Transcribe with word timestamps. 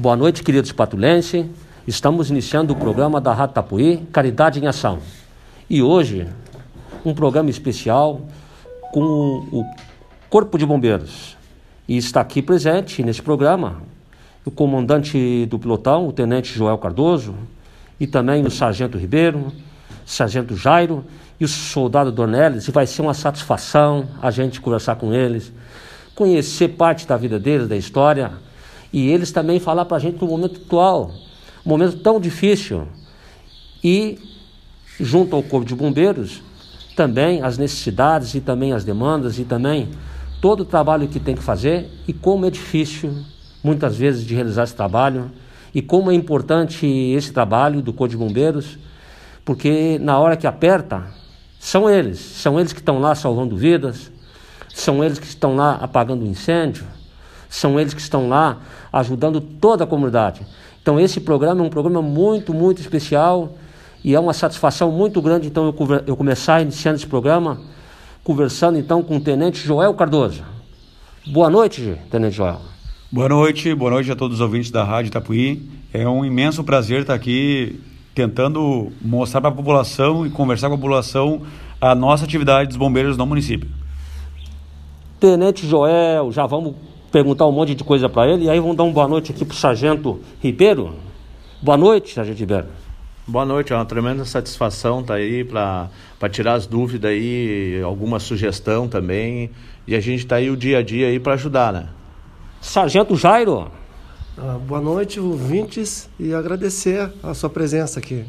Boa 0.00 0.16
noite, 0.16 0.42
queridos 0.42 0.72
patulenses. 0.72 1.44
Estamos 1.86 2.30
iniciando 2.30 2.72
o 2.72 2.76
programa 2.76 3.20
da 3.20 3.34
Rádio 3.34 3.56
Tapuí, 3.56 3.98
Caridade 4.10 4.58
em 4.58 4.66
Ação. 4.66 4.98
E 5.68 5.82
hoje, 5.82 6.26
um 7.04 7.12
programa 7.12 7.50
especial 7.50 8.22
com 8.92 9.02
o 9.52 9.62
Corpo 10.30 10.56
de 10.56 10.64
Bombeiros. 10.64 11.36
E 11.86 11.98
está 11.98 12.22
aqui 12.22 12.40
presente 12.40 13.02
nesse 13.02 13.20
programa 13.20 13.82
o 14.42 14.50
comandante 14.50 15.44
do 15.44 15.58
pelotão, 15.58 16.08
o 16.08 16.14
tenente 16.14 16.50
Joel 16.54 16.78
Cardoso, 16.78 17.34
e 18.00 18.06
também 18.06 18.42
o 18.46 18.50
sargento 18.50 18.96
Ribeiro, 18.96 19.52
sargento 20.06 20.56
Jairo 20.56 21.04
e 21.38 21.44
o 21.44 21.48
soldado 21.48 22.10
Dornelles. 22.10 22.66
E 22.66 22.70
vai 22.70 22.86
ser 22.86 23.02
uma 23.02 23.12
satisfação 23.12 24.08
a 24.22 24.30
gente 24.30 24.62
conversar 24.62 24.96
com 24.96 25.12
eles, 25.12 25.52
conhecer 26.14 26.68
parte 26.68 27.06
da 27.06 27.18
vida 27.18 27.38
deles, 27.38 27.68
da 27.68 27.76
história, 27.76 28.32
e 28.92 29.08
eles 29.08 29.30
também 29.30 29.60
falar 29.60 29.84
para 29.84 29.96
a 29.96 30.00
gente 30.00 30.18
do 30.18 30.26
momento 30.26 30.60
atual, 30.64 31.12
momento 31.64 31.98
tão 31.98 32.20
difícil. 32.20 32.86
E, 33.82 34.18
junto 34.98 35.36
ao 35.36 35.42
Corpo 35.42 35.66
de 35.66 35.74
Bombeiros, 35.74 36.42
também 36.96 37.42
as 37.42 37.56
necessidades 37.56 38.34
e 38.34 38.40
também 38.40 38.72
as 38.72 38.84
demandas 38.84 39.38
e 39.38 39.44
também 39.44 39.88
todo 40.40 40.60
o 40.60 40.64
trabalho 40.64 41.08
que 41.08 41.20
tem 41.20 41.34
que 41.34 41.42
fazer 41.42 41.88
e 42.08 42.12
como 42.12 42.46
é 42.46 42.50
difícil, 42.50 43.12
muitas 43.62 43.96
vezes, 43.96 44.24
de 44.24 44.34
realizar 44.34 44.64
esse 44.64 44.74
trabalho 44.74 45.30
e 45.74 45.80
como 45.80 46.10
é 46.10 46.14
importante 46.14 46.86
esse 46.86 47.32
trabalho 47.32 47.80
do 47.80 47.92
Corpo 47.92 48.10
de 48.10 48.16
Bombeiros, 48.16 48.78
porque 49.44 49.98
na 50.00 50.18
hora 50.18 50.36
que 50.36 50.46
aperta, 50.46 51.04
são 51.58 51.88
eles, 51.88 52.18
são 52.18 52.58
eles 52.58 52.72
que 52.72 52.80
estão 52.80 52.98
lá 52.98 53.14
salvando 53.14 53.56
vidas, 53.56 54.10
são 54.68 55.04
eles 55.04 55.18
que 55.18 55.26
estão 55.26 55.54
lá 55.54 55.74
apagando 55.80 56.24
o 56.24 56.26
incêndio, 56.26 56.84
são 57.50 57.78
eles 57.78 57.92
que 57.92 58.00
estão 58.00 58.28
lá 58.28 58.58
ajudando 58.92 59.40
toda 59.40 59.82
a 59.82 59.86
comunidade. 59.86 60.46
Então 60.80 60.98
esse 60.98 61.20
programa 61.20 61.62
é 61.62 61.66
um 61.66 61.68
programa 61.68 62.00
muito, 62.00 62.54
muito 62.54 62.80
especial 62.80 63.56
e 64.02 64.14
é 64.14 64.20
uma 64.20 64.32
satisfação 64.32 64.90
muito 64.90 65.20
grande 65.20 65.48
então 65.48 65.66
eu, 65.66 66.02
eu 66.06 66.16
começar 66.16 66.62
iniciando 66.62 66.96
esse 66.96 67.06
programa 67.06 67.60
conversando 68.24 68.78
então 68.78 69.02
com 69.02 69.16
o 69.16 69.20
Tenente 69.20 69.58
Joel 69.58 69.92
Cardoso. 69.94 70.42
Boa 71.26 71.50
noite, 71.50 71.98
Tenente 72.10 72.36
Joel. 72.36 72.60
Boa 73.10 73.28
noite, 73.28 73.74
boa 73.74 73.90
noite 73.90 74.10
a 74.12 74.16
todos 74.16 74.36
os 74.36 74.40
ouvintes 74.40 74.70
da 74.70 74.84
Rádio 74.84 75.08
Itapuí. 75.08 75.68
É 75.92 76.08
um 76.08 76.24
imenso 76.24 76.62
prazer 76.62 77.00
estar 77.00 77.14
aqui 77.14 77.80
tentando 78.14 78.92
mostrar 79.02 79.40
para 79.40 79.50
a 79.50 79.54
população 79.54 80.24
e 80.24 80.30
conversar 80.30 80.68
com 80.68 80.74
a 80.74 80.78
população 80.78 81.42
a 81.80 81.94
nossa 81.94 82.24
atividade 82.24 82.68
dos 82.68 82.76
bombeiros 82.76 83.16
no 83.16 83.26
município. 83.26 83.68
Tenente 85.18 85.66
Joel, 85.66 86.30
já 86.30 86.46
vamos 86.46 86.74
perguntar 87.10 87.46
um 87.46 87.52
monte 87.52 87.74
de 87.74 87.84
coisa 87.84 88.08
para 88.08 88.30
ele 88.32 88.44
e 88.44 88.50
aí 88.50 88.60
vamos 88.60 88.76
dar 88.76 88.84
uma 88.84 88.92
boa 88.92 89.08
noite 89.08 89.32
aqui 89.32 89.44
para 89.44 89.54
o 89.54 89.56
Sargento 89.56 90.20
Ribeiro. 90.40 90.94
Boa 91.60 91.76
noite, 91.76 92.14
Sargento 92.14 92.38
Ribeiro. 92.38 92.66
Boa 93.26 93.44
noite, 93.44 93.72
é 93.72 93.76
uma 93.76 93.84
tremenda 93.84 94.24
satisfação 94.24 95.00
estar 95.00 95.14
tá 95.14 95.20
aí 95.20 95.44
para 95.44 95.88
tirar 96.30 96.54
as 96.54 96.66
dúvidas 96.66 97.10
aí, 97.10 97.80
alguma 97.84 98.18
sugestão 98.18 98.88
também. 98.88 99.50
E 99.86 99.94
a 99.94 100.00
gente 100.00 100.20
está 100.20 100.36
aí 100.36 100.50
o 100.50 100.56
dia 100.56 100.78
a 100.78 100.82
dia 100.82 101.08
aí 101.08 101.20
para 101.20 101.34
ajudar, 101.34 101.72
né? 101.72 101.88
Sargento 102.60 103.16
Jairo. 103.16 103.70
Ah, 104.36 104.58
boa 104.58 104.80
noite, 104.80 105.20
ouvintes, 105.20 106.08
e 106.18 106.32
agradecer 106.32 107.10
a 107.22 107.34
sua 107.34 107.50
presença 107.50 107.98
aqui. 107.98 108.24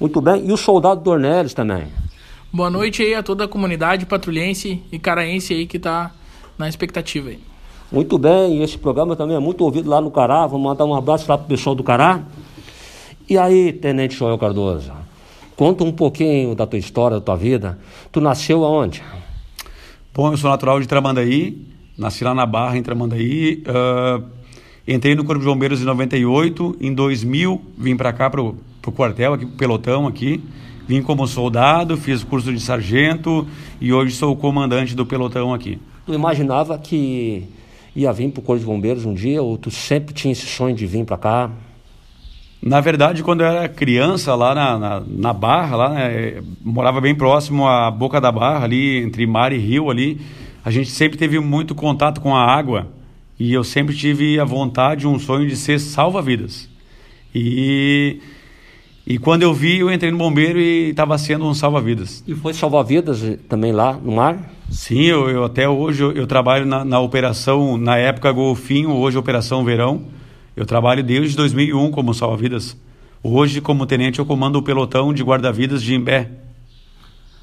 Muito 0.00 0.20
bem, 0.20 0.48
e 0.48 0.52
o 0.52 0.56
soldado 0.56 1.00
Dornelles 1.00 1.54
também. 1.54 1.86
Boa 2.52 2.70
noite 2.70 3.02
aí 3.02 3.14
a 3.14 3.22
toda 3.22 3.44
a 3.44 3.48
comunidade 3.48 4.06
patrulhense 4.06 4.82
e 4.90 4.98
caraense 4.98 5.52
aí 5.52 5.66
que 5.66 5.76
está 5.76 6.12
na 6.56 6.68
expectativa 6.68 7.30
aí. 7.30 7.53
Muito 7.94 8.18
bem, 8.18 8.60
esse 8.60 8.76
programa 8.76 9.14
também 9.14 9.36
é 9.36 9.38
muito 9.38 9.62
ouvido 9.62 9.88
lá 9.88 10.00
no 10.00 10.10
Cará. 10.10 10.48
Vamos 10.48 10.66
mandar 10.66 10.84
um 10.84 10.96
abraço 10.96 11.30
lá 11.30 11.38
pro 11.38 11.46
pessoal 11.46 11.76
do 11.76 11.84
Cará. 11.84 12.22
E 13.30 13.38
aí, 13.38 13.72
Tenente 13.72 14.16
Joel 14.16 14.36
Cardoso, 14.36 14.90
conta 15.54 15.84
um 15.84 15.92
pouquinho 15.92 16.56
da 16.56 16.66
tua 16.66 16.76
história, 16.76 17.18
da 17.18 17.20
tua 17.20 17.36
vida. 17.36 17.78
Tu 18.10 18.20
nasceu 18.20 18.64
aonde? 18.64 19.00
Bom, 20.12 20.32
eu 20.32 20.36
sou 20.36 20.50
natural 20.50 20.80
de 20.80 20.88
Tramandaí, 20.88 21.68
nasci 21.96 22.24
lá 22.24 22.34
na 22.34 22.44
Barra, 22.44 22.76
em 22.76 22.82
Tramandaí. 22.82 23.62
Uh, 23.62 24.24
entrei 24.88 25.14
no 25.14 25.22
Corpo 25.22 25.42
de 25.42 25.46
Bombeiros 25.46 25.80
em 25.80 25.84
98, 25.84 26.78
em 26.80 26.92
2000 26.92 27.62
vim 27.78 27.96
para 27.96 28.12
cá, 28.12 28.28
para 28.28 28.42
o 28.42 28.56
quartel, 28.92 29.34
aqui 29.34 29.46
pro 29.46 29.56
pelotão 29.56 30.08
aqui. 30.08 30.42
Vim 30.88 31.00
como 31.00 31.28
soldado, 31.28 31.96
fiz 31.96 32.24
curso 32.24 32.52
de 32.52 32.58
sargento 32.58 33.46
e 33.80 33.92
hoje 33.92 34.16
sou 34.16 34.32
o 34.32 34.36
comandante 34.36 34.96
do 34.96 35.06
pelotão 35.06 35.54
aqui. 35.54 35.78
Tu 36.04 36.12
imaginava 36.12 36.76
que 36.76 37.48
ia 37.94 38.12
vir 38.12 38.30
para 38.30 38.40
o 38.40 38.42
Corpo 38.42 38.60
de 38.60 38.66
Bombeiros 38.66 39.04
um 39.04 39.14
dia 39.14 39.42
ou 39.42 39.56
tu 39.56 39.70
sempre 39.70 40.14
tinha 40.14 40.32
esse 40.32 40.46
sonho 40.46 40.74
de 40.74 40.86
vir 40.86 41.04
para 41.04 41.16
cá? 41.16 41.50
Na 42.62 42.80
verdade, 42.80 43.22
quando 43.22 43.42
eu 43.42 43.46
era 43.46 43.68
criança, 43.68 44.34
lá 44.34 44.54
na, 44.54 44.78
na, 44.78 45.02
na 45.06 45.32
Barra, 45.32 45.76
lá, 45.76 45.90
né, 45.90 46.42
morava 46.62 47.00
bem 47.00 47.14
próximo 47.14 47.68
à 47.68 47.90
Boca 47.90 48.20
da 48.20 48.32
Barra, 48.32 48.64
ali 48.64 49.02
entre 49.02 49.26
mar 49.26 49.52
e 49.52 49.58
rio 49.58 49.90
ali, 49.90 50.20
a 50.64 50.70
gente 50.70 50.88
sempre 50.90 51.18
teve 51.18 51.38
muito 51.38 51.74
contato 51.74 52.22
com 52.22 52.34
a 52.34 52.42
água 52.42 52.88
e 53.38 53.52
eu 53.52 53.62
sempre 53.62 53.94
tive 53.94 54.40
a 54.40 54.44
vontade, 54.44 55.06
um 55.06 55.18
sonho 55.18 55.46
de 55.46 55.56
ser 55.56 55.78
salva-vidas. 55.78 56.68
E, 57.34 58.20
e 59.06 59.18
quando 59.18 59.42
eu 59.42 59.52
vi, 59.52 59.80
eu 59.80 59.92
entrei 59.92 60.10
no 60.10 60.16
bombeiro 60.16 60.58
e 60.58 60.90
estava 60.90 61.18
sendo 61.18 61.44
um 61.44 61.52
salva-vidas. 61.52 62.24
E 62.26 62.34
foi 62.34 62.54
salva-vidas 62.54 63.20
também 63.48 63.70
lá 63.70 63.92
no 63.92 64.12
mar? 64.12 64.50
Sim, 64.70 65.02
eu, 65.02 65.28
eu 65.28 65.44
até 65.44 65.68
hoje 65.68 66.02
eu, 66.02 66.12
eu 66.12 66.26
trabalho 66.26 66.64
na, 66.64 66.84
na 66.84 67.00
operação, 67.00 67.76
na 67.76 67.98
época 67.98 68.32
Golfinho, 68.32 68.90
hoje 68.92 69.18
Operação 69.18 69.62
Verão. 69.62 70.02
Eu 70.56 70.64
trabalho 70.64 71.02
desde 71.02 71.36
2001 71.36 71.90
como 71.90 72.14
salva-vidas. 72.14 72.76
Hoje, 73.22 73.60
como 73.60 73.86
tenente, 73.86 74.18
eu 74.18 74.26
comando 74.26 74.56
o 74.56 74.62
pelotão 74.62 75.12
de 75.12 75.22
guarda-vidas 75.22 75.82
de 75.82 75.94
Imbé. 75.94 76.30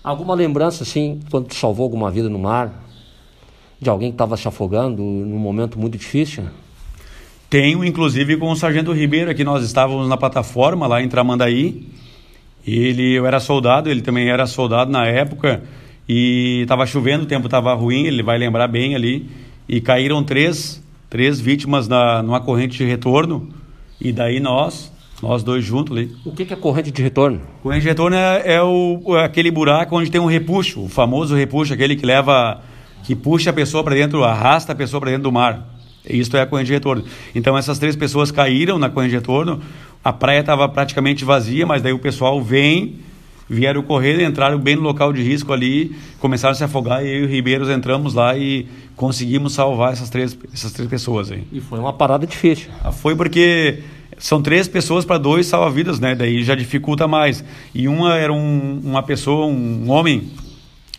Alguma 0.04 0.34
lembrança, 0.34 0.84
assim, 0.84 1.20
quando 1.30 1.48
tu 1.48 1.56
salvou 1.56 1.84
alguma 1.84 2.10
vida 2.10 2.30
no 2.30 2.40
mar? 2.40 2.86
De 3.80 3.90
alguém 3.90 4.10
que 4.10 4.16
estava 4.16 4.38
se 4.38 4.48
afogando 4.48 5.02
num 5.02 5.38
momento 5.38 5.78
muito 5.78 5.98
difícil? 5.98 6.44
Tenho, 7.52 7.86
inclusive, 7.86 8.36
com 8.38 8.50
o 8.50 8.56
Sargento 8.56 8.92
Ribeiro, 8.92 9.36
que 9.36 9.44
nós 9.44 9.64
estávamos 9.64 10.10
na 10.10 10.18
plataforma 10.18 10.88
lá 10.88 11.04
em 11.04 11.08
Tramandaí. 11.08 11.88
Ele, 12.66 13.14
eu 13.14 13.28
era 13.28 13.40
soldado, 13.40 13.92
ele 13.92 14.02
também 14.02 14.28
era 14.28 14.48
soldado 14.48 14.92
na 14.92 15.06
época. 15.06 15.62
E 16.10 16.62
estava 16.64 16.88
chovendo, 16.88 17.26
o 17.26 17.28
tempo 17.28 17.46
estava 17.46 17.72
ruim, 17.76 18.08
ele 18.08 18.24
vai 18.24 18.40
lembrar 18.40 18.68
bem 18.68 18.96
ali. 18.96 19.30
E 19.70 19.80
caíram 19.80 20.24
três 20.24 20.82
três 21.12 21.42
vítimas 21.42 21.90
na, 21.90 22.24
numa 22.24 22.40
corrente 22.40 22.78
de 22.78 22.86
retorno 22.86 23.50
e 24.00 24.14
daí 24.14 24.40
nós, 24.40 24.90
nós 25.22 25.44
dois 25.44 25.64
juntos 25.64 25.96
ali. 25.96 26.16
O 26.26 26.32
que, 26.32 26.46
que 26.46 26.54
é 26.54 26.56
corrente 26.56 26.90
de 26.90 27.04
retorno? 27.04 27.42
Corrente 27.62 27.82
de 27.82 27.90
retorno 27.90 28.16
é, 28.16 28.54
é, 28.54 28.64
o, 28.64 29.18
é 29.18 29.26
aquele 29.26 29.52
buraco 29.52 29.94
onde 29.98 30.10
tem 30.10 30.22
um 30.22 30.26
repuxo, 30.26 30.86
o 30.86 30.88
famoso 30.88 31.36
repuxo, 31.36 31.74
aquele 31.74 31.98
que 31.98 32.06
leva, 32.06 32.62
que 33.04 33.14
puxa 33.14 33.50
a 33.50 33.54
pessoa 33.54 33.84
para 33.84 33.94
dentro, 33.94 34.24
arrasta 34.24 34.72
a 34.72 34.76
pessoa 34.76 35.02
para 35.02 35.10
dentro 35.10 35.24
do 35.24 35.34
mar. 35.34 35.68
Isso 36.10 36.36
é 36.36 36.42
a 36.42 36.46
corrente 36.46 36.68
de 36.68 36.74
retorno. 36.74 37.04
Então 37.34 37.58
essas 37.58 37.78
três 37.80 37.96
pessoas 37.96 38.32
caíram 38.32 38.80
na 38.80 38.90
corrente 38.90 39.12
de 39.12 39.18
retorno, 39.18 39.62
a 40.04 40.12
praia 40.12 40.40
estava 40.40 40.68
praticamente 40.68 41.24
vazia, 41.24 41.66
mas 41.66 41.82
daí 41.82 41.94
o 41.94 42.00
pessoal 42.00 42.42
vem 42.42 43.00
vieram 43.52 43.84
correr, 43.84 44.24
entraram 44.24 44.58
bem 44.58 44.78
no 44.78 44.82
local 44.82 45.12
de 45.12 45.22
risco 45.22 45.52
ali, 45.52 45.94
começaram 46.20 46.54
a 46.54 46.56
se 46.56 46.64
afogar 46.64 47.06
e 47.06 47.10
eu 47.10 47.24
e 47.24 47.26
o 47.26 47.28
Ribeiros 47.28 47.70
entramos 47.70 48.14
lá 48.14 48.38
e 48.38 48.66
conseguimos 48.96 49.54
salvar 49.54 49.92
essas 49.92 50.10
três, 50.10 50.38
essas 50.54 50.72
três 50.72 50.90
pessoas 50.90 51.30
aí. 51.30 51.44
E 51.52 51.60
foi 51.60 51.78
uma 51.78 51.92
parada 51.92 52.26
difícil. 52.26 52.70
Ah, 52.82 52.94
foi 52.94 53.14
porque 53.14 53.80
são 54.18 54.42
três 54.42 54.70
pessoas 54.70 55.04
para 55.04 55.18
dois 55.18 55.48
salva-vidas, 55.48 56.00
né? 56.00 56.16
Daí 56.16 56.44
já 56.46 56.56
dificulta 56.56 57.10
mais. 57.10 57.44
E 57.76 57.90
uma 57.90 58.16
era 58.16 58.32
um, 58.32 58.80
uma 58.82 59.04
pessoa, 59.04 59.46
um 59.46 59.90
homem 59.90 60.30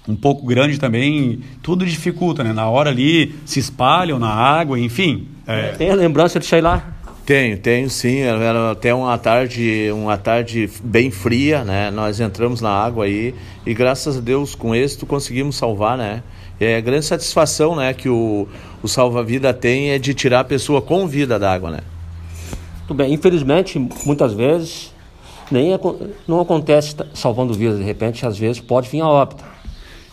um 0.09 0.17
pouco 0.17 0.45
grande 0.47 0.79
também, 0.79 1.41
tudo 1.63 1.87
dificulta, 1.87 2.43
né? 2.43 2.53
Na 2.53 2.69
hora 2.69 2.91
ali 2.91 3.35
se 3.45 3.61
espalham 3.61 4.19
na 4.19 4.31
água, 4.31 4.79
enfim. 4.79 5.29
É... 5.47 5.73
Tem 5.73 5.91
a 5.91 5.95
lembrança 5.95 6.41
de 6.41 6.47
sair 6.47 6.61
lá? 6.61 6.95
Tenho, 7.25 7.57
tenho 7.59 7.89
sim. 7.89 8.19
Era 8.19 8.73
até 8.73 8.93
uma 8.93 9.17
tarde, 9.17 9.91
uma 9.93 10.17
tarde 10.17 10.69
bem 10.83 11.11
fria, 11.11 11.65
né? 11.65 11.91
Nós 11.91 12.19
entramos 12.19 12.61
na 12.61 12.71
água 12.71 13.05
aí 13.05 13.35
e 13.65 13.73
graças 13.73 14.19
a 14.19 14.21
Deus 14.21 14.55
com 14.55 14.75
êxito 14.75 15.07
conseguimos 15.07 15.57
salvar, 15.57 15.97
né? 15.97 16.23
É 16.59 16.77
a 16.77 16.81
grande 16.81 17.05
satisfação, 17.05 17.75
né, 17.75 17.93
que 17.93 18.09
o, 18.09 18.47
o 18.83 18.87
salva-vida 18.87 19.53
tem 19.53 19.91
é 19.91 19.99
de 19.99 20.15
tirar 20.15 20.41
a 20.41 20.45
pessoa 20.45 20.81
com 20.81 21.09
vida 21.09 21.37
da 21.37 21.53
água, 21.53 21.71
né? 21.71 21.81
Tudo 22.87 22.99
bem. 22.99 23.13
Infelizmente, 23.13 23.79
muitas 24.05 24.33
vezes 24.33 24.93
nem 25.51 25.73
é, 25.73 25.81
não 26.27 26.41
acontece 26.41 26.95
salvando 27.15 27.53
vidas 27.53 27.79
de 27.79 27.85
repente, 27.85 28.25
às 28.25 28.39
vezes 28.39 28.61
pode 28.61 28.89
vir 28.89 29.01
a 29.01 29.09
óbito. 29.09 29.52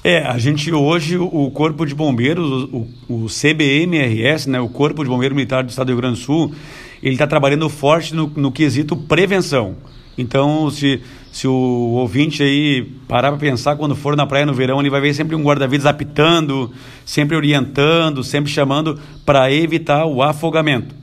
É, 0.02 0.20
a 0.20 0.38
gente 0.38 0.72
hoje, 0.72 1.18
o 1.18 1.52
Corpo 1.52 1.86
de 1.86 1.94
Bombeiros, 1.94 2.70
o, 2.72 2.88
o 3.10 3.26
CBMRS, 3.26 4.48
né, 4.48 4.58
o 4.60 4.70
Corpo 4.70 5.04
de 5.04 5.10
Bombeiro 5.10 5.36
Militar 5.36 5.62
do 5.62 5.70
Estado 5.70 5.88
do 5.88 5.90
Rio 5.90 5.98
Grande 5.98 6.20
do 6.20 6.24
Sul, 6.24 6.56
ele 7.04 7.16
está 7.16 7.28
trabalhando 7.28 7.68
forte 7.68 8.16
no, 8.16 8.32
no 8.34 8.50
quesito 8.50 8.96
prevenção. 8.96 9.76
Então, 10.18 10.70
se, 10.70 11.02
se 11.34 11.48
o 11.48 11.52
ouvinte 11.52 12.42
aí 12.42 12.90
parar 13.10 13.30
para 13.32 13.40
pensar, 13.40 13.76
quando 13.76 13.94
for 13.94 14.16
na 14.16 14.26
praia 14.26 14.46
no 14.46 14.54
verão, 14.54 14.80
ele 14.80 14.90
vai 14.90 15.02
ver 15.02 15.14
sempre 15.14 15.36
um 15.36 15.44
guarda-vidas 15.44 15.86
apitando, 15.86 16.72
sempre 17.06 17.36
orientando, 17.36 18.24
sempre 18.24 18.50
chamando 18.50 18.98
para 19.26 19.52
evitar 19.52 20.06
o 20.06 20.24
afogamento. 20.24 20.96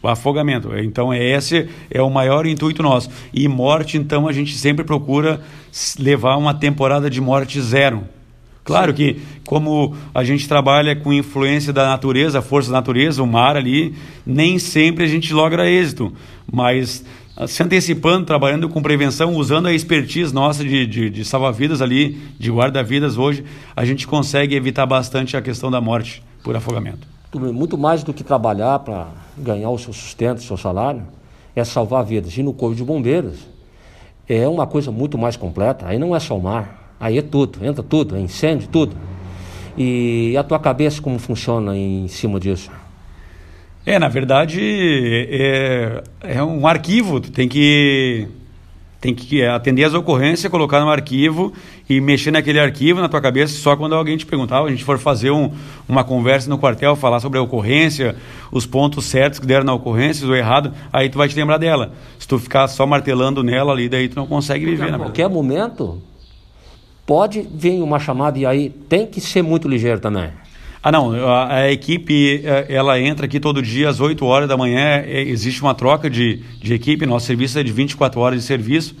o 0.00 0.06
afogamento. 0.06 0.76
Então 0.78 1.12
esse 1.12 1.68
é 1.90 2.00
o 2.00 2.08
maior 2.08 2.46
intuito 2.46 2.84
nosso. 2.84 3.10
E 3.34 3.48
morte, 3.48 3.96
então 3.96 4.28
a 4.28 4.32
gente 4.32 4.56
sempre 4.56 4.84
procura 4.84 5.40
levar 5.98 6.36
uma 6.36 6.54
temporada 6.54 7.10
de 7.10 7.20
morte 7.20 7.60
zero. 7.60 8.04
Claro 8.68 8.94
Sim. 8.94 8.96
que 8.96 9.22
como 9.46 9.94
a 10.14 10.22
gente 10.22 10.46
trabalha 10.46 10.94
com 10.94 11.10
influência 11.10 11.72
da 11.72 11.88
natureza, 11.88 12.42
força 12.42 12.70
da 12.70 12.76
natureza, 12.76 13.22
o 13.22 13.26
mar 13.26 13.56
ali, 13.56 13.94
nem 14.26 14.58
sempre 14.58 15.04
a 15.04 15.06
gente 15.06 15.32
logra 15.32 15.66
êxito, 15.66 16.12
mas 16.52 17.02
ah, 17.34 17.46
se 17.46 17.62
antecipando, 17.62 18.26
trabalhando 18.26 18.68
com 18.68 18.82
prevenção, 18.82 19.34
usando 19.36 19.68
a 19.68 19.72
expertise 19.72 20.34
nossa 20.34 20.62
de, 20.62 20.86
de, 20.86 21.08
de 21.08 21.24
salva-vidas 21.24 21.80
ali, 21.80 22.18
de 22.38 22.50
guarda-vidas 22.50 23.16
hoje, 23.16 23.42
a 23.74 23.86
gente 23.86 24.06
consegue 24.06 24.54
evitar 24.54 24.84
bastante 24.84 25.34
a 25.34 25.40
questão 25.40 25.70
da 25.70 25.80
morte 25.80 26.22
por 26.44 26.54
afogamento. 26.54 27.08
Muito 27.34 27.78
mais 27.78 28.02
do 28.02 28.12
que 28.12 28.22
trabalhar 28.22 28.80
para 28.80 29.08
ganhar 29.38 29.70
o 29.70 29.78
seu 29.78 29.94
sustento, 29.94 30.40
o 30.40 30.42
seu 30.42 30.58
salário, 30.58 31.04
é 31.56 31.64
salvar 31.64 32.04
vidas. 32.04 32.36
E 32.36 32.42
no 32.42 32.52
Corpo 32.52 32.76
de 32.76 32.84
Bombeiros 32.84 33.38
é 34.28 34.46
uma 34.46 34.66
coisa 34.66 34.92
muito 34.92 35.16
mais 35.16 35.38
completa. 35.38 35.86
Aí 35.88 35.98
não 35.98 36.14
é 36.14 36.20
só 36.20 36.36
o 36.36 36.42
mar, 36.42 36.77
aí 36.98 37.18
é 37.18 37.22
tudo, 37.22 37.64
entra 37.64 37.82
tudo, 37.82 38.16
é 38.16 38.20
incêndio, 38.20 38.68
tudo. 38.68 38.96
E 39.76 40.36
a 40.36 40.42
tua 40.42 40.58
cabeça 40.58 41.00
como 41.00 41.18
funciona 41.18 41.76
em 41.76 42.08
cima 42.08 42.40
disso? 42.40 42.70
É, 43.86 43.98
na 43.98 44.08
verdade, 44.08 44.60
é, 44.60 46.02
é 46.20 46.42
um 46.42 46.66
arquivo. 46.66 47.20
Tu 47.20 47.30
tem 47.30 47.48
que 47.48 48.28
tem 49.00 49.14
que 49.14 49.44
atender 49.44 49.84
as 49.84 49.94
ocorrências, 49.94 50.50
colocar 50.50 50.80
no 50.80 50.90
arquivo 50.90 51.52
e 51.88 52.00
mexer 52.00 52.32
naquele 52.32 52.58
arquivo 52.58 53.00
na 53.00 53.08
tua 53.08 53.20
cabeça 53.20 53.56
só 53.56 53.76
quando 53.76 53.94
alguém 53.94 54.16
te 54.16 54.26
perguntar, 54.26 54.60
a 54.60 54.68
gente 54.68 54.82
for 54.82 54.98
fazer 54.98 55.30
um, 55.30 55.52
uma 55.88 56.02
conversa 56.02 56.50
no 56.50 56.58
quartel, 56.58 56.96
falar 56.96 57.20
sobre 57.20 57.38
a 57.38 57.42
ocorrência, 57.42 58.16
os 58.50 58.66
pontos 58.66 59.04
certos 59.04 59.38
que 59.38 59.46
deram 59.46 59.64
na 59.64 59.72
ocorrência, 59.72 60.26
o 60.26 60.34
errado, 60.34 60.72
aí 60.92 61.08
tu 61.08 61.16
vai 61.16 61.28
te 61.28 61.36
lembrar 61.36 61.58
dela. 61.58 61.92
Se 62.18 62.26
tu 62.26 62.38
ficar 62.38 62.66
só 62.66 62.84
martelando 62.86 63.42
nela 63.42 63.72
ali, 63.72 63.88
daí 63.88 64.08
tu 64.08 64.16
não 64.16 64.26
consegue 64.26 64.64
viver. 64.66 64.92
A 64.92 64.98
qualquer 64.98 65.30
momento 65.30 66.02
pode 67.08 67.40
vir 67.40 67.82
uma 67.82 67.98
chamada 67.98 68.38
e 68.38 68.44
aí 68.44 68.68
tem 68.68 69.06
que 69.06 69.18
ser 69.18 69.40
muito 69.40 69.66
ligeiro 69.66 69.98
também. 69.98 70.28
Ah, 70.82 70.92
não. 70.92 71.26
A, 71.26 71.54
a, 71.54 71.72
equipe 71.72 72.42
é, 72.44 72.66
ela 72.68 73.00
entra 73.00 73.24
aqui 73.24 73.40
todo 73.40 73.62
dia 73.62 73.88
às 73.88 73.98
8 73.98 74.22
horas 74.26 74.46
da 74.46 74.58
manhã. 74.58 75.02
É, 75.06 75.22
existe 75.22 75.62
uma 75.62 75.74
troca 75.74 76.10
de, 76.10 76.42
de 76.60 76.74
equipe. 76.74 77.06
Nosso 77.06 77.24
serviço 77.24 77.58
é 77.58 77.62
de 77.62 77.72
24 77.72 78.20
horas 78.20 78.38
de 78.38 78.44
serviço. 78.44 78.94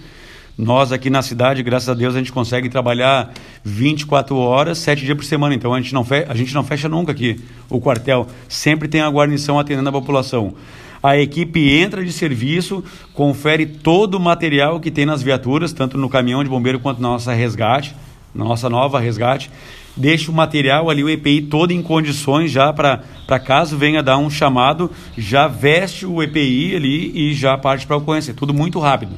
Nós 0.56 0.90
aqui 0.90 1.10
na 1.10 1.20
cidade, 1.20 1.62
graças 1.62 1.88
a 1.90 1.94
Deus, 1.94 2.14
a 2.14 2.18
gente 2.18 2.32
consegue 2.32 2.70
trabalhar 2.70 3.30
24 3.62 4.34
horas, 4.36 4.78
7 4.78 5.04
dias 5.04 5.16
por 5.16 5.24
semana. 5.24 5.54
Então 5.54 5.74
a 5.74 5.80
gente 5.80 5.92
não 5.92 6.02
fecha, 6.02 6.32
a 6.32 6.34
gente 6.34 6.54
não 6.54 6.64
fecha 6.64 6.88
nunca 6.88 7.12
aqui 7.12 7.38
o 7.68 7.78
quartel. 7.78 8.26
Sempre 8.48 8.88
tem 8.88 9.02
a 9.02 9.08
guarnição 9.08 9.58
atendendo 9.58 9.90
a 9.90 9.92
população. 9.92 10.54
A 11.02 11.16
equipe 11.16 11.70
entra 11.70 12.04
de 12.04 12.12
serviço, 12.12 12.82
confere 13.14 13.66
todo 13.66 14.14
o 14.16 14.20
material 14.20 14.80
que 14.80 14.90
tem 14.90 15.06
nas 15.06 15.22
viaturas, 15.22 15.72
tanto 15.72 15.96
no 15.96 16.08
caminhão 16.08 16.42
de 16.42 16.50
bombeiro 16.50 16.80
quanto 16.80 17.00
na 17.00 17.08
nossa 17.08 17.32
resgate, 17.32 17.94
nossa 18.34 18.68
nova 18.68 18.98
resgate 18.98 19.50
deixa 19.98 20.30
o 20.30 20.34
material 20.34 20.88
ali, 20.88 21.02
o 21.02 21.10
EPI 21.10 21.42
todo 21.42 21.72
em 21.72 21.82
condições 21.82 22.50
já 22.50 22.72
para 22.72 23.40
caso 23.44 23.76
venha 23.76 24.02
dar 24.02 24.16
um 24.16 24.30
chamado, 24.30 24.90
já 25.16 25.48
veste 25.48 26.06
o 26.06 26.22
EPI 26.22 26.76
ali 26.76 27.30
e 27.30 27.34
já 27.34 27.58
parte 27.58 27.86
para 27.86 27.96
a 27.96 27.98
ocorrência. 27.98 28.32
Tudo 28.32 28.54
muito 28.54 28.78
rápido. 28.78 29.12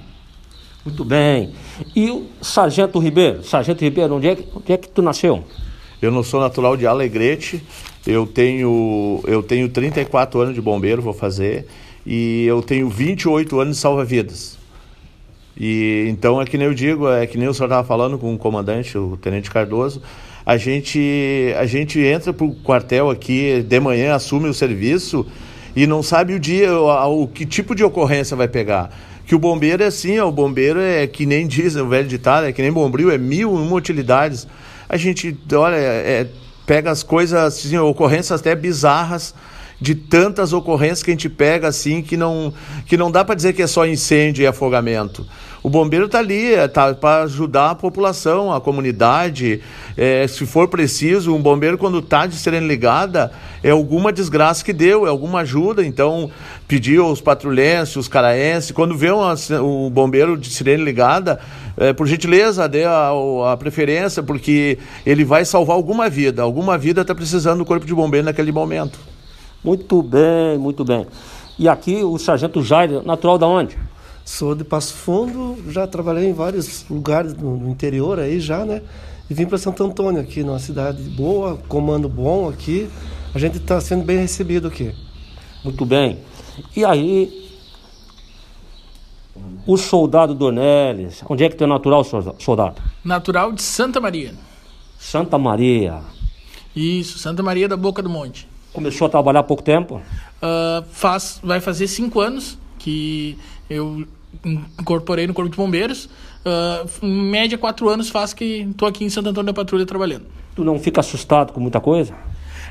Muito 0.85 1.05
bem. 1.05 1.51
E 1.95 2.11
o 2.11 2.27
Sargento 2.41 2.99
Ribeiro? 2.99 3.45
Sargento 3.45 3.85
Ribeiro, 3.85 4.17
onde 4.17 4.29
é, 4.29 4.39
onde 4.55 4.73
é 4.73 4.77
que 4.79 4.89
tu 4.89 5.03
nasceu? 5.03 5.45
Eu 6.01 6.11
não 6.11 6.23
sou 6.23 6.41
natural 6.41 6.77
de 6.77 6.87
Alegrete, 6.87 7.63
eu 8.07 8.27
tenho, 8.27 9.21
eu 9.27 9.43
tenho 9.43 9.69
34 9.69 10.41
anos 10.41 10.55
de 10.55 10.61
bombeiro, 10.61 11.03
vou 11.03 11.13
fazer, 11.13 11.67
e 12.07 12.47
eu 12.47 12.63
tenho 12.63 12.89
28 12.89 13.61
anos 13.61 13.77
de 13.77 13.83
salva-vidas. 13.83 14.59
E 15.57 16.07
então 16.09 16.41
é 16.41 16.47
que 16.47 16.57
nem 16.57 16.67
eu 16.67 16.75
digo, 16.75 17.07
é 17.09 17.27
que 17.27 17.37
nem 17.37 17.47
o 17.47 17.53
senhor 17.53 17.67
estava 17.67 17.87
falando 17.87 18.19
com 18.19 18.35
o 18.35 18.39
comandante, 18.39 18.97
o 18.97 19.19
Tenente 19.19 19.51
Cardoso, 19.51 20.01
a 20.45 20.57
gente, 20.57 21.55
a 21.59 21.67
gente 21.67 22.01
entra 22.01 22.33
para 22.33 22.47
o 22.47 22.55
quartel 22.55 23.11
aqui 23.11 23.63
de 23.63 23.79
manhã, 23.79 24.15
assume 24.15 24.49
o 24.49 24.55
serviço 24.55 25.27
e 25.77 25.87
não 25.87 26.03
sabe 26.03 26.33
o 26.35 26.41
dia, 26.41 26.73
o, 26.73 27.23
o 27.23 27.29
que 27.29 27.45
tipo 27.45 27.75
de 27.75 27.85
ocorrência 27.85 28.37
vai 28.37 28.49
pegar. 28.49 28.91
Que 29.27 29.35
o 29.35 29.39
bombeiro 29.39 29.83
é 29.83 29.87
assim, 29.87 30.19
ó, 30.19 30.29
o 30.29 30.33
bombeiro 30.33 30.81
é 30.81 31.07
que 31.07 31.27
nem 31.27 31.47
diz 31.47 31.77
o 31.77 31.87
velho 31.87 32.09
ditado, 32.09 32.47
é 32.47 32.53
que 32.53 32.63
nem 32.63 32.73
bombril, 32.73 33.11
é 33.11 33.19
mil 33.19 33.53
uma 33.53 33.77
utilidades. 33.77 34.49
A 34.91 34.97
gente, 34.97 35.39
olha, 35.55 35.77
é, 35.77 36.27
pega 36.67 36.91
as 36.91 37.05
coisas, 37.05 37.39
assim, 37.39 37.79
ocorrências 37.79 38.41
até 38.41 38.57
bizarras, 38.57 39.33
de 39.81 39.95
tantas 39.95 40.53
ocorrências 40.53 41.05
que 41.05 41.13
a 41.13 41.15
gente 41.15 41.29
pega 41.29 41.69
assim 41.69 42.03
que 42.03 42.17
não, 42.17 42.53
que 42.87 42.97
não 42.97 43.09
dá 43.09 43.25
para 43.25 43.37
dizer 43.37 43.53
que 43.53 43.63
é 43.63 43.69
só 43.69 43.87
incêndio 43.87 44.43
e 44.43 44.49
afogamento. 44.49 45.25
O 45.63 45.69
bombeiro 45.69 46.07
está 46.07 46.19
ali, 46.19 46.55
está 46.55 46.95
para 46.95 47.25
ajudar 47.25 47.71
a 47.71 47.75
população, 47.75 48.51
a 48.51 48.61
comunidade. 48.61 49.61
É, 49.95 50.27
se 50.27 50.47
for 50.47 50.69
preciso, 50.69 51.35
um 51.35 51.43
bombeiro, 51.43 51.77
quando 51.77 51.99
está 51.99 52.27
de 52.27 52.35
sirene 52.35 52.67
ligada, 52.67 53.31
é 53.63 53.71
alguma 53.71 54.11
desgraça 54.11 54.65
que 54.65 54.73
deu, 54.73 55.07
é 55.07 55.11
alguma 55.11 55.41
ajuda. 55.41 55.85
Então, 55.85 56.31
pediu 56.67 57.05
aos 57.05 57.21
patrulhenses, 57.21 57.95
os 57.97 58.09
caraenses, 58.09 58.71
quando 58.71 58.97
vê 58.97 59.13
um, 59.13 59.87
o 59.87 59.91
bombeiro 59.91 60.35
de 60.35 60.49
sirene 60.49 60.83
ligada, 60.83 61.39
é, 61.77 61.93
por 61.93 62.07
gentileza, 62.07 62.67
dê 62.67 62.85
a, 62.85 63.11
a, 63.53 63.57
preferência, 63.59 64.23
porque 64.23 64.79
ele 65.05 65.25
vai 65.25 65.45
salvar 65.45 65.77
alguma 65.77 66.09
vida. 66.09 66.41
Alguma 66.41 66.79
vida 66.79 67.03
está 67.03 67.15
precisando 67.15 67.59
do 67.59 67.67
corpo 67.67 67.85
de 67.85 67.95
bombeiro 67.95 68.25
naquele 68.25 68.51
momento. 68.51 68.99
Muito 69.63 70.03
bem, 70.03 70.57
muito 70.59 70.87
bem. 70.87 71.07
E 71.59 71.69
aqui 71.69 72.03
o 72.03 72.17
sargento 72.17 72.63
Jair, 72.63 73.03
natural 73.05 73.37
da 73.37 73.47
onde? 73.47 73.77
Sou 74.31 74.55
de 74.55 74.63
Passo 74.63 74.95
Fundo, 74.95 75.59
já 75.73 75.89
trabalhei 75.89 76.29
em 76.31 76.33
vários 76.33 76.89
lugares 76.89 77.35
no 77.35 77.69
interior 77.69 78.21
aí 78.21 78.39
já, 78.39 78.65
né? 78.65 78.81
E 79.29 79.35
vim 79.35 79.45
para 79.45 79.59
Santo 79.59 79.83
Antônio 79.83 80.21
aqui, 80.21 80.45
numa 80.45 80.61
cidade 80.61 81.03
boa, 81.03 81.59
comando 81.69 82.09
bom 82.09 82.49
aqui. 82.49 82.89
A 83.35 83.39
gente 83.41 83.57
está 83.57 83.81
sendo 83.81 84.05
bem 84.05 84.19
recebido 84.19 84.69
aqui. 84.69 84.95
Muito 85.65 85.85
bem. 85.85 86.21
E 86.77 86.85
aí, 86.85 87.51
o 89.67 89.77
soldado 89.77 90.33
Dornelles, 90.33 91.23
onde 91.29 91.43
é 91.43 91.49
que 91.49 91.57
tu 91.57 91.65
é 91.65 91.67
natural, 91.67 92.05
soldado? 92.39 92.81
Natural 93.05 93.51
de 93.51 93.63
Santa 93.63 94.01
Maria. 94.01 94.33
Santa 94.97 95.37
Maria. 95.39 96.03
Isso, 96.75 97.19
Santa 97.19 97.43
Maria 97.43 97.69
da 97.69 97.77
Boca 97.77 98.01
do 98.01 98.09
Monte. 98.09 98.49
Começou 98.73 99.09
a 99.09 99.11
trabalhar 99.11 99.41
há 99.41 99.43
pouco 99.45 99.65
tempo? 99.65 99.97
Uh, 99.97 100.85
faz, 100.93 101.41
vai 101.43 101.61
fazer 101.61 101.89
cinco 101.89 102.21
anos 102.21 102.57
que 102.79 103.37
eu 103.69 104.07
incorporei 104.79 105.27
no 105.27 105.35
Corpo 105.35 105.51
de 105.51 105.57
Bombeiros. 105.57 106.07
Uh, 106.45 107.07
em 107.07 107.23
média, 107.31 107.59
quatro 107.59 107.89
anos 107.89 108.09
faz 108.09 108.33
que 108.33 108.67
estou 108.71 108.89
aqui 108.89 109.05
em 109.05 109.11
Santo 109.11 109.29
Antônio 109.29 109.47
da 109.47 109.55
Patrulha 109.55 109.85
trabalhando. 109.85 110.27
Tu 110.55 110.65
não 110.65 110.79
fica 110.79 111.01
assustado 111.01 111.53
com 111.53 111.61
muita 111.61 111.81
coisa? 111.81 112.15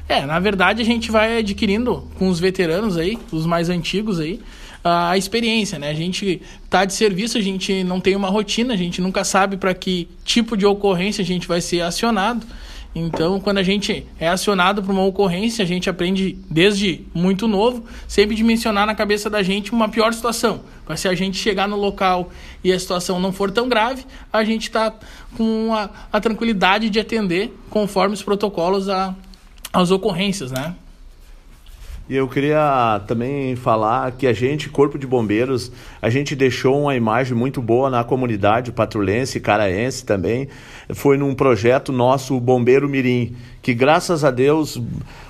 É, 0.08 0.26
na 0.26 0.40
verdade 0.40 0.82
a 0.82 0.86
gente 0.86 1.12
vai 1.12 1.38
adquirindo 1.38 2.04
com 2.18 2.30
os 2.30 2.40
veteranos 2.40 2.98
aí, 2.98 3.16
os 3.32 3.46
mais 3.46 3.70
antigos 3.70 4.20
aí, 4.20 4.40
a 4.84 5.16
experiência, 5.16 5.78
né? 5.78 5.92
A 5.92 5.94
gente 5.94 6.42
tá 6.68 6.84
de 6.84 6.94
serviço, 6.94 7.38
a 7.38 7.42
gente 7.42 7.84
não 7.84 8.00
tem 8.00 8.16
uma 8.16 8.30
rotina, 8.30 8.74
a 8.74 8.78
gente 8.78 9.02
nunca 9.02 9.24
sabe 9.24 9.56
para 9.56 9.72
que 9.74 10.08
tipo 10.26 10.58
de 10.58 10.66
ocorrência 10.66 11.22
a 11.22 11.26
gente 11.26 11.48
vai 11.48 11.62
ser 11.62 11.82
acionado. 11.82 12.46
Então, 12.94 13.40
quando 13.40 13.60
a 13.60 13.64
gente 13.64 14.06
é 14.20 14.28
acionado 14.28 14.82
para 14.82 14.92
uma 14.92 15.04
ocorrência, 15.06 15.64
a 15.64 15.68
gente 15.68 15.90
aprende 15.90 16.38
desde 16.50 17.06
muito 17.14 17.48
novo, 17.48 17.86
sempre 18.08 18.36
dimensionar 18.36 18.88
na 18.88 18.96
cabeça 18.96 19.30
da 19.30 19.44
gente 19.44 19.72
uma 19.72 19.88
pior 19.88 20.12
situação. 20.14 20.62
Para 20.86 20.98
se 20.98 21.08
a 21.08 21.14
gente 21.14 21.38
chegar 21.38 21.68
no 21.68 21.76
local 21.76 22.32
e 22.64 22.74
a 22.74 22.80
situação 22.80 23.20
não 23.20 23.32
for 23.32 23.52
tão 23.52 23.70
grave, 23.70 24.04
a 24.34 24.44
gente 24.44 24.64
está 24.64 24.92
com 25.38 25.74
a, 25.74 25.90
a, 26.12 26.20
tranquilidade 26.20 26.90
de 26.90 27.00
atender 27.00 27.56
conforme 27.70 28.16
os 28.16 28.24
protocolos 28.24 28.88
às 29.72 29.92
ocorrências, 29.92 30.52
né? 30.52 30.76
E 32.10 32.16
eu 32.16 32.28
queria 32.28 33.02
também 33.06 33.56
falar 33.56 34.14
que 34.14 34.26
a 34.26 34.34
gente, 34.34 34.68
Corpo 34.68 34.98
de 34.98 35.06
Bombeiros, 35.06 35.72
a 36.02 36.10
gente 36.10 36.36
deixou 36.36 36.82
uma 36.82 36.96
imagem 36.96 37.38
muito 37.38 37.62
boa 37.62 37.88
na 37.88 38.04
comunidade 38.04 38.72
patrulhense 38.72 39.40
caraense 39.40 40.04
também. 40.04 40.48
Foi 40.92 41.18
num 41.18 41.36
projeto 41.36 41.92
nosso, 41.92 42.40
Bombeiro 42.40 42.90
Mirim, 42.90 43.36
que 43.62 43.74
graças 43.74 44.24
a 44.24 44.32
Deus, 44.32 44.82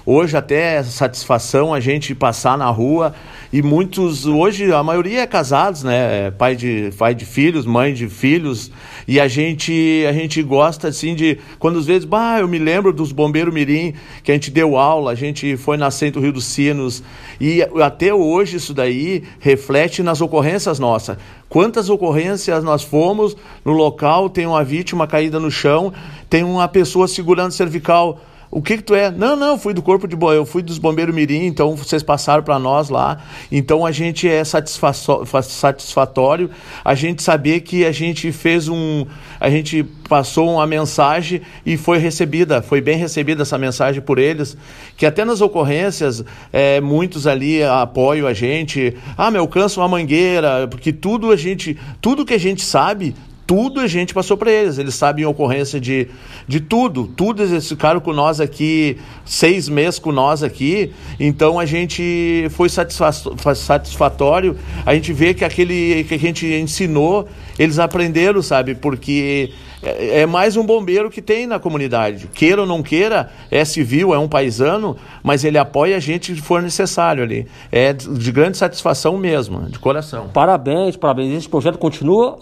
hoje 0.06 0.38
até 0.38 0.76
é 0.76 0.84
satisfação 0.84 1.74
a 1.74 1.80
gente 1.80 2.14
passar 2.14 2.58
na 2.58 2.70
rua 2.70 3.14
e 3.52 3.64
muitos, 3.64 4.28
hoje 4.28 4.72
a 4.72 4.84
maioria 4.84 5.22
é 5.22 5.28
casados, 5.28 5.84
né? 5.84 6.30
Pai 6.32 6.56
de, 6.56 6.92
pai 6.98 7.16
de 7.16 7.26
filhos, 7.26 7.66
mãe 7.66 7.94
de 7.94 8.08
filhos, 8.08 8.72
e 9.08 9.20
a 9.20 9.28
gente, 9.28 10.06
a 10.08 10.14
gente 10.14 10.44
gosta 10.44 10.88
assim 10.88 11.16
de, 11.16 11.40
quando 11.58 11.80
às 11.80 11.88
vezes, 11.88 12.06
bah, 12.06 12.40
eu 12.40 12.48
me 12.48 12.60
lembro 12.60 12.94
dos 12.94 13.12
bombeiros 13.12 13.52
mirim, 13.52 13.96
que 14.24 14.32
a 14.32 14.36
gente 14.36 14.52
deu 14.52 14.78
aula, 14.78 15.12
a 15.12 15.16
gente 15.16 15.58
foi 15.58 15.78
na 15.78 15.90
Centro 15.90 16.22
Rio 16.22 16.32
dos 16.32 16.46
Sinos, 16.46 17.04
e 17.42 17.64
até 17.84 18.14
hoje 18.14 18.58
isso 18.58 18.72
daí 18.72 19.24
reflete 19.40 20.04
nas 20.04 20.22
ocorrências 20.22 20.78
nossas. 20.78 21.18
Quantas 21.50 21.90
ocorrências 21.90 22.64
nós 22.64 22.84
fomos 22.84 23.36
no 23.66 23.72
local, 23.74 24.30
tem 24.30 24.46
uma 24.46 24.64
vítima 24.64 25.08
caída 25.08 25.40
no 25.40 25.50
chão, 25.50 25.92
tem 26.30 26.44
uma 26.44 26.68
pessoa 26.68 27.08
segurando 27.08 27.52
cervical 27.52 28.20
o 28.52 28.64
que 28.64 28.78
que 28.78 28.84
tu 28.84 28.96
é? 28.96 29.12
Não, 29.12 29.36
não, 29.36 29.60
fui 29.60 29.76
do 29.76 29.82
corpo 29.82 30.08
de 30.08 30.18
eu 30.20 30.44
fui 30.44 30.64
dos 30.64 30.80
bombeiros 30.80 31.14
mirim, 31.14 31.46
então 31.46 31.76
vocês 31.76 32.02
passaram 32.02 32.42
para 32.42 32.58
nós 32.58 32.90
lá. 32.90 33.20
Então 33.52 33.86
a 33.86 33.92
gente 33.92 34.28
é 34.28 34.44
satisfatório 34.44 36.50
a 36.84 36.96
gente 36.96 37.22
saber 37.22 37.62
que 37.62 37.86
a 37.86 37.92
gente 37.92 38.32
fez 38.32 38.68
um, 38.68 39.06
a 39.40 39.52
gente 39.52 39.84
passou 39.84 40.56
uma 40.56 40.66
mensagem 40.66 41.42
e 41.64 41.78
foi 41.78 42.00
recebida, 42.00 42.62
foi 42.62 42.82
bem 42.82 42.98
recebida 42.98 43.44
essa 43.44 43.58
mensagem 43.58 44.02
por 44.02 44.18
eles, 44.18 44.58
que 44.98 45.06
até 45.06 45.24
nas 45.24 45.42
ocorrências 45.42 46.26
é, 46.52 46.82
muitos 46.82 47.28
ali 47.28 47.64
apoiam 47.64 48.28
a 48.28 48.34
gente. 48.34 48.98
Ah, 49.16 49.30
me 49.30 49.38
alcança 49.38 49.80
uma 49.80 49.88
mangueira, 49.88 50.68
porque 50.68 50.92
tudo 50.92 51.32
a 51.32 51.36
gente, 51.36 51.78
tudo 52.02 52.26
que 52.26 52.34
a 52.34 52.40
gente 52.40 52.64
sabe 52.64 53.14
tudo 53.50 53.80
a 53.80 53.88
gente 53.88 54.14
passou 54.14 54.38
para 54.38 54.52
eles. 54.52 54.78
Eles 54.78 54.94
sabem 54.94 55.26
a 55.26 55.30
ocorrência 55.30 55.80
de, 55.80 56.08
de 56.48 56.60
tudo. 56.60 57.08
Tudo 57.08 57.42
eles 57.42 57.68
ficaram 57.68 58.00
com 58.00 58.14
nós 58.14 58.40
aqui, 58.40 59.00
seis 59.26 59.68
meses 59.68 59.98
com 59.98 60.12
nós 60.12 60.44
aqui. 60.44 60.94
Então 61.20 61.60
a 61.60 61.66
gente 61.66 62.46
foi 62.52 62.70
satisfatório. 62.70 64.56
A 64.86 64.94
gente 64.94 65.12
vê 65.12 65.34
que 65.34 65.44
aquele 65.44 66.04
que 66.04 66.14
a 66.14 66.20
gente 66.20 66.46
ensinou, 66.46 67.28
eles 67.58 67.80
aprenderam, 67.80 68.40
sabe? 68.44 68.76
Porque 68.76 69.52
é, 69.82 70.20
é 70.20 70.26
mais 70.28 70.56
um 70.56 70.64
bombeiro 70.64 71.10
que 71.10 71.20
tem 71.20 71.48
na 71.48 71.58
comunidade. 71.58 72.30
Queira 72.32 72.62
ou 72.62 72.68
não 72.68 72.84
queira, 72.84 73.32
é 73.50 73.66
civil, 73.66 74.14
é 74.14 74.20
um 74.20 74.28
paisano, 74.28 74.96
mas 75.24 75.44
ele 75.44 75.58
apoia 75.58 75.98
a 75.98 76.00
gente 76.00 76.36
se 76.36 76.42
for 76.42 76.62
necessário 76.62 77.24
ali. 77.24 77.48
É 77.72 77.94
de 77.94 78.32
grande 78.32 78.60
satisfação 78.60 79.18
mesmo, 79.18 79.64
de 79.72 79.80
coração. 79.80 80.30
Parabéns, 80.32 80.96
parabéns. 80.96 81.36
Esse 81.36 81.50
projeto 81.50 81.80
continua 81.80 82.38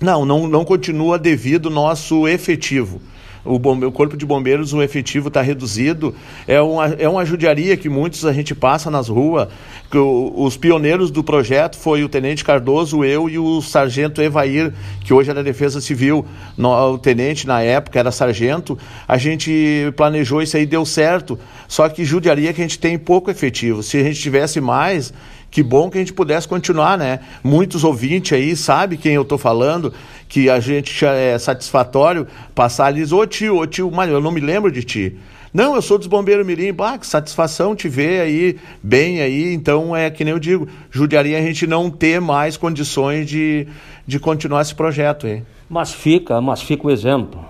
não, 0.00 0.24
não, 0.24 0.46
não 0.46 0.64
continua 0.64 1.18
devido 1.18 1.70
nosso 1.70 2.28
efetivo. 2.28 3.00
O, 3.46 3.58
bombe... 3.58 3.86
o 3.86 3.92
Corpo 3.92 4.16
de 4.16 4.26
Bombeiros, 4.26 4.72
o 4.72 4.82
efetivo 4.82 5.28
está 5.28 5.40
reduzido. 5.40 6.14
É 6.46 6.60
uma, 6.60 6.86
é 6.86 7.08
uma 7.08 7.24
judiaria 7.24 7.76
que 7.76 7.88
muitos 7.88 8.24
a 8.26 8.32
gente 8.32 8.54
passa 8.54 8.90
nas 8.90 9.08
ruas. 9.08 9.48
Que 9.90 9.96
o, 9.96 10.32
os 10.36 10.56
pioneiros 10.56 11.10
do 11.10 11.22
projeto 11.22 11.78
foi 11.78 12.02
o 12.02 12.08
Tenente 12.08 12.44
Cardoso, 12.44 13.04
eu 13.04 13.28
e 13.30 13.38
o 13.38 13.62
Sargento 13.62 14.20
Evair, 14.20 14.72
que 15.04 15.14
hoje 15.14 15.30
é 15.30 15.34
da 15.34 15.42
Defesa 15.42 15.80
Civil. 15.80 16.26
No, 16.56 16.70
o 16.94 16.98
Tenente, 16.98 17.46
na 17.46 17.62
época, 17.62 17.98
era 17.98 18.10
sargento. 18.10 18.76
A 19.06 19.16
gente 19.16 19.92
planejou 19.96 20.42
isso 20.42 20.56
aí, 20.56 20.66
deu 20.66 20.84
certo. 20.84 21.38
Só 21.68 21.88
que 21.88 22.04
judiaria 22.04 22.52
que 22.52 22.60
a 22.60 22.64
gente 22.64 22.78
tem 22.78 22.98
pouco 22.98 23.30
efetivo. 23.30 23.82
Se 23.82 23.96
a 23.98 24.02
gente 24.02 24.20
tivesse 24.20 24.60
mais, 24.60 25.12
que 25.56 25.62
bom 25.62 25.88
que 25.88 25.96
a 25.96 26.00
gente 26.02 26.12
pudesse 26.12 26.46
continuar, 26.46 26.98
né? 26.98 27.20
Muitos 27.42 27.82
ouvintes 27.82 28.34
aí 28.34 28.54
sabem 28.54 28.98
quem 28.98 29.14
eu 29.14 29.22
estou 29.22 29.38
falando, 29.38 29.90
que 30.28 30.50
a 30.50 30.60
gente 30.60 31.02
é 31.02 31.38
satisfatório 31.38 32.26
passar 32.54 32.88
ali, 32.88 33.02
ô 33.10 33.26
tio, 33.26 33.56
ô 33.56 33.66
tio, 33.66 33.90
mano, 33.90 34.12
eu 34.12 34.20
não 34.20 34.30
me 34.30 34.38
lembro 34.38 34.70
de 34.70 34.84
ti. 34.84 35.16
Não, 35.54 35.74
eu 35.74 35.80
sou 35.80 35.96
dos 35.96 36.08
Bombeiros 36.08 36.46
Mirim. 36.46 36.74
Ah, 36.78 36.98
que 36.98 37.06
satisfação 37.06 37.74
te 37.74 37.88
ver 37.88 38.20
aí, 38.20 38.58
bem 38.82 39.22
aí. 39.22 39.54
Então, 39.54 39.96
é 39.96 40.10
que 40.10 40.24
nem 40.24 40.34
eu 40.34 40.38
digo, 40.38 40.68
judiaria 40.90 41.38
a 41.38 41.40
gente 41.40 41.66
não 41.66 41.88
ter 41.90 42.20
mais 42.20 42.58
condições 42.58 43.26
de, 43.26 43.66
de 44.06 44.20
continuar 44.20 44.60
esse 44.60 44.74
projeto 44.74 45.26
aí. 45.26 45.42
Mas 45.70 45.90
fica, 45.90 46.38
mas 46.38 46.60
fica 46.60 46.86
o 46.86 46.90
exemplo. 46.90 47.42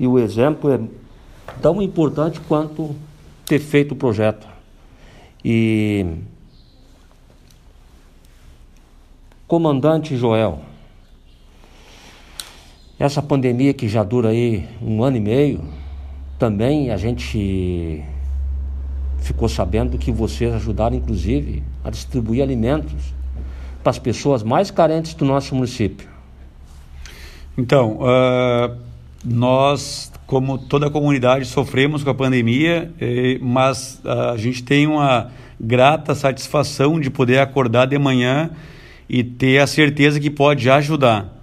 E 0.00 0.06
o 0.06 0.18
exemplo 0.18 0.72
é 0.72 0.80
tão 1.60 1.82
importante 1.82 2.40
quanto 2.48 2.96
ter 3.44 3.58
feito 3.58 3.92
o 3.92 3.96
projeto. 3.96 4.46
E 5.44 6.06
Comandante 9.48 10.14
Joel, 10.14 10.60
essa 12.98 13.22
pandemia 13.22 13.72
que 13.72 13.88
já 13.88 14.04
dura 14.04 14.28
aí 14.28 14.68
um 14.82 15.02
ano 15.02 15.16
e 15.16 15.20
meio, 15.20 15.64
também 16.38 16.90
a 16.90 16.98
gente 16.98 18.04
ficou 19.20 19.48
sabendo 19.48 19.96
que 19.96 20.12
vocês 20.12 20.52
ajudaram, 20.52 20.96
inclusive, 20.96 21.62
a 21.82 21.88
distribuir 21.88 22.42
alimentos 22.42 23.14
para 23.82 23.88
as 23.88 23.98
pessoas 23.98 24.42
mais 24.42 24.70
carentes 24.70 25.14
do 25.14 25.24
nosso 25.24 25.54
município. 25.54 26.06
Então, 27.56 28.00
uh, 28.02 28.76
nós, 29.24 30.12
como 30.26 30.58
toda 30.58 30.88
a 30.88 30.90
comunidade, 30.90 31.46
sofremos 31.46 32.04
com 32.04 32.10
a 32.10 32.14
pandemia, 32.14 32.92
mas 33.40 33.98
uh, 34.04 34.32
a 34.34 34.36
gente 34.36 34.62
tem 34.62 34.86
uma 34.86 35.30
grata 35.58 36.14
satisfação 36.14 37.00
de 37.00 37.08
poder 37.08 37.38
acordar 37.38 37.86
de 37.86 37.98
manhã 37.98 38.50
e 39.08 39.24
ter 39.24 39.58
a 39.58 39.66
certeza 39.66 40.20
que 40.20 40.30
pode 40.30 40.68
ajudar. 40.68 41.34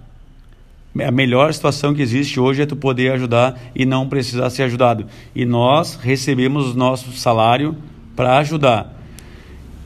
A 1.04 1.10
melhor 1.10 1.52
situação 1.52 1.94
que 1.94 2.00
existe 2.00 2.40
hoje 2.40 2.62
é 2.62 2.66
tu 2.66 2.76
poder 2.76 3.12
ajudar 3.12 3.60
e 3.74 3.84
não 3.84 4.08
precisar 4.08 4.48
ser 4.48 4.62
ajudado. 4.62 5.06
E 5.34 5.44
nós 5.44 5.96
recebemos 5.96 6.74
o 6.74 6.78
nosso 6.78 7.12
salário 7.12 7.76
para 8.14 8.38
ajudar. 8.38 8.94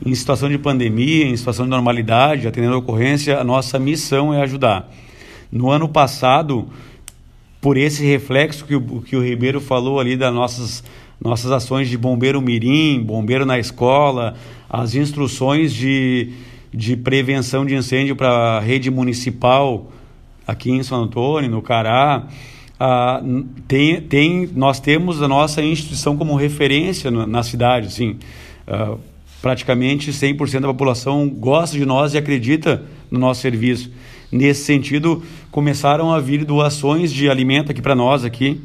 Em 0.05 0.15
situação 0.15 0.49
de 0.49 0.57
pandemia, 0.57 1.25
em 1.25 1.35
situação 1.35 1.65
de 1.65 1.71
normalidade, 1.71 2.47
atendendo 2.47 2.75
a 2.75 2.77
ocorrência, 2.77 3.39
a 3.39 3.43
nossa 3.43 3.77
missão 3.77 4.33
é 4.33 4.41
ajudar. 4.41 4.89
No 5.51 5.69
ano 5.69 5.89
passado, 5.89 6.69
por 7.59 7.77
esse 7.77 8.03
reflexo 8.05 8.65
que 8.65 8.75
o, 8.75 9.01
que 9.01 9.15
o 9.15 9.23
Ribeiro 9.23 9.59
falou 9.59 9.99
ali 9.99 10.15
das 10.15 10.33
nossas, 10.33 10.83
nossas 11.19 11.51
ações 11.51 11.89
de 11.89 11.97
bombeiro 11.97 12.41
mirim, 12.41 13.03
bombeiro 13.03 13.45
na 13.45 13.59
escola, 13.59 14.35
as 14.69 14.95
instruções 14.95 15.73
de, 15.73 16.31
de 16.73 16.95
prevenção 16.95 17.65
de 17.65 17.75
incêndio 17.75 18.15
para 18.15 18.29
a 18.29 18.59
rede 18.59 18.89
municipal 18.89 19.91
aqui 20.47 20.71
em 20.71 20.83
São 20.83 21.03
Antônio, 21.03 21.49
no 21.49 21.61
Cará. 21.61 22.27
Ah, 22.79 23.21
tem, 23.67 24.01
tem, 24.01 24.49
nós 24.55 24.79
temos 24.79 25.21
a 25.21 25.27
nossa 25.27 25.61
instituição 25.61 26.17
como 26.17 26.35
referência 26.35 27.11
no, 27.11 27.27
na 27.27 27.43
cidade. 27.43 27.87
Assim, 27.87 28.17
ah, 28.67 28.95
praticamente 29.41 30.11
100% 30.11 30.61
da 30.61 30.67
população 30.67 31.27
gosta 31.29 31.77
de 31.77 31.85
nós 31.85 32.13
e 32.13 32.17
acredita 32.17 32.83
no 33.09 33.19
nosso 33.19 33.41
serviço. 33.41 33.91
Nesse 34.31 34.63
sentido, 34.63 35.21
começaram 35.51 36.11
a 36.11 36.19
vir 36.19 36.45
doações 36.45 37.11
de 37.11 37.29
alimento 37.29 37.71
aqui 37.71 37.81
para 37.81 37.95
nós 37.95 38.23
aqui. 38.23 38.61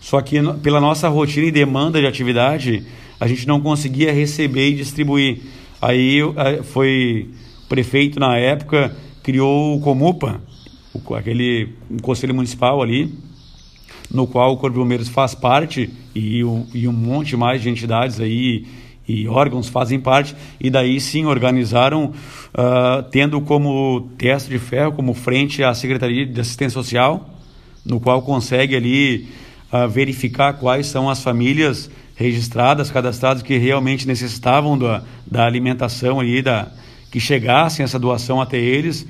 Só 0.00 0.20
que 0.20 0.36
pela 0.60 0.80
nossa 0.80 1.08
rotina 1.08 1.46
e 1.46 1.52
demanda 1.52 2.00
de 2.00 2.06
atividade, 2.06 2.84
a 3.20 3.28
gente 3.28 3.46
não 3.46 3.60
conseguia 3.60 4.12
receber 4.12 4.70
e 4.70 4.74
distribuir. 4.74 5.38
Aí 5.82 6.20
foi 6.62 7.28
prefeito 7.68 8.20
na 8.20 8.38
época 8.38 8.94
criou 9.22 9.76
o 9.76 9.80
Comupa, 9.80 10.40
aquele 11.16 11.70
conselho 12.02 12.34
municipal 12.34 12.82
ali, 12.82 13.12
no 14.10 14.26
qual 14.26 14.52
o 14.52 14.56
Corpo 14.56 14.76
de 14.76 14.82
Bombeiros 14.82 15.08
faz 15.08 15.34
parte 15.34 15.90
e, 16.14 16.44
um, 16.44 16.66
e 16.74 16.86
um 16.86 16.92
monte 16.92 17.36
mais 17.36 17.62
de 17.62 17.68
entidades 17.68 18.20
aí 18.20 18.66
e 19.08 19.26
órgãos 19.26 19.68
fazem 19.68 19.98
parte. 19.98 20.36
E 20.60 20.70
daí 20.70 21.00
sim 21.00 21.24
organizaram 21.24 22.06
uh, 22.06 23.02
tendo 23.10 23.40
como 23.40 24.08
teste 24.16 24.50
de 24.50 24.58
ferro 24.58 24.92
como 24.92 25.14
frente 25.14 25.64
a 25.64 25.74
Secretaria 25.74 26.26
de 26.26 26.40
Assistência 26.40 26.74
Social 26.74 27.28
no 27.84 27.98
qual 27.98 28.22
consegue 28.22 28.76
ali 28.76 29.28
uh, 29.72 29.88
verificar 29.88 30.52
quais 30.54 30.86
são 30.86 31.10
as 31.10 31.22
famílias 31.22 31.90
registradas, 32.22 32.90
cadastradas 32.90 33.42
que 33.42 33.58
realmente 33.58 34.06
necessitavam 34.06 34.78
da, 34.78 35.02
da 35.26 35.44
alimentação 35.44 36.20
ali, 36.20 36.40
da, 36.40 36.68
que 37.10 37.20
chegassem 37.20 37.84
essa 37.84 37.98
doação 37.98 38.40
até 38.40 38.58
eles 38.58 39.06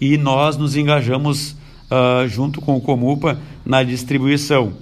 e 0.00 0.18
nós 0.18 0.56
nos 0.56 0.76
engajamos 0.76 1.52
uh, 1.90 2.28
junto 2.28 2.60
com 2.60 2.76
o 2.76 2.80
Comupa 2.80 3.38
na 3.64 3.82
distribuição. 3.82 4.72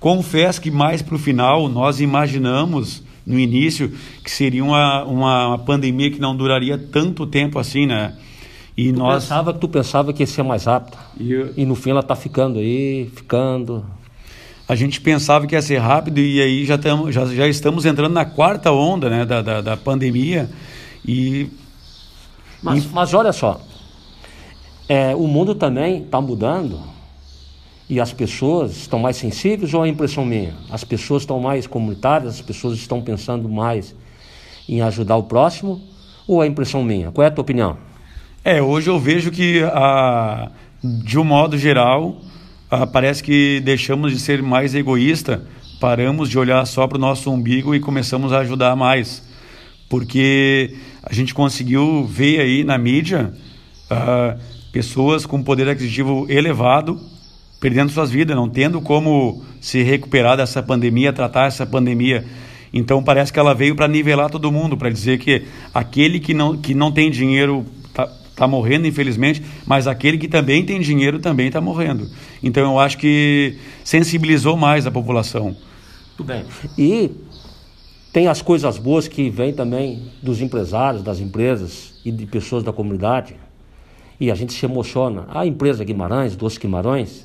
Confesso 0.00 0.60
que 0.60 0.70
mais 0.70 1.00
para 1.00 1.14
o 1.14 1.18
final 1.18 1.68
nós 1.68 2.00
imaginamos 2.00 3.02
no 3.24 3.38
início 3.38 3.92
que 4.24 4.30
seria 4.30 4.64
uma, 4.64 5.04
uma, 5.04 5.48
uma, 5.48 5.58
pandemia 5.58 6.10
que 6.10 6.20
não 6.20 6.34
duraria 6.34 6.76
tanto 6.76 7.24
tempo 7.24 7.58
assim, 7.58 7.86
né? 7.86 8.16
E 8.76 8.92
tu 8.92 8.98
nós 8.98 9.22
pensava 9.22 9.54
que 9.54 9.60
tu 9.60 9.68
pensava 9.68 10.12
que 10.12 10.22
ia 10.24 10.26
ser 10.26 10.42
mais 10.42 10.64
rápido. 10.64 10.98
E, 11.20 11.32
eu... 11.32 11.52
e 11.56 11.64
no 11.64 11.76
fim 11.76 11.90
ela 11.90 12.00
está 12.00 12.16
ficando 12.16 12.58
aí, 12.58 13.08
ficando 13.14 13.84
a 14.68 14.74
gente 14.74 15.00
pensava 15.00 15.46
que 15.46 15.54
ia 15.54 15.62
ser 15.62 15.78
rápido 15.78 16.18
e 16.18 16.40
aí 16.40 16.64
já, 16.64 16.78
tamo, 16.78 17.10
já, 17.10 17.26
já 17.26 17.48
estamos 17.48 17.84
entrando 17.84 18.12
na 18.12 18.24
quarta 18.24 18.70
onda 18.70 19.10
né, 19.10 19.24
da, 19.24 19.42
da, 19.42 19.60
da 19.60 19.76
pandemia. 19.76 20.48
E, 21.06 21.48
mas, 22.62 22.84
e... 22.84 22.88
mas 22.88 23.14
olha 23.14 23.32
só, 23.32 23.60
é, 24.88 25.14
o 25.14 25.26
mundo 25.26 25.54
também 25.54 26.02
está 26.02 26.20
mudando 26.20 26.80
e 27.88 28.00
as 28.00 28.12
pessoas 28.12 28.76
estão 28.76 28.98
mais 28.98 29.16
sensíveis 29.16 29.74
ou 29.74 29.84
é 29.84 29.88
impressão 29.88 30.24
minha? 30.24 30.54
As 30.70 30.84
pessoas 30.84 31.22
estão 31.22 31.40
mais 31.40 31.66
comunitárias, 31.66 32.34
as 32.34 32.40
pessoas 32.40 32.78
estão 32.78 33.02
pensando 33.02 33.48
mais 33.48 33.94
em 34.68 34.80
ajudar 34.80 35.16
o 35.16 35.24
próximo 35.24 35.82
ou 36.26 36.42
é 36.42 36.46
impressão 36.46 36.82
minha? 36.82 37.10
Qual 37.10 37.24
é 37.24 37.28
a 37.28 37.30
tua 37.30 37.42
opinião? 37.42 37.76
É, 38.44 38.62
hoje 38.62 38.88
eu 38.88 38.98
vejo 38.98 39.30
que, 39.30 39.62
a, 39.64 40.50
de 40.82 41.18
um 41.18 41.24
modo 41.24 41.58
geral, 41.58 42.16
ah, 42.74 42.86
parece 42.86 43.22
que 43.22 43.60
deixamos 43.60 44.12
de 44.12 44.18
ser 44.18 44.42
mais 44.42 44.74
egoísta, 44.74 45.44
paramos 45.78 46.30
de 46.30 46.38
olhar 46.38 46.64
só 46.64 46.86
para 46.86 46.96
o 46.96 47.00
nosso 47.00 47.30
umbigo 47.30 47.74
e 47.74 47.80
começamos 47.80 48.32
a 48.32 48.38
ajudar 48.38 48.74
mais. 48.74 49.22
Porque 49.90 50.74
a 51.02 51.12
gente 51.12 51.34
conseguiu 51.34 52.06
ver 52.06 52.40
aí 52.40 52.64
na 52.64 52.78
mídia 52.78 53.34
ah, 53.90 54.38
pessoas 54.72 55.26
com 55.26 55.42
poder 55.42 55.68
aquisitivo 55.68 56.24
elevado 56.30 56.98
perdendo 57.60 57.92
suas 57.92 58.10
vidas, 58.10 58.34
não 58.34 58.48
tendo 58.48 58.80
como 58.80 59.44
se 59.60 59.82
recuperar 59.82 60.38
dessa 60.38 60.62
pandemia, 60.62 61.12
tratar 61.12 61.48
essa 61.48 61.66
pandemia. 61.66 62.24
Então 62.72 63.02
parece 63.02 63.30
que 63.30 63.38
ela 63.38 63.54
veio 63.54 63.76
para 63.76 63.86
nivelar 63.86 64.30
todo 64.30 64.50
mundo, 64.50 64.78
para 64.78 64.88
dizer 64.88 65.18
que 65.18 65.42
aquele 65.74 66.18
que 66.18 66.32
não, 66.32 66.56
que 66.56 66.74
não 66.74 66.90
tem 66.90 67.10
dinheiro 67.10 67.66
está 68.32 68.44
tá 68.44 68.48
morrendo, 68.48 68.86
infelizmente, 68.86 69.42
mas 69.66 69.86
aquele 69.86 70.18
que 70.18 70.26
também 70.26 70.64
tem 70.64 70.80
dinheiro 70.80 71.18
também 71.18 71.46
está 71.46 71.60
morrendo. 71.60 72.08
Então 72.42 72.64
eu 72.64 72.78
acho 72.78 72.98
que 72.98 73.56
sensibilizou 73.84 74.56
mais 74.56 74.86
a 74.86 74.90
população. 74.90 75.56
Muito 76.08 76.24
bem. 76.24 76.44
E 76.76 77.10
tem 78.12 78.28
as 78.28 78.42
coisas 78.42 78.78
boas 78.78 79.06
que 79.06 79.30
vêm 79.30 79.52
também 79.52 80.10
dos 80.22 80.40
empresários, 80.40 81.02
das 81.02 81.20
empresas 81.20 81.94
e 82.04 82.10
de 82.10 82.26
pessoas 82.26 82.62
da 82.62 82.72
comunidade. 82.72 83.36
E 84.18 84.30
a 84.30 84.34
gente 84.34 84.52
se 84.52 84.64
emociona. 84.64 85.26
A 85.28 85.46
empresa 85.46 85.84
Guimarães, 85.84 86.36
Doce 86.36 86.58
Guimarães, 86.58 87.24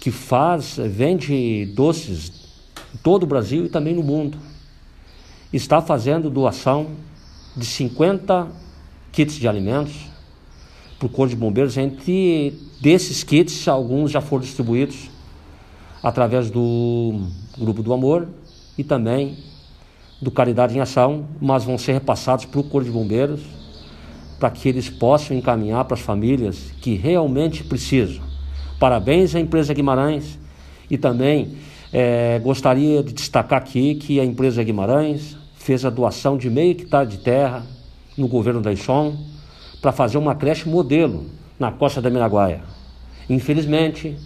que 0.00 0.10
faz, 0.10 0.76
vende 0.78 1.66
doces 1.74 2.32
em 2.94 2.98
todo 2.98 3.22
o 3.22 3.26
Brasil 3.26 3.64
e 3.64 3.68
também 3.68 3.94
no 3.94 4.02
mundo, 4.02 4.36
está 5.52 5.80
fazendo 5.80 6.28
doação 6.28 6.88
de 7.56 7.64
50 7.64 8.48
kits 9.12 9.36
de 9.36 9.46
alimentos 9.46 10.11
para 11.02 11.06
o 11.06 11.10
Corpo 11.10 11.30
de 11.30 11.36
Bombeiros. 11.36 11.76
Entre 11.76 12.54
desses 12.80 13.24
kits, 13.24 13.66
alguns 13.66 14.12
já 14.12 14.20
foram 14.20 14.42
distribuídos 14.42 15.10
através 16.00 16.50
do 16.50 17.22
Grupo 17.58 17.82
do 17.82 17.92
Amor 17.92 18.28
e 18.78 18.84
também 18.84 19.36
do 20.20 20.30
Caridade 20.30 20.76
em 20.76 20.80
Ação, 20.80 21.26
mas 21.40 21.64
vão 21.64 21.76
ser 21.76 21.94
repassados 21.94 22.44
para 22.44 22.60
o 22.60 22.64
Corpo 22.64 22.84
de 22.84 22.92
Bombeiros 22.92 23.40
para 24.38 24.50
que 24.50 24.68
eles 24.68 24.88
possam 24.88 25.36
encaminhar 25.36 25.84
para 25.84 25.96
as 25.96 26.00
famílias 26.00 26.72
que 26.80 26.94
realmente 26.94 27.64
precisam. 27.64 28.22
Parabéns 28.78 29.34
à 29.34 29.40
empresa 29.40 29.74
Guimarães 29.74 30.38
e 30.90 30.96
também 30.96 31.56
é, 31.92 32.40
gostaria 32.40 33.02
de 33.02 33.12
destacar 33.12 33.60
aqui 33.60 33.96
que 33.96 34.20
a 34.20 34.24
empresa 34.24 34.62
Guimarães 34.62 35.36
fez 35.54 35.84
a 35.84 35.90
doação 35.90 36.36
de 36.36 36.50
meio 36.50 36.72
hectare 36.72 37.08
de 37.08 37.18
terra 37.18 37.64
no 38.16 38.26
governo 38.26 38.60
da 38.60 38.72
Ixom 38.72 39.31
para 39.82 39.90
fazer 39.90 40.16
uma 40.16 40.34
creche 40.34 40.68
modelo 40.68 41.26
na 41.58 41.72
costa 41.72 42.00
da 42.00 42.08
Miraguaia. 42.08 42.62
Infelizmente, 43.28 44.16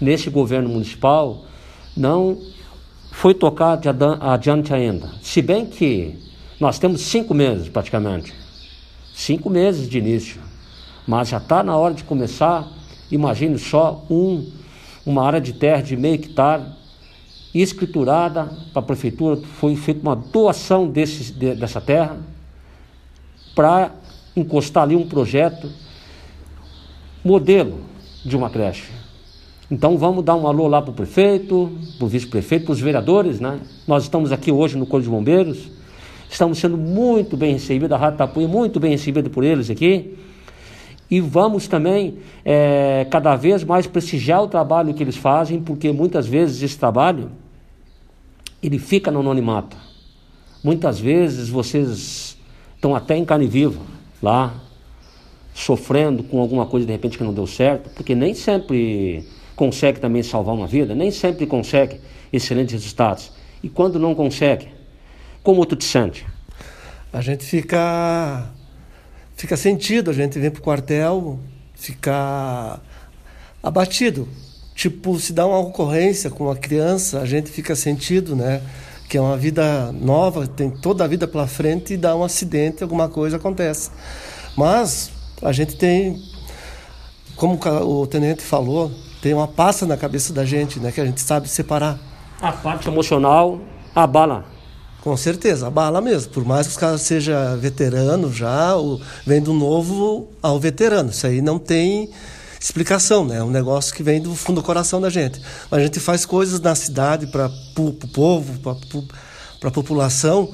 nesse 0.00 0.28
governo 0.28 0.68
municipal, 0.68 1.44
não 1.96 2.36
foi 3.12 3.32
tocar 3.32 3.80
adiante 4.20 4.74
ainda. 4.74 5.10
Se 5.22 5.40
bem 5.40 5.64
que 5.66 6.18
nós 6.60 6.78
temos 6.78 7.02
cinco 7.02 7.32
meses 7.32 7.68
praticamente, 7.68 8.34
cinco 9.14 9.48
meses 9.48 9.88
de 9.88 9.98
início, 9.98 10.40
mas 11.06 11.28
já 11.28 11.38
está 11.38 11.62
na 11.62 11.76
hora 11.76 11.94
de 11.94 12.02
começar. 12.04 12.68
Imagine 13.10 13.56
só 13.56 14.04
um, 14.10 14.50
uma 15.06 15.24
área 15.24 15.40
de 15.40 15.52
terra 15.52 15.80
de 15.80 15.96
meio 15.96 16.16
hectare 16.16 16.64
escriturada 17.54 18.44
para 18.72 18.80
a 18.80 18.84
prefeitura, 18.84 19.40
foi 19.58 19.74
feita 19.74 20.00
uma 20.02 20.14
doação 20.14 20.88
desse, 20.88 21.32
de, 21.32 21.54
dessa 21.54 21.80
terra 21.80 22.18
para 23.54 23.90
encostar 24.38 24.84
ali 24.84 24.96
um 24.96 25.06
projeto 25.06 25.70
modelo 27.24 27.80
de 28.24 28.36
uma 28.36 28.48
creche. 28.48 28.98
Então 29.70 29.98
vamos 29.98 30.24
dar 30.24 30.34
um 30.34 30.46
alô 30.46 30.66
lá 30.66 30.80
para 30.80 30.90
o 30.90 30.94
prefeito, 30.94 31.70
para 31.98 32.06
o 32.06 32.08
vice-prefeito, 32.08 32.64
para 32.64 32.72
os 32.72 32.80
vereadores, 32.80 33.38
né? 33.38 33.60
Nós 33.86 34.04
estamos 34.04 34.32
aqui 34.32 34.50
hoje 34.50 34.78
no 34.78 34.86
Corpo 34.86 35.04
de 35.04 35.10
Bombeiros, 35.10 35.68
estamos 36.30 36.58
sendo 36.58 36.78
muito 36.78 37.36
bem 37.36 37.52
recebidos, 37.52 37.92
a 37.92 37.98
Rádio 37.98 38.16
Tapuia 38.16 38.48
muito 38.48 38.80
bem 38.80 38.92
recebida 38.92 39.28
por 39.28 39.44
eles 39.44 39.68
aqui. 39.68 40.16
E 41.10 41.20
vamos 41.20 41.68
também 41.68 42.18
é, 42.44 43.06
cada 43.10 43.36
vez 43.36 43.62
mais 43.64 43.86
prestigiar 43.86 44.42
o 44.42 44.48
trabalho 44.48 44.94
que 44.94 45.02
eles 45.02 45.16
fazem, 45.16 45.60
porque 45.60 45.92
muitas 45.92 46.26
vezes 46.26 46.62
esse 46.62 46.78
trabalho 46.78 47.30
ele 48.62 48.78
fica 48.78 49.10
no 49.10 49.20
anonimato. 49.20 49.76
Muitas 50.64 50.98
vezes 50.98 51.48
vocês 51.48 52.38
estão 52.74 52.94
até 52.94 53.16
em 53.16 53.24
carne 53.24 53.46
viva 53.46 53.97
lá, 54.22 54.54
sofrendo 55.54 56.22
com 56.22 56.40
alguma 56.40 56.66
coisa 56.66 56.86
de 56.86 56.92
repente 56.92 57.18
que 57.18 57.24
não 57.24 57.34
deu 57.34 57.46
certo, 57.46 57.90
porque 57.90 58.14
nem 58.14 58.34
sempre 58.34 59.24
consegue 59.56 59.98
também 59.98 60.22
salvar 60.22 60.54
uma 60.54 60.66
vida, 60.66 60.94
nem 60.94 61.10
sempre 61.10 61.46
consegue 61.46 62.00
excelentes 62.32 62.74
resultados. 62.74 63.32
E 63.62 63.68
quando 63.68 63.98
não 63.98 64.14
consegue, 64.14 64.68
como 65.42 65.66
tu 65.66 65.74
te 65.74 65.84
sente? 65.84 66.24
A 67.12 67.20
gente 67.20 67.44
fica 67.44 68.50
fica 69.36 69.56
sentido, 69.56 70.10
a 70.10 70.14
gente 70.14 70.38
vem 70.38 70.50
pro 70.50 70.62
quartel, 70.62 71.38
fica 71.74 72.80
abatido. 73.62 74.28
Tipo, 74.74 75.18
se 75.18 75.32
dá 75.32 75.46
uma 75.46 75.58
ocorrência 75.58 76.30
com 76.30 76.44
uma 76.44 76.56
criança, 76.56 77.20
a 77.20 77.26
gente 77.26 77.50
fica 77.50 77.74
sentido, 77.74 78.36
né? 78.36 78.62
Que 79.08 79.16
é 79.16 79.20
uma 79.20 79.36
vida 79.36 79.90
nova, 79.92 80.46
tem 80.46 80.70
toda 80.70 81.04
a 81.04 81.06
vida 81.06 81.26
pela 81.26 81.46
frente 81.46 81.94
e 81.94 81.96
dá 81.96 82.14
um 82.14 82.22
acidente, 82.22 82.82
alguma 82.82 83.08
coisa 83.08 83.36
acontece. 83.36 83.90
Mas 84.56 85.10
a 85.42 85.52
gente 85.52 85.76
tem, 85.76 86.22
como 87.36 87.58
o 87.84 88.06
tenente 88.06 88.42
falou, 88.42 88.90
tem 89.22 89.32
uma 89.32 89.48
pasta 89.48 89.86
na 89.86 89.96
cabeça 89.96 90.32
da 90.32 90.44
gente, 90.44 90.78
né? 90.78 90.92
Que 90.92 91.00
a 91.00 91.06
gente 91.06 91.20
sabe 91.20 91.48
separar. 91.48 91.98
A 92.40 92.52
parte 92.52 92.88
emocional 92.88 93.58
abala. 93.94 94.44
Com 95.00 95.16
certeza, 95.16 95.68
abala 95.68 96.00
mesmo. 96.00 96.32
Por 96.32 96.44
mais 96.44 96.66
que 96.66 96.72
os 96.72 96.76
caras 96.76 97.00
seja 97.02 97.56
veterano 97.56 98.32
já, 98.32 98.74
ou 98.74 99.00
vem 99.26 99.40
do 99.40 99.52
novo 99.52 100.28
ao 100.42 100.60
veterano. 100.60 101.10
Isso 101.10 101.26
aí 101.26 101.40
não 101.40 101.58
tem 101.58 102.10
explicação, 102.60 103.24
né? 103.24 103.36
É 103.36 103.42
um 103.42 103.50
negócio 103.50 103.94
que 103.94 104.02
vem 104.02 104.20
do 104.20 104.34
fundo 104.34 104.60
do 104.60 104.64
coração 104.64 105.00
da 105.00 105.10
gente. 105.10 105.40
A 105.70 105.78
gente 105.78 106.00
faz 106.00 106.26
coisas 106.26 106.60
na 106.60 106.74
cidade 106.74 107.26
para 107.26 107.50
o 107.76 107.92
povo, 107.92 108.58
para 109.60 109.68
a 109.68 109.72
população, 109.72 110.52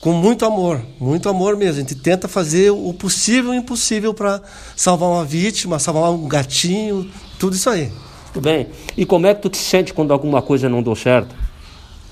com 0.00 0.12
muito 0.12 0.44
amor, 0.44 0.84
muito 1.00 1.28
amor 1.28 1.56
mesmo. 1.56 1.76
A 1.76 1.80
gente 1.80 1.94
tenta 1.94 2.28
fazer 2.28 2.70
o 2.70 2.92
possível 2.92 3.54
e 3.54 3.56
o 3.56 3.60
impossível 3.60 4.12
para 4.12 4.42
salvar 4.76 5.08
uma 5.08 5.24
vítima, 5.24 5.78
salvar 5.78 6.10
um 6.10 6.28
gatinho, 6.28 7.10
tudo 7.38 7.56
isso 7.56 7.70
aí. 7.70 7.90
Tudo 8.32 8.44
bem. 8.44 8.66
E 8.96 9.06
como 9.06 9.26
é 9.26 9.34
que 9.34 9.40
tu 9.42 9.48
te 9.48 9.58
sente 9.58 9.94
quando 9.94 10.12
alguma 10.12 10.42
coisa 10.42 10.68
não 10.68 10.82
deu 10.82 10.94
certo? 10.94 11.34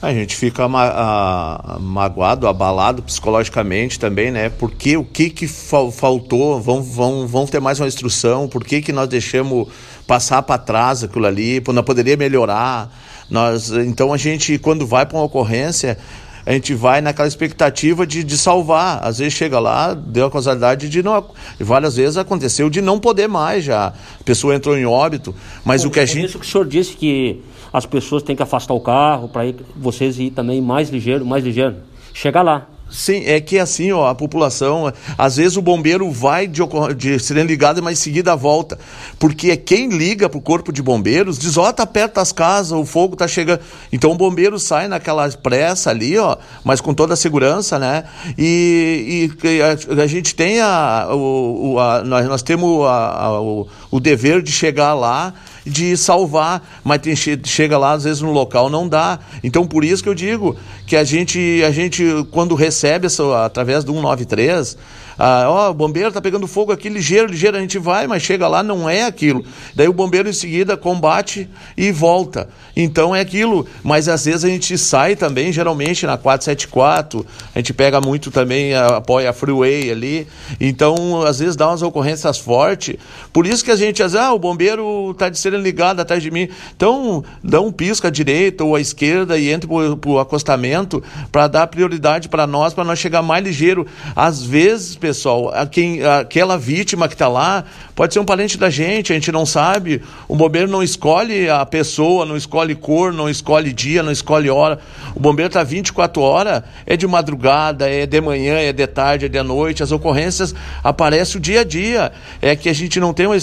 A 0.03 0.12
gente 0.12 0.35
fica 0.35 0.67
ma 0.67 0.88
a, 0.88 1.79
magoado, 1.79 2.49
abalado 2.49 3.05
psicologicamente 3.05 4.01
também, 4.01 4.33
né? 4.33 4.49
Porque 4.49 4.97
o 4.97 5.05
que 5.05 5.31
que 5.31 5.47
fal 5.47 5.93
faltou? 5.93 6.61
Vão, 6.61 6.83
vão, 6.83 7.25
vão 7.25 7.47
ter 7.47 7.61
mais 7.61 7.79
uma 7.79 7.87
instrução? 7.87 8.49
Por 8.49 8.65
que 8.65 8.83
que 8.83 8.93
nós 8.93 9.09
deixamos 9.09 9.69
passar 10.05 10.43
para 10.43 10.59
trás 10.59 11.05
aquilo 11.05 11.25
ali? 11.25 11.62
Não 11.73 11.85
poderia 11.85 12.17
melhorar? 12.17 12.93
Nós, 13.31 13.71
então 13.71 14.12
a 14.12 14.17
gente, 14.17 14.59
quando 14.59 14.85
vai 14.85 15.07
para 15.07 15.19
uma 15.19 15.25
ocorrência, 15.25 15.97
a 16.45 16.53
gente 16.53 16.75
vai 16.75 17.01
naquela 17.01 17.29
expectativa 17.29 18.05
de, 18.05 18.25
de 18.25 18.37
salvar. 18.37 18.99
Às 19.05 19.19
vezes 19.19 19.35
chega 19.35 19.61
lá, 19.61 19.95
deu 19.95 20.27
a 20.27 20.31
causalidade 20.33 20.88
de 20.88 21.01
não. 21.01 21.25
Várias 21.61 21.95
vezes 21.95 22.17
aconteceu 22.17 22.69
de 22.69 22.83
não 22.83 22.99
poder 22.99 23.29
mais 23.29 23.62
já. 23.62 23.93
A 24.21 24.25
pessoa 24.25 24.55
entrou 24.55 24.77
em 24.77 24.85
óbito. 24.85 25.33
Mas 25.65 25.85
o 25.85 25.91
que 25.91 26.01
a 26.01 26.05
gente. 26.05 26.27
isso 26.27 26.41
que 26.41 26.47
o 26.47 26.49
senhor 26.49 26.67
disse 26.67 26.97
que 26.97 27.41
as 27.72 27.87
pessoas 27.87 28.22
têm 28.22 28.37
que 28.37 28.42
afastar 28.42 28.74
o 28.74 28.80
carro 28.80 29.28
para 29.28 29.42
vocês 29.76 30.18
ir 30.18 30.30
também 30.30 30.61
mais 30.61 30.90
ligeiro, 30.90 31.24
mais 31.24 31.44
ligeiro. 31.44 31.76
Chega 32.12 32.42
lá. 32.42 32.66
Sim, 32.92 33.22
é 33.24 33.40
que 33.40 33.58
assim, 33.58 33.90
ó, 33.90 34.06
a 34.06 34.14
população, 34.14 34.92
às 35.16 35.37
vezes 35.37 35.56
o 35.56 35.62
bombeiro 35.62 36.11
vai 36.11 36.46
de, 36.46 36.61
de 36.94 37.18
sirene 37.18 37.48
ligada, 37.48 37.80
mas 37.80 37.98
em 37.98 38.02
seguida 38.02 38.37
volta. 38.37 38.78
Porque 39.18 39.50
é 39.50 39.56
quem 39.56 39.88
liga 39.88 40.28
pro 40.28 40.42
corpo 40.42 40.70
de 40.70 40.82
bombeiros 40.82 41.38
diz, 41.38 41.56
ó, 41.56 41.72
tá 41.72 41.87
perto 41.87 42.16
das 42.16 42.32
casas, 42.32 42.72
o 42.72 42.85
fogo 42.85 43.16
tá 43.16 43.26
chegando. 43.26 43.61
Então 43.90 44.12
o 44.12 44.14
bombeiro 44.14 44.58
sai 44.58 44.88
naquela 44.88 45.26
pressa 45.30 45.88
ali, 45.88 46.18
ó, 46.18 46.37
mas 46.62 46.82
com 46.82 46.92
toda 46.92 47.14
a 47.14 47.16
segurança, 47.16 47.78
né? 47.78 48.04
E, 48.37 49.30
e 49.42 49.62
a, 49.62 50.02
a, 50.02 50.06
gente 50.06 50.35
tem 50.35 50.61
a, 50.61 51.08
o, 51.11 51.78
a, 51.78 52.04
nós, 52.04 52.26
nós 52.26 52.42
temos 52.42 52.87
a, 52.87 53.24
a, 53.24 53.40
o, 53.40 53.66
o 53.90 53.98
dever 53.98 54.42
de 54.42 54.52
chegar 54.52 54.92
lá 54.92 55.32
de 55.64 55.96
salvar, 55.96 56.81
mas 56.83 57.01
tem, 57.01 57.14
chega 57.16 57.79
lá 57.79 57.92
às 57.92 58.05
vezes 58.05 58.20
no 58.20 58.33
local 58.33 58.68
não 58.68 58.88
dá. 58.88 59.18
Então 59.42 59.66
por 59.66 59.85
isso 59.85 60.03
que 60.03 60.09
eu 60.09 60.14
digo 60.14 60.57
que 60.87 60.96
a 60.96 61.05
gente, 61.05 61.62
a 61.64 61.70
gente 61.70 62.05
quando 62.31 62.55
recebe 62.55 63.07
essa, 63.07 63.44
através 63.44 63.85
do 63.85 63.92
193, 63.92 64.77
ah, 65.18 65.44
ó, 65.48 65.70
o 65.70 65.75
bombeiro 65.75 66.12
tá 66.12 66.20
pegando 66.20 66.46
fogo 66.46 66.72
aqui 66.72 66.88
ligeiro, 66.88 67.29
ligeiro, 67.29 67.57
a 67.57 67.61
gente 67.61 67.79
vai, 67.79 68.07
mas 68.07 68.22
chega 68.22 68.48
lá, 68.48 68.62
não 68.62 68.88
é 68.88 69.05
aquilo. 69.05 69.44
Daí 69.75 69.88
o 69.88 69.92
bombeiro 69.92 70.29
em 70.29 70.33
seguida 70.33 70.77
combate 70.77 71.48
e 71.77 71.92
volta. 71.92 72.48
Então 72.77 73.14
é 73.14 73.20
aquilo, 73.20 73.66
mas 73.83 74.09
às 74.09 74.25
vezes 74.25 74.44
a 74.44 74.48
gente 74.48 74.77
sai 74.79 75.14
também, 75.14 75.53
geralmente 75.53 76.07
na 76.07 76.16
474, 76.16 77.27
a 77.55 77.59
gente 77.59 77.72
pega 77.75 78.01
muito 78.01 78.31
também, 78.31 78.75
apoia 78.75 79.31
a 79.31 79.33
freeway 79.33 79.90
ali. 79.90 80.27
Então, 80.61 81.22
às 81.22 81.38
vezes 81.38 81.57
dá 81.57 81.68
umas 81.68 81.83
ocorrências 81.83 82.38
fortes. 82.38 82.96
Por 83.33 83.46
isso 83.46 83.64
que 83.64 83.70
a 83.70 83.77
gente, 83.77 84.03
às 84.03 84.12
vezes, 84.12 84.27
ah, 84.27 84.33
o 84.33 84.38
bombeiro 84.38 85.14
tá 85.14 85.29
de 85.29 85.38
sirene 85.38 85.62
ligada 85.62 86.03
atrás 86.03 86.22
de 86.22 86.31
mim. 86.31 86.48
Então, 86.75 87.22
dá 87.42 87.61
um 87.61 87.70
pisco 87.70 88.07
à 88.07 88.11
direita 88.11 88.64
ou 88.64 88.75
à 88.75 88.81
esquerda 88.81 89.38
e 89.38 89.51
entre 89.51 89.68
para 89.68 90.11
o 90.11 90.18
acostamento 90.18 91.03
para 91.31 91.46
dar 91.48 91.66
prioridade 91.66 92.29
para 92.29 92.46
nós, 92.46 92.72
para 92.75 92.85
nós 92.85 92.98
chegar 92.98 93.22
mais 93.22 93.44
ligeiro. 93.44 93.87
Às 94.16 94.42
vezes, 94.42 94.96
pessoal, 95.03 95.53
a 95.53 95.67
quem, 95.67 96.01
aquela 96.05 96.57
vítima 96.57 97.09
que 97.09 97.15
está 97.15 97.27
lá 97.27 97.65
pode 97.93 98.15
ser 98.15 98.21
um 98.21 98.25
parente 98.25 98.57
da 98.57 98.71
gente, 98.71 99.11
a 99.11 99.17
gente 99.17 99.33
não 99.33 99.45
sabe. 99.45 100.01
O 100.29 100.37
bombeiro 100.37 100.71
não 100.71 100.81
escolhe 100.81 101.51
a 101.51 101.67
pessoa, 101.67 102.25
não 102.25 102.37
escolhe 102.37 102.77
cor, 102.77 103.12
não 103.12 103.29
escolhe 103.29 103.73
dia, 103.73 104.01
não 104.01 104.12
escolhe 104.12 104.49
hora. 104.49 104.79
O 105.12 105.19
bombeiro 105.19 105.49
está 105.49 105.65
24 105.65 106.23
horas, 106.23 106.62
é 106.87 106.97
de 106.97 107.05
madrugada, 107.05 107.91
é 107.91 108.07
de 108.07 108.21
manhã, 108.21 108.59
é 108.61 108.73
de 108.73 108.87
tarde, 108.87 109.27
é 109.27 109.29
de 109.29 109.43
noite. 109.43 109.83
As 109.83 109.91
ocorrências 109.91 110.55
aparecem 110.85 111.38
o 111.38 111.41
dia 111.41 111.62
a 111.62 111.65
dia. 111.65 112.12
É 112.41 112.55
que 112.55 112.69
a 112.69 112.73
gente 112.73 113.01
não 113.01 113.12
tem 113.12 113.27
uma, 113.27 113.37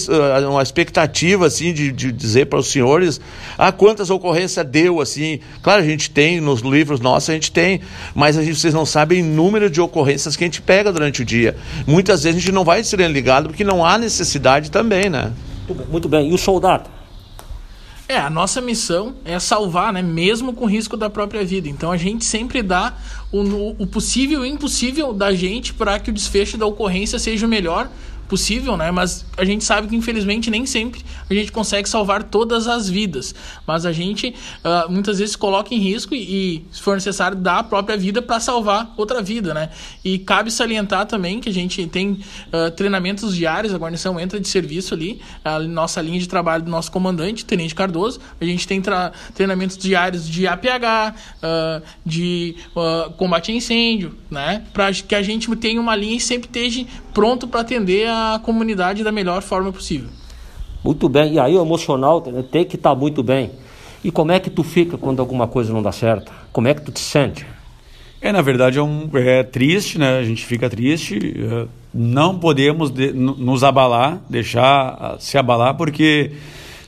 uma 0.49 0.63
expectativa 0.63 1.45
assim 1.45 1.73
de, 1.73 1.91
de 1.91 2.09
dizer 2.09 2.45
para 2.45 2.59
os 2.59 2.67
senhores 2.67 3.19
ah, 3.57 3.73
quantas 3.73 4.09
ocorrências 4.09 4.65
deu 4.65 5.01
assim. 5.01 5.41
Claro, 5.61 5.81
a 5.81 5.85
gente 5.85 6.09
tem 6.09 6.39
nos 6.39 6.61
livros 6.61 7.01
nossos, 7.01 7.29
a 7.29 7.33
gente 7.33 7.51
tem, 7.51 7.81
mas 8.15 8.37
a 8.37 8.43
gente, 8.43 8.57
vocês 8.57 8.73
não 8.73 8.85
sabem 8.85 9.21
o 9.21 9.25
número 9.25 9.69
de 9.69 9.81
ocorrências 9.81 10.37
que 10.37 10.43
a 10.45 10.47
gente 10.47 10.61
pega 10.61 10.89
durante 10.89 11.21
o 11.21 11.25
dia. 11.25 11.48
Muitas 11.85 12.23
vezes 12.23 12.37
a 12.37 12.39
gente 12.41 12.51
não 12.53 12.63
vai 12.63 12.83
ser 12.83 12.99
ligado 13.09 13.49
porque 13.49 13.63
não 13.63 13.85
há 13.85 13.97
necessidade 13.97 14.71
também, 14.71 15.09
né? 15.09 15.33
Muito 15.89 16.09
bem. 16.09 16.29
E 16.29 16.33
o 16.33 16.37
soldado? 16.37 16.89
É, 18.07 18.17
a 18.17 18.29
nossa 18.29 18.59
missão 18.59 19.13
é 19.23 19.37
salvar, 19.37 19.93
né? 19.93 20.01
Mesmo 20.01 20.51
com 20.53 20.65
risco 20.65 20.97
da 20.97 21.11
própria 21.11 21.45
vida. 21.45 21.69
Então 21.69 21.91
a 21.91 21.97
gente 21.97 22.25
sempre 22.25 22.63
dá 22.63 22.97
o, 23.31 23.75
o 23.77 23.85
possível 23.85 24.43
e 24.43 24.49
impossível 24.49 25.13
da 25.13 25.31
gente 25.31 25.75
para 25.75 25.99
que 25.99 26.09
o 26.09 26.13
desfecho 26.13 26.57
da 26.57 26.65
ocorrência 26.65 27.19
seja 27.19 27.45
o 27.45 27.49
melhor 27.49 27.87
possível, 28.29 28.77
né? 28.77 28.91
Mas 28.91 29.25
a 29.35 29.43
gente 29.43 29.63
sabe 29.63 29.87
que 29.87 29.95
infelizmente 29.95 30.51
nem 30.51 30.65
sempre 30.65 31.03
a 31.29 31.33
gente 31.33 31.51
consegue 31.51 31.89
salvar 31.89 32.23
todas 32.23 32.67
as 32.67 32.87
vidas. 32.87 33.33
Mas 33.65 33.85
a 33.85 33.91
gente 33.91 34.33
uh, 34.63 34.89
muitas 34.89 35.17
vezes 35.17 35.35
coloca 35.35 35.73
em 35.73 35.79
risco 35.79 36.13
e, 36.13 36.19
e, 36.57 36.65
se 36.71 36.81
for 36.81 36.93
necessário, 36.93 37.35
dá 37.35 37.59
a 37.59 37.63
própria 37.63 37.97
vida 37.97 38.21
para 38.21 38.39
salvar 38.39 38.93
outra 38.95 39.21
vida, 39.21 39.53
né? 39.53 39.69
E 40.05 40.19
cabe 40.19 40.51
salientar 40.51 41.07
também 41.07 41.39
que 41.39 41.49
a 41.49 41.53
gente 41.53 41.85
tem 41.87 42.11
uh, 42.53 42.69
treinamentos 42.71 43.35
diários, 43.35 43.73
a 43.73 43.77
guarnição 43.77 44.19
entra 44.19 44.39
de 44.39 44.47
serviço 44.47 44.93
ali, 44.93 45.19
a 45.43 45.59
nossa 45.59 45.99
linha 45.99 46.19
de 46.19 46.27
trabalho 46.27 46.63
do 46.63 46.69
nosso 46.69 46.91
comandante, 46.91 47.43
Tenente 47.43 47.73
Cardoso. 47.73 48.19
A 48.39 48.45
gente 48.45 48.67
tem 48.67 48.81
treinamentos 49.33 49.77
diários 49.77 50.29
de 50.29 50.47
APH, 50.47 51.15
uh, 51.43 51.83
de 52.05 52.55
combate 53.17 53.51
a 53.51 53.55
incêndio, 53.55 54.15
né? 54.29 54.63
Para 54.71 54.93
que 54.93 55.15
a 55.15 55.21
gente 55.23 55.53
tenha 55.55 55.81
uma 55.81 55.95
linha 55.95 56.17
e 56.17 56.19
sempre 56.19 56.47
esteja 56.47 56.85
pronto 57.13 57.47
para 57.47 57.61
atender 57.61 58.07
a 58.07 58.18
a 58.19 58.39
comunidade 58.39 59.03
da 59.03 59.11
melhor 59.11 59.41
forma 59.41 59.71
possível. 59.71 60.09
Muito 60.83 61.09
bem. 61.09 61.33
E 61.33 61.39
aí 61.39 61.55
o 61.55 61.61
emocional 61.61 62.21
tem 62.21 62.65
que 62.65 62.75
estar 62.75 62.91
tá 62.91 62.95
muito 62.95 63.21
bem. 63.21 63.51
E 64.03 64.11
como 64.11 64.31
é 64.31 64.39
que 64.39 64.49
tu 64.49 64.63
fica 64.63 64.97
quando 64.97 65.19
alguma 65.19 65.47
coisa 65.47 65.73
não 65.73 65.81
dá 65.81 65.91
certo? 65.91 66.31
Como 66.51 66.67
é 66.67 66.73
que 66.73 66.81
tu 66.81 66.91
te 66.91 66.99
sente? 66.99 67.45
É, 68.21 68.31
na 68.31 68.41
verdade 68.41 68.77
é, 68.77 68.81
um, 68.81 69.09
é 69.13 69.43
triste, 69.43 69.97
né? 69.97 70.19
A 70.19 70.23
gente 70.23 70.45
fica 70.45 70.69
triste. 70.69 71.17
É, 71.37 71.67
não 71.93 72.37
podemos 72.37 72.91
de, 72.91 73.11
nos 73.11 73.63
abalar, 73.63 74.21
deixar 74.29 75.17
se 75.19 75.37
abalar, 75.37 75.75
porque 75.75 76.31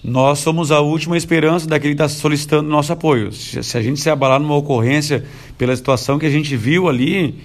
nós 0.04 0.40
somos 0.40 0.72
a 0.72 0.80
última 0.80 1.18
esperança 1.18 1.68
daquele 1.68 1.96
que 1.96 2.02
está 2.02 2.10
solicitando 2.10 2.70
nosso 2.70 2.92
apoio. 2.92 3.32
Se, 3.32 3.62
se 3.62 3.78
a 3.78 3.82
gente 3.82 4.00
se 4.00 4.10
abalar 4.10 4.40
numa 4.40 4.56
ocorrência 4.56 5.24
pela 5.58 5.76
situação 5.76 6.18
que 6.18 6.26
a 6.26 6.30
gente 6.30 6.56
viu 6.56 6.88
ali, 6.88 7.36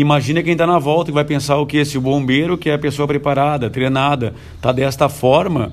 imagina 0.00 0.42
quem 0.42 0.52
está 0.52 0.66
na 0.66 0.78
volta 0.78 1.10
e 1.10 1.14
vai 1.14 1.24
pensar 1.24 1.56
o 1.56 1.66
que? 1.66 1.84
Se 1.84 1.96
o 1.96 2.00
bombeiro, 2.00 2.58
que 2.58 2.68
é 2.68 2.74
a 2.74 2.78
pessoa 2.78 3.06
preparada, 3.06 3.70
treinada, 3.70 4.34
está 4.56 4.72
desta 4.72 5.08
forma, 5.08 5.72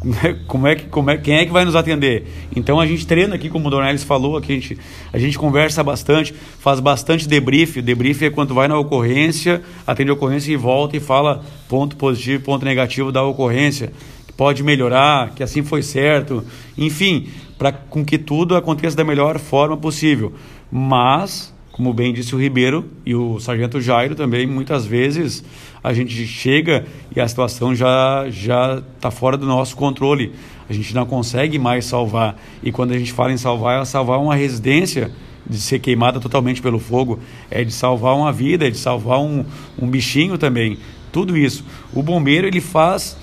como 0.46 0.66
é 0.66 0.74
que, 0.74 0.86
como 0.86 1.10
é, 1.10 1.16
quem 1.16 1.36
é 1.36 1.46
que 1.46 1.52
vai 1.52 1.64
nos 1.64 1.74
atender? 1.74 2.26
Então 2.54 2.78
a 2.78 2.86
gente 2.86 3.06
treina 3.06 3.34
aqui, 3.34 3.48
como 3.48 3.68
o 3.68 3.70
Dornelis 3.70 4.04
falou, 4.04 4.36
aqui 4.36 4.52
a 4.52 4.54
gente, 4.56 4.78
a 5.12 5.18
gente 5.18 5.38
conversa 5.38 5.82
bastante, 5.82 6.34
faz 6.58 6.80
bastante 6.80 7.26
debrief. 7.26 7.80
Debrief 7.80 8.22
é 8.22 8.30
quando 8.30 8.54
vai 8.54 8.68
na 8.68 8.78
ocorrência, 8.78 9.62
atende 9.86 10.10
a 10.10 10.14
ocorrência 10.14 10.52
e 10.52 10.56
volta 10.56 10.96
e 10.96 11.00
fala 11.00 11.42
ponto 11.68 11.96
positivo, 11.96 12.44
ponto 12.44 12.64
negativo 12.64 13.10
da 13.10 13.22
ocorrência, 13.22 13.92
que 14.26 14.32
pode 14.32 14.62
melhorar, 14.62 15.30
que 15.30 15.42
assim 15.42 15.62
foi 15.62 15.82
certo, 15.82 16.44
enfim, 16.76 17.28
para 17.56 17.72
com 17.72 18.04
que 18.04 18.18
tudo 18.18 18.54
aconteça 18.54 18.96
da 18.96 19.04
melhor 19.04 19.38
forma 19.38 19.76
possível. 19.76 20.34
Mas 20.70 21.55
como 21.76 21.92
bem 21.92 22.10
disse 22.10 22.34
o 22.34 22.40
Ribeiro 22.40 22.88
e 23.04 23.14
o 23.14 23.38
Sargento 23.38 23.82
Jairo 23.82 24.14
também, 24.14 24.46
muitas 24.46 24.86
vezes 24.86 25.44
a 25.84 25.92
gente 25.92 26.26
chega 26.26 26.86
e 27.14 27.20
a 27.20 27.28
situação 27.28 27.74
já 27.74 28.24
já 28.30 28.82
está 28.96 29.10
fora 29.10 29.36
do 29.36 29.44
nosso 29.44 29.76
controle. 29.76 30.32
A 30.70 30.72
gente 30.72 30.94
não 30.94 31.04
consegue 31.04 31.58
mais 31.58 31.84
salvar. 31.84 32.34
E 32.62 32.72
quando 32.72 32.92
a 32.92 32.98
gente 32.98 33.12
fala 33.12 33.30
em 33.30 33.36
salvar, 33.36 33.82
é 33.82 33.84
salvar 33.84 34.18
uma 34.18 34.34
residência 34.34 35.12
de 35.46 35.58
ser 35.58 35.78
queimada 35.78 36.18
totalmente 36.18 36.62
pelo 36.62 36.78
fogo, 36.78 37.20
é 37.50 37.62
de 37.62 37.72
salvar 37.72 38.16
uma 38.16 38.32
vida, 38.32 38.66
é 38.66 38.70
de 38.70 38.78
salvar 38.78 39.20
um, 39.20 39.44
um 39.78 39.86
bichinho 39.86 40.38
também. 40.38 40.78
Tudo 41.12 41.36
isso. 41.36 41.62
O 41.92 42.02
bombeiro 42.02 42.46
ele 42.46 42.62
faz 42.62 43.18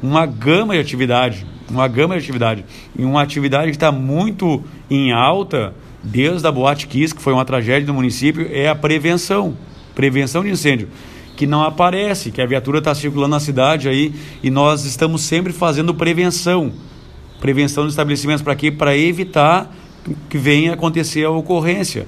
uma 0.00 0.24
gama 0.24 0.74
de 0.74 0.80
atividade, 0.80 1.44
uma 1.68 1.88
gama 1.88 2.14
de 2.14 2.20
atividade. 2.20 2.64
E 2.96 3.04
uma 3.04 3.22
atividade 3.22 3.72
que 3.72 3.76
está 3.76 3.90
muito 3.90 4.62
em 4.88 5.10
alta 5.10 5.74
desde 6.02 6.46
a 6.46 6.52
Boate 6.52 6.86
Kiss, 6.86 7.14
que 7.14 7.22
foi 7.22 7.32
uma 7.32 7.44
tragédia 7.44 7.86
no 7.86 7.94
município, 7.94 8.48
é 8.50 8.68
a 8.68 8.74
prevenção, 8.74 9.56
prevenção 9.94 10.42
de 10.42 10.50
incêndio, 10.50 10.88
que 11.36 11.46
não 11.46 11.62
aparece, 11.62 12.30
que 12.30 12.40
a 12.40 12.46
viatura 12.46 12.78
está 12.78 12.94
circulando 12.94 13.30
na 13.30 13.40
cidade 13.40 13.88
aí 13.88 14.12
e 14.42 14.50
nós 14.50 14.84
estamos 14.84 15.22
sempre 15.22 15.52
fazendo 15.52 15.94
prevenção, 15.94 16.72
prevenção 17.40 17.84
dos 17.84 17.92
estabelecimentos 17.92 18.42
para 18.42 18.54
quê? 18.54 18.70
Para 18.70 18.96
evitar 18.96 19.72
que 20.28 20.38
venha 20.38 20.74
acontecer 20.74 21.24
a 21.24 21.30
ocorrência. 21.30 22.06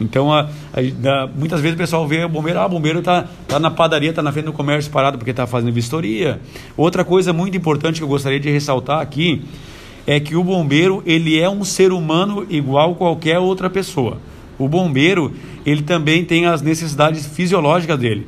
Então, 0.00 0.32
a, 0.32 0.48
a, 0.72 1.24
a, 1.24 1.26
muitas 1.26 1.60
vezes 1.60 1.74
o 1.74 1.78
pessoal 1.78 2.06
vê 2.06 2.24
o 2.24 2.28
bombeiro, 2.28 2.58
ah, 2.58 2.66
o 2.66 2.68
bombeiro 2.68 3.00
está 3.00 3.26
tá 3.46 3.58
na 3.58 3.70
padaria, 3.70 4.10
está 4.10 4.22
na 4.22 4.32
frente 4.32 4.46
do 4.46 4.52
comércio 4.52 4.90
parado 4.90 5.18
porque 5.18 5.30
está 5.30 5.46
fazendo 5.46 5.72
vistoria. 5.72 6.40
Outra 6.76 7.04
coisa 7.04 7.32
muito 7.32 7.56
importante 7.56 7.98
que 7.98 8.04
eu 8.04 8.08
gostaria 8.08 8.40
de 8.40 8.50
ressaltar 8.50 9.00
aqui 9.00 9.42
é 10.10 10.18
que 10.18 10.34
o 10.34 10.42
bombeiro 10.42 11.04
ele 11.06 11.38
é 11.38 11.48
um 11.48 11.62
ser 11.62 11.92
humano 11.92 12.44
igual 12.50 12.96
qualquer 12.96 13.38
outra 13.38 13.70
pessoa. 13.70 14.20
O 14.58 14.66
bombeiro 14.66 15.32
ele 15.64 15.82
também 15.82 16.24
tem 16.24 16.46
as 16.46 16.60
necessidades 16.60 17.24
fisiológicas 17.26 17.96
dele. 17.96 18.26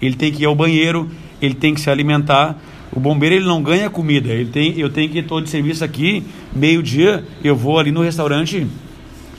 Ele 0.00 0.16
tem 0.16 0.32
que 0.32 0.44
ir 0.44 0.46
ao 0.46 0.54
banheiro, 0.54 1.06
ele 1.38 1.52
tem 1.52 1.74
que 1.74 1.82
se 1.82 1.90
alimentar. 1.90 2.58
O 2.90 2.98
bombeiro 2.98 3.34
ele 3.34 3.44
não 3.44 3.62
ganha 3.62 3.90
comida. 3.90 4.30
Ele 4.30 4.48
tem, 4.48 4.78
eu 4.78 4.88
tenho 4.88 5.10
que 5.10 5.18
estou 5.18 5.42
de 5.42 5.50
serviço 5.50 5.84
aqui 5.84 6.24
meio 6.56 6.82
dia, 6.82 7.22
eu 7.44 7.54
vou 7.54 7.78
ali 7.78 7.92
no 7.92 8.00
restaurante 8.00 8.66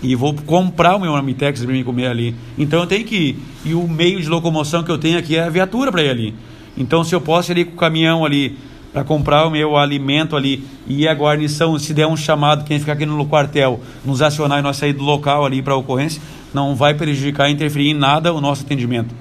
e 0.03 0.13
vou 0.13 0.35
comprar 0.45 0.95
o 0.95 0.99
meu 0.99 1.15
Amitex 1.15 1.65
para 1.65 1.73
me 1.73 1.83
comer 1.83 2.05
ali. 2.05 2.35
Então 2.55 2.81
eu 2.81 2.85
tenho 2.85 3.03
que 3.03 3.15
ir. 3.15 3.39
E 3.65 3.73
o 3.73 3.87
meio 3.87 4.21
de 4.21 4.29
locomoção 4.29 4.83
que 4.83 4.91
eu 4.91 4.99
tenho 4.99 5.17
aqui 5.17 5.37
é 5.37 5.41
a 5.41 5.49
viatura 5.49 5.91
para 5.91 6.03
ir 6.03 6.09
ali. 6.11 6.35
Então 6.77 7.03
se 7.03 7.15
eu 7.15 7.19
posso 7.19 7.51
ir 7.51 7.53
ali 7.53 7.65
com 7.65 7.73
o 7.73 7.77
caminhão 7.77 8.23
ali 8.23 8.55
para 8.91 9.03
comprar 9.03 9.45
o 9.45 9.51
meu 9.51 9.77
alimento 9.77 10.35
ali 10.35 10.63
e 10.87 11.07
a 11.07 11.13
guarnição, 11.13 11.77
se 11.77 11.93
der 11.93 12.07
um 12.07 12.17
chamado, 12.17 12.65
quem 12.65 12.79
ficar 12.79 12.93
aqui 12.93 13.05
no 13.05 13.25
quartel, 13.25 13.79
nos 14.03 14.21
acionar 14.21 14.59
e 14.59 14.61
nós 14.61 14.77
sair 14.77 14.93
do 14.93 15.03
local 15.03 15.45
ali 15.45 15.61
para 15.61 15.73
a 15.73 15.77
ocorrência, 15.77 16.21
não 16.53 16.75
vai 16.75 16.93
prejudicar, 16.93 17.49
interferir 17.49 17.89
em 17.89 17.93
nada 17.93 18.33
o 18.33 18.41
nosso 18.41 18.63
atendimento. 18.63 19.13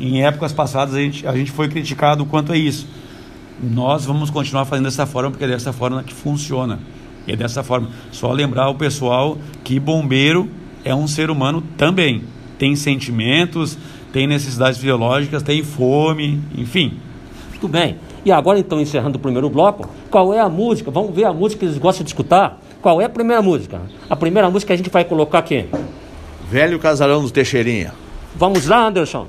Em 0.00 0.24
épocas 0.24 0.52
passadas 0.52 0.94
a 0.94 1.00
gente, 1.00 1.26
a 1.26 1.36
gente 1.36 1.50
foi 1.50 1.68
criticado 1.68 2.24
quanto 2.24 2.52
a 2.52 2.56
isso. 2.56 2.86
Nós 3.62 4.04
vamos 4.04 4.30
continuar 4.30 4.64
fazendo 4.64 4.86
dessa 4.86 5.06
forma, 5.06 5.30
porque 5.30 5.44
é 5.44 5.48
dessa 5.48 5.72
forma 5.72 6.02
que 6.02 6.14
funciona. 6.14 6.78
E 7.26 7.32
é 7.32 7.36
dessa 7.36 7.62
forma. 7.62 7.90
Só 8.10 8.32
lembrar 8.32 8.68
o 8.68 8.74
pessoal 8.74 9.36
que 9.62 9.78
bombeiro 9.78 10.48
é 10.84 10.94
um 10.94 11.06
ser 11.06 11.30
humano 11.30 11.62
também. 11.76 12.22
Tem 12.58 12.74
sentimentos, 12.74 13.76
tem 14.12 14.26
necessidades 14.26 14.78
fisiológicas, 14.78 15.42
tem 15.42 15.62
fome, 15.62 16.40
enfim. 16.56 16.94
Muito 17.50 17.68
bem. 17.68 17.96
E 18.24 18.30
agora, 18.30 18.58
então, 18.58 18.80
encerrando 18.80 19.16
o 19.16 19.20
primeiro 19.20 19.48
bloco, 19.48 19.88
qual 20.10 20.34
é 20.34 20.40
a 20.40 20.48
música? 20.48 20.90
Vamos 20.90 21.14
ver 21.14 21.24
a 21.24 21.32
música 21.32 21.60
que 21.60 21.66
eles 21.66 21.78
gostam 21.78 22.04
de 22.04 22.10
escutar? 22.10 22.60
Qual 22.82 23.00
é 23.00 23.04
a 23.04 23.08
primeira 23.08 23.40
música? 23.40 23.80
A 24.08 24.16
primeira 24.16 24.50
música 24.50 24.68
que 24.68 24.72
a 24.74 24.76
gente 24.76 24.90
vai 24.90 25.04
colocar 25.04 25.38
aqui. 25.38 25.66
Velho 26.48 26.78
Casarão 26.78 27.22
do 27.22 27.30
Teixeirinha. 27.30 27.92
Vamos 28.36 28.66
lá, 28.66 28.86
Anderson. 28.86 29.28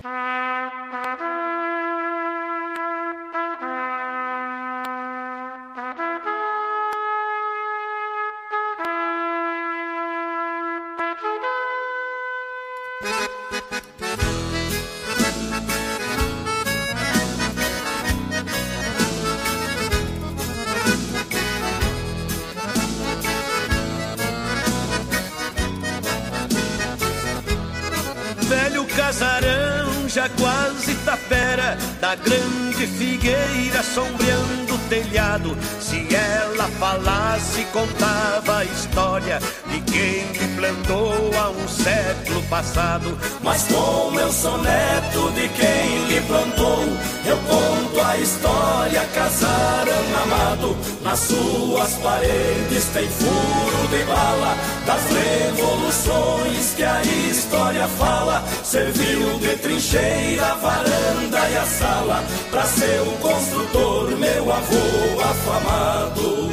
Se 35.79 36.13
ela 36.13 36.67
falasse, 36.77 37.63
contava 37.71 38.57
a 38.57 38.65
história 38.65 39.39
de 39.69 39.79
quem 39.89 40.25
me 40.27 40.55
plantou 40.57 41.31
há 41.39 41.49
um 41.51 41.67
século 41.69 42.43
passado. 42.49 43.17
Mas 43.41 43.63
como 43.63 44.19
eu 44.19 44.29
sou 44.29 44.57
neto 44.57 45.31
de 45.31 45.47
quem 45.47 46.05
lhe 46.07 46.19
plantou, 46.27 46.83
eu 47.25 47.37
conto 47.47 48.01
a 48.05 48.17
história. 48.17 49.07
Casaram 49.13 50.03
amado, 50.21 50.77
nas 51.01 51.19
suas 51.19 51.93
paredes 52.03 52.85
tem 52.93 53.07
furo 53.07 53.87
de 53.87 54.03
bala 54.03 54.57
das 54.91 55.05
revoluções 55.09 56.73
que 56.75 56.83
a 56.83 57.01
história 57.01 57.87
fala. 57.87 58.43
Serviu 58.63 59.39
de 59.39 59.55
trincheira, 59.57 60.55
varanda 60.55 61.49
e 61.49 61.57
a 61.57 61.65
sala 61.65 62.23
para 62.49 62.65
ser 62.65 63.01
o 63.01 63.11
construtor, 63.19 64.11
meu 64.17 64.51
avô 64.51 65.21
afamado. 65.23 66.51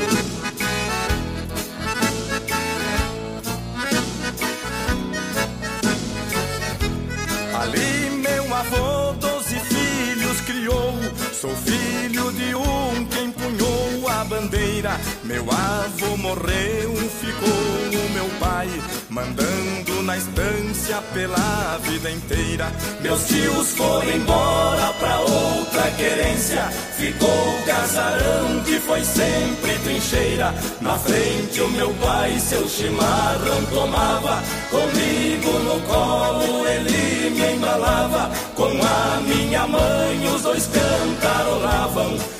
Ali 7.61 8.11
meu 8.11 8.55
avô 8.55 9.12
doze 9.14 9.59
filhos 9.59 10.40
criou, 10.42 10.94
sou 11.33 11.51
filho 11.57 12.33
de 12.33 12.55
um 12.55 13.05
que 13.07 13.20
empunhou 13.20 13.77
bandeira. 14.24 14.98
Meu 15.24 15.44
avô 15.50 16.16
morreu, 16.16 16.94
ficou 17.20 17.48
o 17.48 18.11
meu 18.12 18.28
pai, 18.40 18.68
mandando 19.09 20.02
na 20.02 20.16
estância 20.16 21.02
pela 21.12 21.78
vida 21.83 22.11
inteira. 22.11 22.72
Meus 23.00 23.26
tios 23.26 23.74
foram 23.74 24.11
embora 24.11 24.92
pra 24.98 25.20
outra 25.20 25.90
querência. 25.92 26.62
Ficou 26.96 27.28
o 27.28 27.64
casarão 27.64 28.62
que 28.64 28.78
foi 28.81 29.04
sempre 29.04 29.78
trincheira. 29.85 30.54
Na 30.81 30.98
frente 30.98 31.61
o 31.61 31.68
meu 31.68 31.92
pai 31.94 32.38
seu 32.40 32.68
chimarrão 32.68 33.64
tomava. 33.66 34.42
Comigo 34.70 35.59
no 35.61 35.81
colo 35.83 36.66
ele 36.66 37.31
me 37.31 37.52
embalava. 37.54 38.31
Com 38.54 38.70
a 38.83 39.20
minha 39.20 39.66
mãe 39.66 40.35
os 40.35 40.42
dois 40.42 40.66
cantarolavam. 40.66 42.38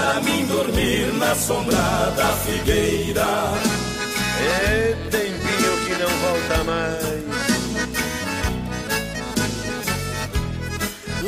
Para 0.00 0.18
mim 0.22 0.46
dormir 0.46 1.12
na 1.12 1.34
sombra 1.34 1.76
da 2.16 2.28
figueira. 2.38 3.26
É 4.40 4.96
tempinho 5.10 5.76
que 5.84 5.92
não 6.02 6.08
volta 6.08 6.64
mais. 6.64 7.20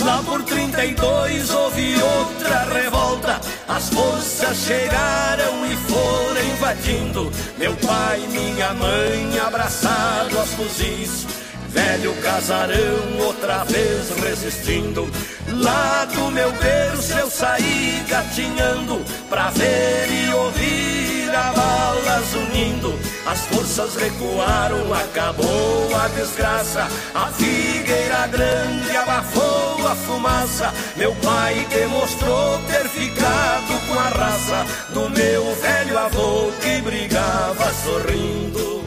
Lá 0.02 0.22
por 0.24 0.42
32 0.44 1.50
houve 1.50 1.96
outra 2.02 2.64
revolta. 2.72 3.40
As 3.68 3.90
forças 3.90 4.56
chegaram 4.56 5.66
e 5.66 5.76
foram 5.76 6.42
invadindo. 6.42 7.30
Meu 7.58 7.76
pai 7.76 8.24
e 8.24 8.28
minha 8.28 8.72
mãe 8.72 9.38
abraçados 9.38 10.34
aos 10.34 10.48
fuzis. 10.54 11.26
Velho 11.72 12.14
casarão 12.22 13.18
outra 13.26 13.64
vez 13.64 14.10
resistindo. 14.22 15.10
Lá 15.48 16.04
do 16.04 16.30
meu 16.30 16.52
berço 16.52 17.12
eu 17.14 17.30
saí 17.30 18.04
gatinhando 18.06 19.02
pra 19.30 19.48
ver 19.50 20.06
e 20.10 20.34
ouvir 20.34 21.30
a 21.34 21.52
balas 21.52 22.34
unindo. 22.34 22.98
As 23.26 23.40
forças 23.46 23.96
recuaram, 23.96 24.92
acabou 24.92 25.96
a 25.96 26.08
desgraça. 26.08 26.86
A 27.14 27.26
figueira 27.28 28.26
grande 28.26 28.94
abafou 28.94 29.88
a 29.88 29.94
fumaça. 29.94 30.74
Meu 30.96 31.14
pai 31.16 31.66
demonstrou 31.70 32.58
ter 32.68 32.86
ficado 32.90 33.88
com 33.88 33.98
a 33.98 34.08
raça 34.08 34.66
do 34.92 35.08
meu 35.08 35.54
velho 35.54 35.98
avô 35.98 36.52
que 36.60 36.82
brigava 36.82 37.72
sorrindo. 37.82 38.82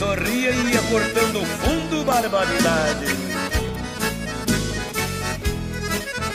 Sorria 0.00 0.50
e 0.50 0.72
ia 0.72 0.80
cortando 0.84 1.44
fundo 1.60 2.02
barbaridade. 2.06 3.04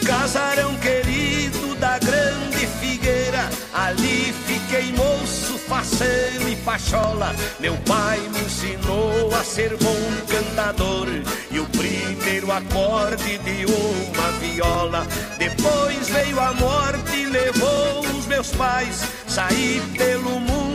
Casarão 0.05 0.75
querido 0.75 1.73
da 1.79 1.97
grande 1.97 2.67
figueira, 2.79 3.49
ali 3.73 4.31
fiquei 4.45 4.93
moço, 4.93 5.57
faceiro 5.57 6.47
e 6.47 6.55
pachola. 6.57 7.35
Meu 7.59 7.75
pai 7.87 8.19
me 8.19 8.41
ensinou 8.41 9.33
a 9.33 9.43
ser 9.43 9.75
bom 9.77 9.97
cantador 10.29 11.07
e 11.49 11.59
o 11.59 11.65
primeiro 11.65 12.51
acorde 12.51 13.39
de 13.39 13.65
uma 13.65 14.31
viola. 14.33 15.07
Depois 15.39 16.07
veio 16.09 16.39
a 16.39 16.53
morte 16.53 17.15
e 17.15 17.25
levou 17.25 18.01
os 18.15 18.27
meus 18.27 18.51
pais, 18.51 19.01
saí 19.27 19.81
pelo 19.97 20.39
mundo, 20.39 20.74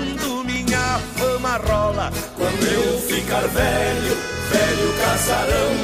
fama 1.17 1.57
rola. 1.69 2.13
Quando 2.37 2.65
eu 2.67 2.99
ficar 3.01 3.47
velho, 3.49 4.17
velho 4.51 4.95
casarão, 5.03 5.75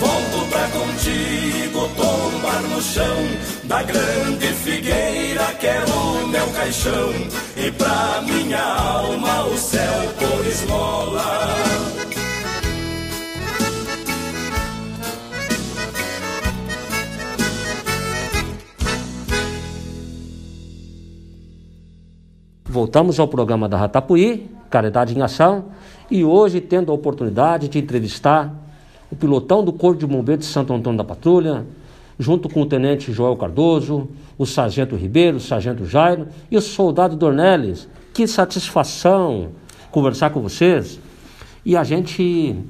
volto 0.00 0.50
pra 0.50 0.68
contigo 0.68 1.88
tombar 1.96 2.62
no 2.62 2.82
chão 2.82 3.16
da 3.64 3.82
grande 3.82 4.46
figueira 4.64 5.44
que 5.58 5.66
é 5.66 5.84
o 5.84 6.26
meu 6.28 6.46
caixão 6.48 7.12
e 7.56 7.70
pra 7.72 8.22
minha 8.22 8.62
alma 8.62 9.46
o 9.46 9.56
céu 9.56 10.14
por 10.18 10.46
esmola. 10.46 12.15
Voltamos 22.76 23.18
ao 23.18 23.26
programa 23.26 23.70
da 23.70 23.78
Ratapuí, 23.78 24.50
Caridade 24.68 25.16
em 25.16 25.22
Ação, 25.22 25.64
e 26.10 26.22
hoje 26.22 26.60
tendo 26.60 26.92
a 26.92 26.94
oportunidade 26.94 27.68
de 27.68 27.78
entrevistar 27.78 28.54
o 29.10 29.16
pilotão 29.16 29.64
do 29.64 29.72
Corpo 29.72 29.98
de 29.98 30.06
Bombeiros 30.06 30.44
de 30.44 30.52
Santo 30.52 30.74
Antônio 30.74 30.98
da 30.98 31.02
Patrulha, 31.02 31.64
junto 32.18 32.50
com 32.50 32.60
o 32.60 32.66
Tenente 32.66 33.10
Joel 33.14 33.34
Cardoso, 33.34 34.10
o 34.36 34.44
Sargento 34.44 34.94
Ribeiro, 34.94 35.38
o 35.38 35.40
Sargento 35.40 35.86
Jairo 35.86 36.28
e 36.50 36.56
o 36.58 36.60
Soldado 36.60 37.16
Dornelles. 37.16 37.88
Que 38.12 38.26
satisfação 38.26 39.52
conversar 39.90 40.28
com 40.28 40.42
vocês. 40.42 41.00
E 41.64 41.74
a 41.78 41.82
gente 41.82 42.62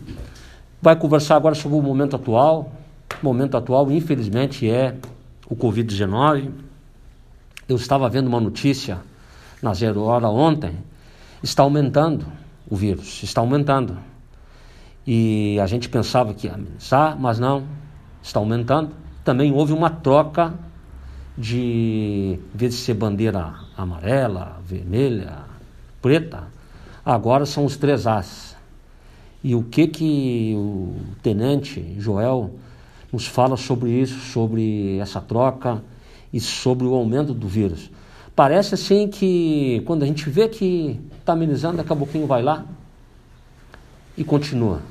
vai 0.80 0.94
conversar 0.94 1.34
agora 1.34 1.56
sobre 1.56 1.76
o 1.76 1.82
momento 1.82 2.14
atual. 2.14 2.70
O 3.20 3.24
momento 3.26 3.56
atual, 3.56 3.90
infelizmente, 3.90 4.70
é 4.70 4.94
o 5.50 5.56
Covid-19. 5.56 6.50
Eu 7.68 7.74
estava 7.74 8.08
vendo 8.08 8.28
uma 8.28 8.38
notícia 8.38 9.00
na 9.66 9.74
Zero 9.74 10.04
Hora 10.04 10.28
ontem, 10.28 10.76
está 11.42 11.64
aumentando 11.64 12.24
o 12.70 12.76
vírus, 12.76 13.20
está 13.24 13.40
aumentando. 13.40 13.98
E 15.04 15.58
a 15.60 15.66
gente 15.66 15.88
pensava 15.88 16.32
que 16.32 16.46
ia 16.46 16.54
amenizar, 16.54 17.18
mas 17.18 17.40
não, 17.40 17.64
está 18.22 18.38
aumentando. 18.38 18.92
Também 19.24 19.52
houve 19.52 19.72
uma 19.72 19.90
troca 19.90 20.54
de, 21.36 22.38
em 22.54 22.56
vez 22.56 22.74
de 22.74 22.80
ser 22.80 22.94
bandeira 22.94 23.54
amarela, 23.76 24.60
vermelha, 24.64 25.38
preta, 26.00 26.44
agora 27.04 27.44
são 27.44 27.64
os 27.64 27.76
três 27.76 28.06
As. 28.06 28.56
E 29.42 29.54
o 29.56 29.64
que 29.64 29.88
que 29.88 30.54
o 30.56 30.94
tenente 31.22 31.96
Joel 31.98 32.52
nos 33.12 33.26
fala 33.26 33.56
sobre 33.56 33.90
isso, 33.90 34.18
sobre 34.32 34.98
essa 34.98 35.20
troca 35.20 35.82
e 36.32 36.38
sobre 36.40 36.86
o 36.86 36.94
aumento 36.94 37.34
do 37.34 37.48
vírus? 37.48 37.90
Parece 38.36 38.74
assim 38.74 39.08
que 39.08 39.82
quando 39.86 40.02
a 40.02 40.06
gente 40.06 40.28
vê 40.28 40.46
que 40.46 41.00
está 41.18 41.32
amenizando, 41.32 41.78
daqui 41.78 41.90
a 41.90 41.96
pouquinho 41.96 42.26
vai 42.26 42.42
lá 42.42 42.66
e 44.14 44.22
continua. 44.22 44.82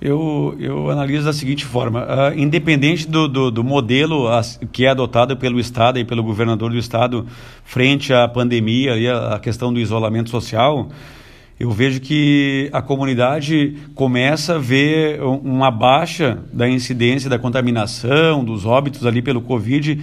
Eu, 0.00 0.54
eu 0.60 0.90
analiso 0.90 1.24
da 1.24 1.32
seguinte 1.32 1.64
forma: 1.64 2.04
uh, 2.04 2.38
independente 2.38 3.08
do, 3.08 3.26
do, 3.26 3.50
do 3.50 3.64
modelo 3.64 4.28
as, 4.28 4.60
que 4.70 4.84
é 4.84 4.90
adotado 4.90 5.38
pelo 5.38 5.58
Estado 5.58 5.98
e 5.98 6.04
pelo 6.04 6.22
governador 6.22 6.70
do 6.70 6.76
Estado 6.76 7.26
frente 7.64 8.12
à 8.12 8.28
pandemia 8.28 8.96
e 8.98 9.08
a 9.08 9.38
questão 9.38 9.72
do 9.72 9.80
isolamento 9.80 10.28
social, 10.28 10.90
eu 11.58 11.70
vejo 11.70 11.98
que 11.98 12.68
a 12.74 12.82
comunidade 12.82 13.78
começa 13.94 14.56
a 14.56 14.58
ver 14.58 15.20
uma 15.22 15.70
baixa 15.70 16.38
da 16.52 16.68
incidência 16.68 17.28
da 17.28 17.38
contaminação, 17.38 18.44
dos 18.44 18.66
óbitos 18.66 19.06
ali 19.06 19.22
pelo 19.22 19.40
Covid. 19.40 19.98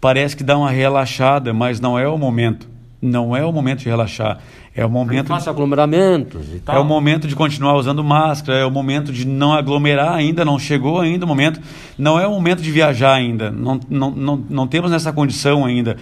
Parece 0.00 0.36
que 0.36 0.42
dá 0.42 0.56
uma 0.56 0.70
relaxada, 0.70 1.52
mas 1.52 1.80
não 1.80 1.98
é 1.98 2.08
o 2.08 2.16
momento. 2.16 2.68
Não 3.02 3.34
é 3.34 3.44
o 3.44 3.52
momento 3.52 3.80
de 3.80 3.88
relaxar. 3.88 4.38
É 4.74 4.84
o 4.84 4.90
momento. 4.90 5.28
Faça 5.28 5.50
aglomeramentos 5.50 6.54
e 6.54 6.60
tal. 6.60 6.76
É 6.76 6.78
o 6.78 6.84
momento 6.84 7.26
de 7.26 7.34
continuar 7.34 7.74
usando 7.74 8.04
máscara, 8.04 8.58
é 8.58 8.64
o 8.64 8.70
momento 8.70 9.12
de 9.12 9.26
não 9.26 9.52
aglomerar 9.52 10.14
ainda, 10.14 10.44
não 10.44 10.58
chegou 10.58 11.00
ainda 11.00 11.24
o 11.24 11.28
momento. 11.28 11.60
Não 11.98 12.18
é 12.20 12.26
o 12.26 12.30
momento 12.30 12.62
de 12.62 12.70
viajar 12.70 13.14
ainda. 13.14 13.50
Não, 13.50 13.80
não, 13.88 14.10
não, 14.10 14.44
não 14.48 14.66
temos 14.66 14.90
nessa 14.90 15.12
condição 15.12 15.64
ainda. 15.64 15.96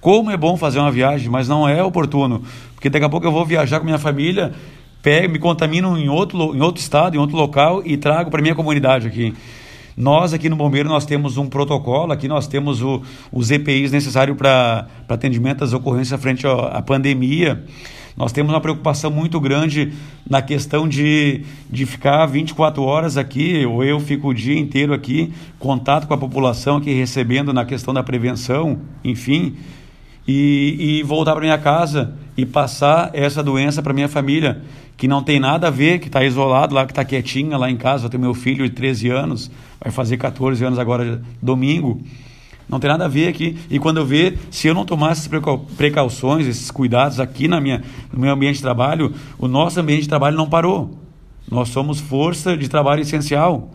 Como 0.00 0.30
é 0.30 0.36
bom 0.36 0.56
fazer 0.56 0.78
uma 0.78 0.90
viagem, 0.90 1.28
mas 1.28 1.48
não 1.48 1.68
é 1.68 1.82
oportuno. 1.82 2.42
Porque 2.74 2.88
daqui 2.88 3.04
a 3.04 3.08
pouco 3.08 3.26
eu 3.26 3.32
vou 3.32 3.44
viajar 3.44 3.78
com 3.78 3.84
minha 3.84 3.98
família, 3.98 4.52
pego, 5.02 5.32
me 5.32 5.38
contamino 5.38 5.98
em 5.98 6.08
outro, 6.08 6.54
em 6.54 6.60
outro 6.60 6.80
estado, 6.80 7.14
em 7.14 7.18
outro 7.18 7.36
local 7.36 7.82
e 7.84 7.96
trago 7.96 8.30
para 8.30 8.40
minha 8.40 8.54
comunidade 8.54 9.06
aqui. 9.06 9.34
Nós 9.98 10.32
aqui 10.32 10.48
no 10.48 10.54
Bombeiro 10.54 10.88
nós 10.88 11.04
temos 11.04 11.38
um 11.38 11.48
protocolo, 11.48 12.12
aqui 12.12 12.28
nós 12.28 12.46
temos 12.46 12.80
o, 12.80 13.02
os 13.32 13.50
EPIs 13.50 13.90
necessários 13.90 14.36
para 14.36 14.86
atendimento 15.08 15.58
das 15.58 15.72
ocorrências 15.72 16.20
frente 16.20 16.46
à 16.46 16.80
pandemia. 16.80 17.64
Nós 18.16 18.30
temos 18.30 18.52
uma 18.52 18.60
preocupação 18.60 19.10
muito 19.10 19.40
grande 19.40 19.92
na 20.30 20.40
questão 20.40 20.86
de, 20.86 21.42
de 21.68 21.84
ficar 21.84 22.26
24 22.26 22.80
horas 22.80 23.16
aqui, 23.16 23.66
ou 23.66 23.82
eu 23.82 23.98
fico 23.98 24.28
o 24.28 24.34
dia 24.34 24.56
inteiro 24.56 24.94
aqui, 24.94 25.32
contato 25.58 26.06
com 26.06 26.14
a 26.14 26.18
população 26.18 26.76
aqui, 26.76 26.92
recebendo 26.92 27.52
na 27.52 27.64
questão 27.64 27.92
da 27.92 28.02
prevenção, 28.02 28.78
enfim, 29.02 29.56
e, 30.28 31.00
e 31.00 31.02
voltar 31.02 31.32
para 31.32 31.40
minha 31.40 31.58
casa 31.58 32.14
e 32.36 32.46
passar 32.46 33.10
essa 33.14 33.42
doença 33.42 33.82
para 33.82 33.92
minha 33.92 34.08
família, 34.08 34.62
que 34.98 35.06
não 35.06 35.22
tem 35.22 35.38
nada 35.38 35.68
a 35.68 35.70
ver, 35.70 36.00
que 36.00 36.08
está 36.08 36.24
isolado 36.24 36.74
lá, 36.74 36.84
que 36.84 36.90
está 36.90 37.04
quietinha 37.04 37.56
lá 37.56 37.70
em 37.70 37.76
casa. 37.76 38.10
Eu 38.12 38.18
meu 38.18 38.34
filho 38.34 38.68
de 38.68 38.74
13 38.74 39.08
anos, 39.10 39.50
vai 39.80 39.92
fazer 39.92 40.16
14 40.16 40.62
anos 40.64 40.76
agora 40.76 41.22
domingo. 41.40 42.02
Não 42.68 42.80
tem 42.80 42.90
nada 42.90 43.04
a 43.04 43.08
ver 43.08 43.28
aqui. 43.28 43.56
E 43.70 43.78
quando 43.78 43.98
eu 43.98 44.04
ver, 44.04 44.36
se 44.50 44.66
eu 44.66 44.74
não 44.74 44.84
tomasse 44.84 45.28
essas 45.28 45.60
precauções, 45.76 46.48
esses 46.48 46.68
cuidados 46.72 47.20
aqui 47.20 47.46
na 47.46 47.60
minha, 47.60 47.80
no 48.12 48.18
meu 48.18 48.32
ambiente 48.32 48.56
de 48.56 48.62
trabalho, 48.62 49.14
o 49.38 49.46
nosso 49.46 49.78
ambiente 49.78 50.02
de 50.02 50.08
trabalho 50.08 50.36
não 50.36 50.50
parou. 50.50 50.98
Nós 51.48 51.68
somos 51.68 52.00
força 52.00 52.56
de 52.56 52.68
trabalho 52.68 53.00
essencial. 53.00 53.70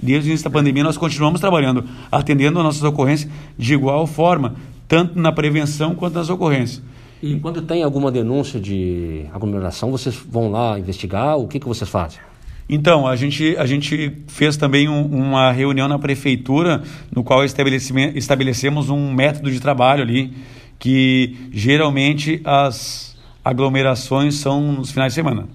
Desde 0.00 0.28
o 0.28 0.30
início 0.30 0.44
da 0.44 0.50
pandemia, 0.50 0.84
nós 0.84 0.96
continuamos 0.96 1.40
trabalhando, 1.40 1.84
atendendo 2.10 2.60
as 2.60 2.64
nossas 2.64 2.84
ocorrências 2.84 3.28
de 3.58 3.74
igual 3.74 4.06
forma, 4.06 4.54
tanto 4.86 5.18
na 5.18 5.32
prevenção 5.32 5.96
quanto 5.96 6.14
nas 6.14 6.30
ocorrências. 6.30 6.80
E 7.22 7.34
quando 7.40 7.62
tem 7.62 7.82
alguma 7.82 8.12
denúncia 8.12 8.60
de 8.60 9.24
aglomeração, 9.32 9.90
vocês 9.90 10.14
vão 10.14 10.50
lá 10.50 10.78
investigar? 10.78 11.36
O 11.36 11.48
que, 11.48 11.58
que 11.58 11.66
vocês 11.66 11.90
fazem? 11.90 12.20
Então, 12.68 13.06
a 13.06 13.16
gente, 13.16 13.56
a 13.56 13.64
gente 13.64 14.12
fez 14.28 14.56
também 14.56 14.88
um, 14.88 15.06
uma 15.06 15.50
reunião 15.50 15.88
na 15.88 15.98
prefeitura, 15.98 16.82
no 17.10 17.24
qual 17.24 17.42
estabelecemos 17.44 18.90
um 18.90 19.12
método 19.12 19.50
de 19.50 19.58
trabalho 19.58 20.02
ali, 20.02 20.32
que 20.78 21.34
geralmente 21.50 22.40
as 22.44 23.16
aglomerações 23.44 24.34
são 24.34 24.72
nos 24.72 24.90
finais 24.90 25.12
de 25.12 25.14
semana. 25.14 25.48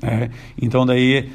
Né? 0.00 0.30
Então, 0.60 0.86
daí 0.86 1.28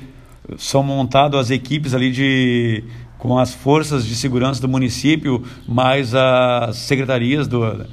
são 0.58 0.82
montadas 0.82 1.40
as 1.40 1.52
equipes 1.52 1.94
ali 1.94 2.12
de 2.12 2.84
com 3.18 3.38
as 3.38 3.54
forças 3.54 4.06
de 4.06 4.16
segurança 4.16 4.62
do 4.62 4.70
município, 4.70 5.44
mais 5.68 6.16
as 6.16 6.78
secretarias 6.78 7.50
do, 7.50 7.86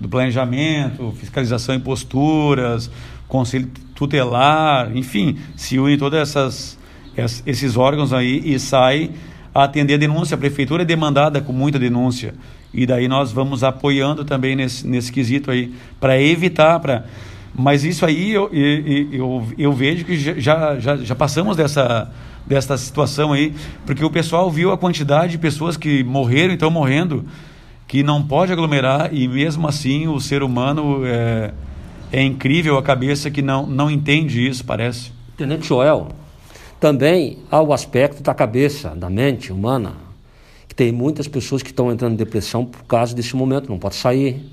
do 0.00 0.08
planejamento, 0.08 1.12
fiscalização 1.18 1.74
em 1.74 1.80
posturas, 1.80 2.90
conselho 3.26 3.68
tutelar, 3.94 4.96
enfim, 4.96 5.36
se 5.56 5.78
unem 5.78 5.98
todos 5.98 6.18
essas, 6.18 6.78
esses 7.44 7.76
órgãos 7.76 8.12
aí 8.12 8.40
e 8.44 8.58
sai 8.58 9.10
a 9.54 9.64
atender 9.64 9.94
a 9.94 9.98
denúncia. 9.98 10.34
A 10.34 10.38
prefeitura 10.38 10.82
é 10.82 10.86
demandada 10.86 11.40
com 11.40 11.52
muita 11.52 11.78
denúncia. 11.78 12.34
E 12.72 12.86
daí 12.86 13.08
nós 13.08 13.32
vamos 13.32 13.64
apoiando 13.64 14.24
também 14.24 14.54
nesse, 14.54 14.86
nesse 14.86 15.10
quesito 15.10 15.50
aí, 15.50 15.72
para 15.98 16.20
evitar, 16.20 16.78
para 16.80 17.04
mas 17.54 17.82
isso 17.82 18.06
aí 18.06 18.30
eu, 18.30 18.48
eu, 18.52 19.12
eu, 19.12 19.48
eu, 19.58 19.72
vejo 19.72 20.04
que 20.04 20.16
já, 20.16 20.78
já, 20.78 20.96
já 20.96 21.14
passamos 21.14 21.56
dessa, 21.56 22.08
dessa 22.46 22.76
situação 22.76 23.32
aí, 23.32 23.52
porque 23.84 24.04
o 24.04 24.10
pessoal 24.10 24.48
viu 24.48 24.70
a 24.70 24.78
quantidade 24.78 25.32
de 25.32 25.38
pessoas 25.38 25.76
que 25.76 26.04
morreram 26.04 26.50
e 26.50 26.54
estão 26.54 26.70
morrendo, 26.70 27.24
que 27.88 28.02
não 28.02 28.22
pode 28.22 28.52
aglomerar 28.52 29.14
e 29.14 29.26
mesmo 29.26 29.66
assim 29.66 30.06
o 30.06 30.20
ser 30.20 30.42
humano 30.42 31.06
é, 31.06 31.54
é 32.12 32.22
incrível 32.22 32.76
a 32.76 32.82
cabeça 32.82 33.30
que 33.30 33.40
não, 33.40 33.66
não 33.66 33.90
entende 33.90 34.46
isso, 34.46 34.62
parece. 34.62 35.10
Tenente 35.38 35.66
Joel, 35.66 36.08
também 36.78 37.38
há 37.50 37.62
o 37.62 37.72
aspecto 37.72 38.22
da 38.22 38.34
cabeça, 38.34 38.90
da 38.90 39.08
mente 39.08 39.50
humana, 39.50 39.94
que 40.68 40.74
tem 40.74 40.92
muitas 40.92 41.26
pessoas 41.26 41.62
que 41.62 41.70
estão 41.70 41.90
entrando 41.90 42.12
em 42.12 42.16
depressão 42.16 42.66
por 42.66 42.84
causa 42.84 43.14
desse 43.14 43.34
momento, 43.34 43.70
não 43.70 43.78
pode 43.78 43.96
sair, 43.96 44.44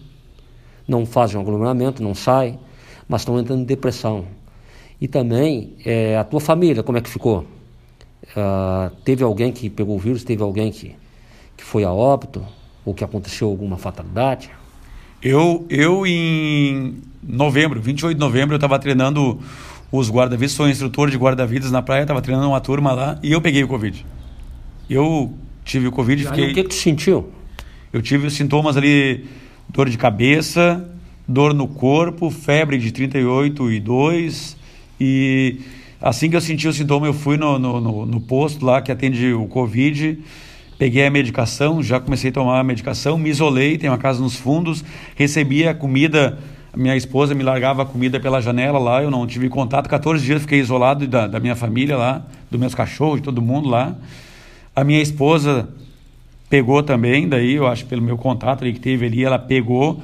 não 0.88 1.06
fazem 1.06 1.38
um 1.38 1.42
aglomeramento, 1.42 2.02
não 2.02 2.16
saem, 2.16 2.58
mas 3.08 3.22
estão 3.22 3.38
entrando 3.38 3.62
em 3.62 3.66
depressão. 3.66 4.26
E 5.00 5.10
também 5.10 5.74
é, 5.84 6.18
a 6.18 6.24
tua 6.24 6.40
família, 6.40 6.82
como 6.84 6.98
é 6.98 7.02
que 7.02 7.10
ficou? 7.10 7.46
Uh, 8.30 8.96
teve 9.04 9.24
alguém 9.24 9.52
que 9.52 9.70
pegou 9.70 9.98
o 9.98 10.00
vírus, 10.00 10.24
teve 10.24 10.42
alguém 10.42 10.72
que, 10.72 10.96
que 11.58 11.64
foi 11.64 11.84
a 11.84 11.92
óbito, 11.92 12.44
ou 12.86 12.94
que 12.94 13.04
aconteceu 13.04 13.48
alguma 13.48 13.78
fatalidade? 13.78 14.50
Eu, 15.22 15.66
eu 15.70 16.06
em 16.06 16.98
novembro, 17.22 17.82
28 17.82 18.16
de 18.16 18.20
novembro, 18.20 18.54
eu 18.54 18.58
estava 18.58 18.78
treinando 18.78 19.40
os 19.92 20.10
guarda-vidas, 20.12 20.52
sou 20.52 20.70
instrutor 20.70 21.10
de 21.10 21.18
guarda-vidas 21.18 21.72
na 21.72 21.82
praia, 21.82 22.04
estava 22.04 22.22
treinando 22.22 22.50
uma 22.50 22.62
turma 22.62 22.94
lá 22.94 23.20
e 23.24 23.32
eu 23.32 23.42
peguei 23.42 23.64
o 23.64 23.68
Covid. 23.68 24.06
Eu 24.90 25.34
tive 25.64 25.88
o 25.88 25.92
Covid 25.92 26.22
e 26.22 26.26
fiquei... 26.28 26.52
o 26.52 26.54
que, 26.54 26.64
que 26.64 26.70
tu 26.70 26.76
sentiu? 26.76 27.32
Eu 27.92 28.02
tive 28.02 28.28
os 28.28 28.34
sintomas 28.34 28.78
ali, 28.78 29.26
dor 29.70 29.90
de 29.90 29.98
cabeça, 29.98 30.88
dor 31.28 31.54
no 31.54 31.68
corpo, 31.68 32.30
febre 32.30 32.78
de 32.78 32.92
38 32.92 33.72
e 33.72 33.80
2 33.80 34.58
e 35.00 35.60
assim 36.00 36.30
que 36.30 36.36
eu 36.36 36.42
senti 36.42 36.68
o 36.68 36.74
sintoma 36.74 37.08
eu 37.08 37.14
fui 37.14 37.36
no, 37.36 37.58
no, 37.58 37.82
no, 37.82 38.06
no 38.06 38.22
posto 38.22 38.64
lá 38.64 38.82
que 38.82 38.92
atende 38.92 39.34
o 39.34 39.48
Covid 39.48 40.20
Peguei 40.78 41.06
a 41.06 41.10
medicação, 41.10 41.82
já 41.82 42.00
comecei 42.02 42.30
a 42.32 42.34
tomar 42.34 42.60
a 42.60 42.64
medicação, 42.64 43.18
me 43.18 43.30
isolei, 43.30 43.78
tenho 43.78 43.94
uma 43.94 43.98
casa 43.98 44.22
nos 44.22 44.36
fundos, 44.36 44.84
recebia 45.16 45.74
comida, 45.74 46.38
minha 46.76 46.98
esposa 46.98 47.34
me 47.34 47.44
largava 47.44 47.84
a 47.84 47.86
comida 47.86 48.20
pela 48.20 48.42
janela 48.42 48.78
lá, 48.78 49.02
eu 49.02 49.10
não 49.10 49.26
tive 49.26 49.48
contato, 49.48 49.88
14 49.88 50.26
dias 50.26 50.42
fiquei 50.42 50.60
isolado 50.60 51.08
da, 51.08 51.28
da 51.28 51.40
minha 51.40 51.56
família 51.56 51.96
lá, 51.96 52.26
dos 52.52 52.60
meus 52.60 52.76
cachorros, 52.76 53.18
de 53.18 53.24
todo 53.24 53.42
mundo 53.42 53.70
lá. 53.70 53.96
A 54.76 54.84
minha 54.84 55.02
esposa 55.02 55.70
pegou 56.50 56.84
também, 56.84 57.30
daí 57.30 57.54
eu 57.54 57.68
acho 57.68 57.86
pelo 57.86 58.02
meu 58.02 58.18
contato 58.18 58.64
ali 58.64 58.74
que 58.74 58.80
teve 58.80 59.06
ali, 59.06 59.24
ela 59.24 59.40
pegou. 59.40 60.02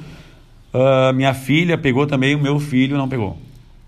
Uh, 0.72 1.12
minha 1.14 1.34
filha 1.34 1.76
pegou 1.76 2.06
também, 2.06 2.34
o 2.34 2.38
meu 2.38 2.58
filho 2.58 2.96
não 2.96 3.06
pegou. 3.06 3.36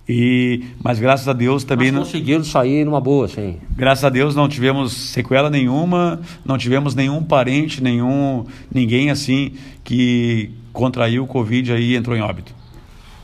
E, 0.08 0.62
mas 0.82 0.98
graças 0.98 1.26
a 1.26 1.32
Deus 1.32 1.64
também 1.64 1.90
mas 1.90 2.06
conseguiram 2.06 2.40
não, 2.40 2.44
sair 2.44 2.84
numa 2.84 3.00
boa, 3.00 3.26
sim. 3.26 3.56
Graças 3.74 4.04
a 4.04 4.10
Deus 4.10 4.34
não 4.34 4.48
tivemos 4.48 4.92
sequela 4.92 5.48
nenhuma, 5.48 6.20
não 6.44 6.58
tivemos 6.58 6.94
nenhum 6.94 7.22
parente, 7.22 7.82
nenhum 7.82 8.44
ninguém 8.72 9.10
assim 9.10 9.52
que 9.82 10.50
contraiu 10.72 11.24
o 11.24 11.26
Covid 11.26 11.72
aí 11.72 11.92
e 11.92 11.96
entrou 11.96 12.14
em 12.14 12.20
óbito. 12.20 12.54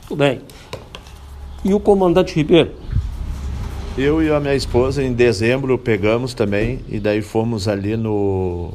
Tudo 0.07 0.17
bem. 0.19 0.41
E 1.63 1.71
o 1.71 1.79
comandante 1.79 2.35
Ribeiro? 2.35 2.71
Eu 3.95 4.23
e 4.23 4.31
a 4.31 4.39
minha 4.39 4.55
esposa 4.55 5.03
em 5.03 5.13
dezembro 5.13 5.77
pegamos 5.77 6.33
também 6.33 6.79
e 6.89 6.99
daí 6.99 7.21
fomos 7.21 7.67
ali 7.67 7.95
no 7.95 8.73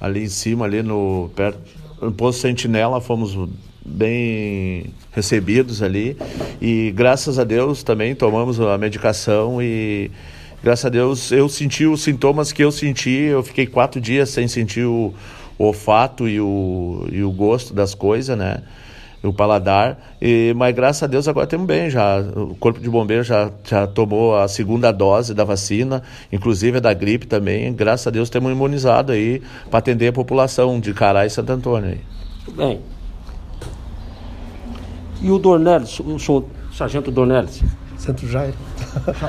ali 0.00 0.22
em 0.22 0.28
cima 0.28 0.66
ali 0.66 0.82
no 0.82 1.30
perto 1.34 1.58
no 2.00 2.12
posto 2.12 2.42
Sentinela, 2.42 3.00
fomos 3.00 3.36
bem 3.88 4.86
recebidos 5.12 5.82
ali 5.82 6.16
e 6.60 6.92
graças 6.94 7.38
a 7.38 7.44
Deus 7.44 7.82
também 7.82 8.14
tomamos 8.14 8.60
a 8.60 8.76
medicação 8.78 9.60
e 9.62 10.10
graças 10.62 10.84
a 10.84 10.88
Deus 10.88 11.32
eu 11.32 11.48
senti 11.48 11.86
os 11.86 12.02
sintomas 12.02 12.52
que 12.52 12.62
eu 12.62 12.70
senti, 12.70 13.10
eu 13.10 13.42
fiquei 13.42 13.66
quatro 13.66 14.00
dias 14.00 14.30
sem 14.30 14.46
sentir 14.46 14.84
o, 14.84 15.14
o 15.58 15.64
olfato 15.64 16.28
e 16.28 16.40
o, 16.40 17.06
e 17.10 17.22
o 17.22 17.30
gosto 17.30 17.74
das 17.74 17.94
coisas, 17.94 18.36
né? 18.36 18.62
o 19.22 19.32
paladar, 19.32 19.98
e, 20.22 20.52
mas 20.56 20.74
graças 20.74 21.02
a 21.02 21.06
Deus 21.06 21.26
agora 21.26 21.44
estamos 21.44 21.66
bem 21.66 21.90
já. 21.90 22.20
O 22.20 22.54
Corpo 22.54 22.80
de 22.80 22.88
Bombeiros 22.88 23.26
já, 23.26 23.50
já 23.64 23.86
tomou 23.86 24.36
a 24.36 24.46
segunda 24.46 24.92
dose 24.92 25.34
da 25.34 25.44
vacina, 25.44 26.02
inclusive 26.32 26.78
a 26.78 26.80
da 26.80 26.94
gripe 26.94 27.26
também. 27.26 27.72
Graças 27.72 28.06
a 28.06 28.10
Deus 28.10 28.30
temos 28.30 28.52
imunizado 28.52 29.12
aí 29.12 29.42
para 29.70 29.78
atender 29.80 30.08
a 30.08 30.12
população 30.12 30.78
de 30.78 30.94
Cará 30.94 31.26
e 31.26 31.30
Santo 31.30 31.50
Antônio. 31.50 31.90
Aí. 31.90 32.00
Bem, 32.56 32.80
e 35.20 35.30
o 35.30 35.38
Dornelles, 35.38 36.00
o 36.00 36.18
sargento 36.72 37.10
Dornelles? 37.10 37.62
Sargento 37.98 38.28
Jair. 38.28 38.54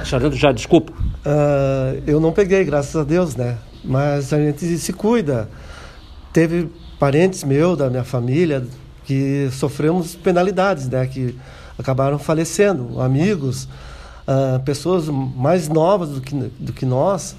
Sargento 0.06 0.36
Jair, 0.36 0.54
desculpa. 0.54 0.94
Uh, 0.94 2.02
eu 2.06 2.20
não 2.20 2.32
peguei, 2.32 2.64
graças 2.64 2.96
a 2.96 3.04
Deus, 3.04 3.36
né? 3.36 3.58
Mas 3.84 4.32
a 4.32 4.38
gente 4.38 4.78
se 4.78 4.94
cuida. 4.94 5.50
Teve 6.32 6.70
parentes 7.00 7.44
meus, 7.44 7.78
da 7.78 7.90
minha 7.90 8.04
família, 8.04 8.64
que 9.06 9.50
sofremos 9.52 10.16
penalidades, 10.16 10.88
né? 10.88 11.08
Que 11.08 11.36
acabaram 11.78 12.20
falecendo. 12.20 13.02
Amigos, 13.02 13.66
uh, 14.28 14.60
pessoas 14.64 15.08
mais 15.08 15.68
novas 15.68 16.10
do 16.10 16.22
que, 16.22 16.36
do 16.36 16.72
que 16.72 16.86
nós. 16.86 17.36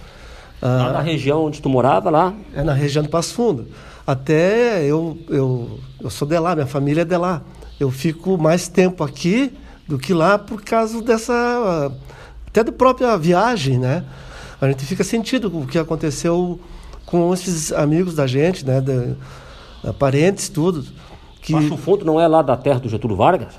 Uh, 0.60 0.66
lá 0.66 0.92
na 0.94 1.00
região 1.00 1.44
onde 1.44 1.62
tu 1.62 1.68
morava, 1.68 2.10
lá? 2.10 2.34
É 2.54 2.64
na 2.64 2.74
região 2.74 3.04
do 3.04 3.08
Passo 3.08 3.34
Fundo. 3.34 3.68
Até 4.04 4.84
eu, 4.84 5.16
eu, 5.28 5.78
eu 6.00 6.10
sou 6.10 6.26
de 6.26 6.38
lá, 6.38 6.54
minha 6.54 6.66
família 6.66 7.02
é 7.02 7.04
de 7.04 7.16
lá 7.16 7.42
eu 7.80 7.90
fico 7.90 8.38
mais 8.38 8.68
tempo 8.68 9.02
aqui 9.02 9.52
do 9.88 9.98
que 9.98 10.14
lá 10.14 10.38
por 10.38 10.62
causa 10.62 11.02
dessa 11.02 11.90
até 12.46 12.62
da 12.62 12.70
própria 12.70 13.16
viagem, 13.16 13.78
né? 13.78 14.04
A 14.60 14.68
gente 14.68 14.84
fica 14.84 15.02
sentido 15.02 15.50
com 15.50 15.62
o 15.62 15.66
que 15.66 15.78
aconteceu 15.78 16.60
com 17.06 17.32
esses 17.34 17.72
amigos 17.72 18.14
da 18.14 18.26
gente, 18.26 18.64
né? 18.64 18.80
Da, 18.80 19.14
da 19.82 19.92
parentes, 19.92 20.48
tudo. 20.48 20.84
Que... 21.42 21.54
Passo 21.54 21.76
Fundo 21.76 22.04
não 22.04 22.20
é 22.20 22.28
lá 22.28 22.42
da 22.42 22.56
terra 22.56 22.78
do 22.78 22.88
Getúlio 22.88 23.16
Vargas? 23.16 23.54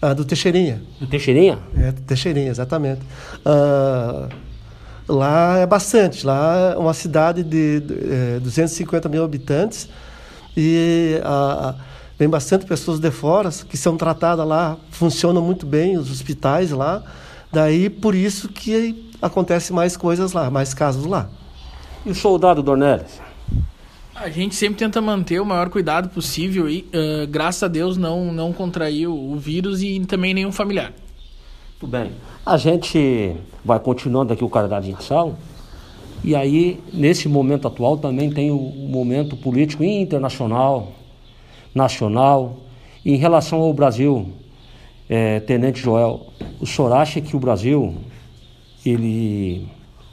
Ah, 0.00 0.14
do 0.14 0.24
Teixeirinha. 0.24 0.82
Do 1.00 1.06
Teixeirinha? 1.06 1.58
É, 1.76 1.90
do 1.90 2.00
Teixeirinha, 2.02 2.50
exatamente. 2.50 3.00
Ah, 3.44 4.28
Lá 5.08 5.58
é 5.58 5.66
bastante. 5.66 6.26
Lá 6.26 6.72
é 6.74 6.78
uma 6.78 6.94
cidade 6.94 7.42
de 7.42 7.82
é, 8.36 8.40
250 8.40 9.08
mil 9.08 9.22
habitantes 9.22 9.88
e 10.56 11.20
a, 11.22 11.70
a, 11.70 11.74
vem 12.18 12.28
bastante 12.28 12.64
pessoas 12.64 12.98
de 12.98 13.10
fora 13.10 13.50
que 13.68 13.76
são 13.76 13.96
tratadas 13.96 14.46
lá. 14.46 14.76
Funcionam 14.90 15.42
muito 15.42 15.66
bem 15.66 15.96
os 15.96 16.10
hospitais 16.10 16.70
lá. 16.70 17.02
Daí 17.52 17.88
por 17.88 18.14
isso 18.14 18.48
que 18.48 19.10
acontece 19.20 19.72
mais 19.72 19.96
coisas 19.96 20.32
lá, 20.32 20.50
mais 20.50 20.74
casos 20.74 21.06
lá. 21.06 21.28
E 22.04 22.10
o 22.10 22.14
soldado 22.14 22.62
Dornelles? 22.62 23.20
A 24.14 24.28
gente 24.28 24.54
sempre 24.54 24.78
tenta 24.78 25.00
manter 25.00 25.40
o 25.40 25.44
maior 25.44 25.68
cuidado 25.68 26.08
possível 26.08 26.68
e, 26.68 26.88
uh, 26.94 27.26
graças 27.28 27.62
a 27.64 27.68
Deus, 27.68 27.96
não, 27.96 28.32
não 28.32 28.52
contraiu 28.52 29.12
o 29.12 29.36
vírus 29.36 29.82
e 29.82 29.98
também 30.00 30.32
nenhum 30.32 30.52
familiar. 30.52 30.92
Muito 31.72 31.90
bem. 31.90 32.12
A 32.46 32.56
gente 32.56 33.34
vai 33.64 33.80
continuando 33.80 34.32
aqui 34.32 34.44
o 34.44 34.48
Caridade 34.48 34.88
em 34.88 34.94
Ação. 34.94 35.36
E 36.22 36.34
aí, 36.34 36.80
nesse 36.92 37.28
momento 37.28 37.66
atual, 37.66 37.98
também 37.98 38.30
tem 38.30 38.50
o 38.50 38.56
momento 38.56 39.36
político 39.36 39.82
internacional, 39.82 40.92
nacional. 41.74 42.58
Em 43.04 43.16
relação 43.16 43.60
ao 43.60 43.72
Brasil, 43.72 44.32
é, 45.08 45.40
Tenente 45.40 45.80
Joel, 45.80 46.26
o 46.60 46.66
senhor 46.66 46.92
acha 46.92 47.20
que 47.20 47.36
o 47.36 47.38
Brasil 47.38 47.94
ele 48.84 49.68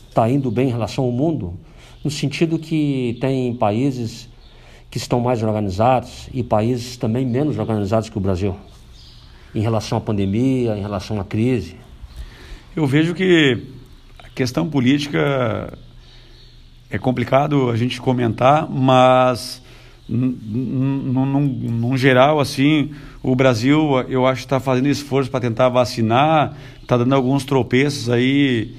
está 0.09 0.30
indo 0.30 0.49
bem 0.51 0.68
em 0.68 0.72
relação 0.72 1.05
ao 1.05 1.12
mundo? 1.12 1.53
no 2.03 2.09
sentido 2.09 2.57
que 2.57 3.18
tem 3.22 3.53
países 3.53 4.28
que 4.89 4.97
estão 4.97 5.20
mais 5.20 5.41
organizados 5.43 6.28
e 6.34 6.43
países 6.43 6.97
também 6.97 7.26
menos 7.26 7.57
organizados 7.57 8.09
que 8.09 8.18
o 8.18 8.22
Brasil, 8.22 8.55
em 9.53 9.62
relação 9.62 9.97
à 9.97 10.01
pandemia, 10.01 10.76
em 10.76 10.82
relação 10.82 11.20
à 11.20 11.24
crise? 11.24 11.76
Eu 12.76 12.86
vejo 12.86 13.14
que 13.14 13.68
a 14.20 14.30
questão 14.30 14.70
política 14.70 15.78
é 16.89 16.97
complicado 16.97 17.70
a 17.70 17.78
gente 17.78 18.01
comentar, 18.01 18.70
mas 18.70 19.62
num, 20.10 21.95
geral 21.95 22.39
assim 22.39 22.91
o 23.24 23.36
Brasil 23.36 23.99
eu 24.10 24.26
acho 24.26 24.41
que 24.41 24.45
está 24.45 24.60
fazendo 24.60 24.88
esforço 24.88 25.30
para 25.30 25.39
tentar 25.39 25.70
vacinar 25.70 26.58
está 26.82 26.97
dando 26.97 27.14
alguns 27.14 27.45
tropeços 27.45 28.10
aí 28.10 28.74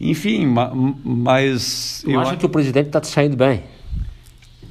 enfim, 0.00 0.46
mas. 1.04 2.04
Eu, 2.04 2.12
eu 2.12 2.20
acho 2.20 2.36
que 2.36 2.46
o 2.46 2.48
presidente 2.48 2.86
está 2.86 3.02
saindo 3.02 3.36
bem. 3.36 3.62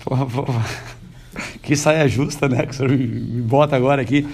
que 1.61 1.75
saia 1.75 2.07
justa, 2.07 2.47
né? 2.49 2.65
Que 2.65 2.71
o 2.71 2.73
senhor 2.73 2.91
me 2.91 3.41
bota 3.41 3.75
agora 3.75 4.01
aqui. 4.01 4.27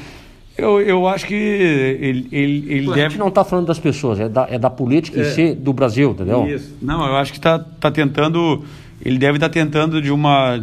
Eu, 0.57 0.81
eu 0.81 1.07
acho 1.07 1.25
que 1.25 1.33
ele, 1.33 2.27
ele, 2.31 2.65
ele 2.67 2.91
a 2.91 2.95
deve. 2.95 3.05
A 3.05 3.09
gente 3.09 3.19
não 3.19 3.29
está 3.29 3.45
falando 3.45 3.67
das 3.67 3.79
pessoas, 3.79 4.19
é 4.19 4.27
da, 4.27 4.47
é 4.49 4.59
da 4.59 4.69
política 4.69 5.21
é. 5.21 5.23
em 5.23 5.33
si 5.33 5.53
do 5.53 5.71
Brasil, 5.71 6.11
entendeu? 6.11 6.45
Isso. 6.47 6.75
Não, 6.81 7.05
eu 7.05 7.15
acho 7.15 7.31
que 7.31 7.37
está 7.37 7.59
tá 7.59 7.89
tentando. 7.89 8.65
Ele 9.03 9.17
deve 9.17 9.37
estar 9.37 9.49
tentando 9.49 10.01
de 10.01 10.11
uma. 10.11 10.61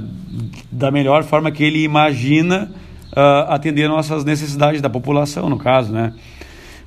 da 0.70 0.90
melhor 0.90 1.24
forma 1.24 1.50
que 1.50 1.64
ele 1.64 1.82
imagina 1.82 2.70
uh, 3.12 3.50
atender 3.50 3.88
nossas 3.88 4.24
necessidades 4.24 4.80
da 4.80 4.90
população, 4.90 5.48
no 5.48 5.58
caso, 5.58 5.92
né? 5.92 6.12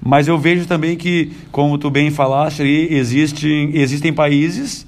Mas 0.02 0.28
eu 0.28 0.38
vejo 0.38 0.66
também 0.66 0.96
que, 0.96 1.32
como 1.52 1.78
tu 1.78 1.90
bem 1.90 2.10
falaste, 2.10 2.62
existem, 2.62 3.72
existem 3.76 4.14
países 4.14 4.88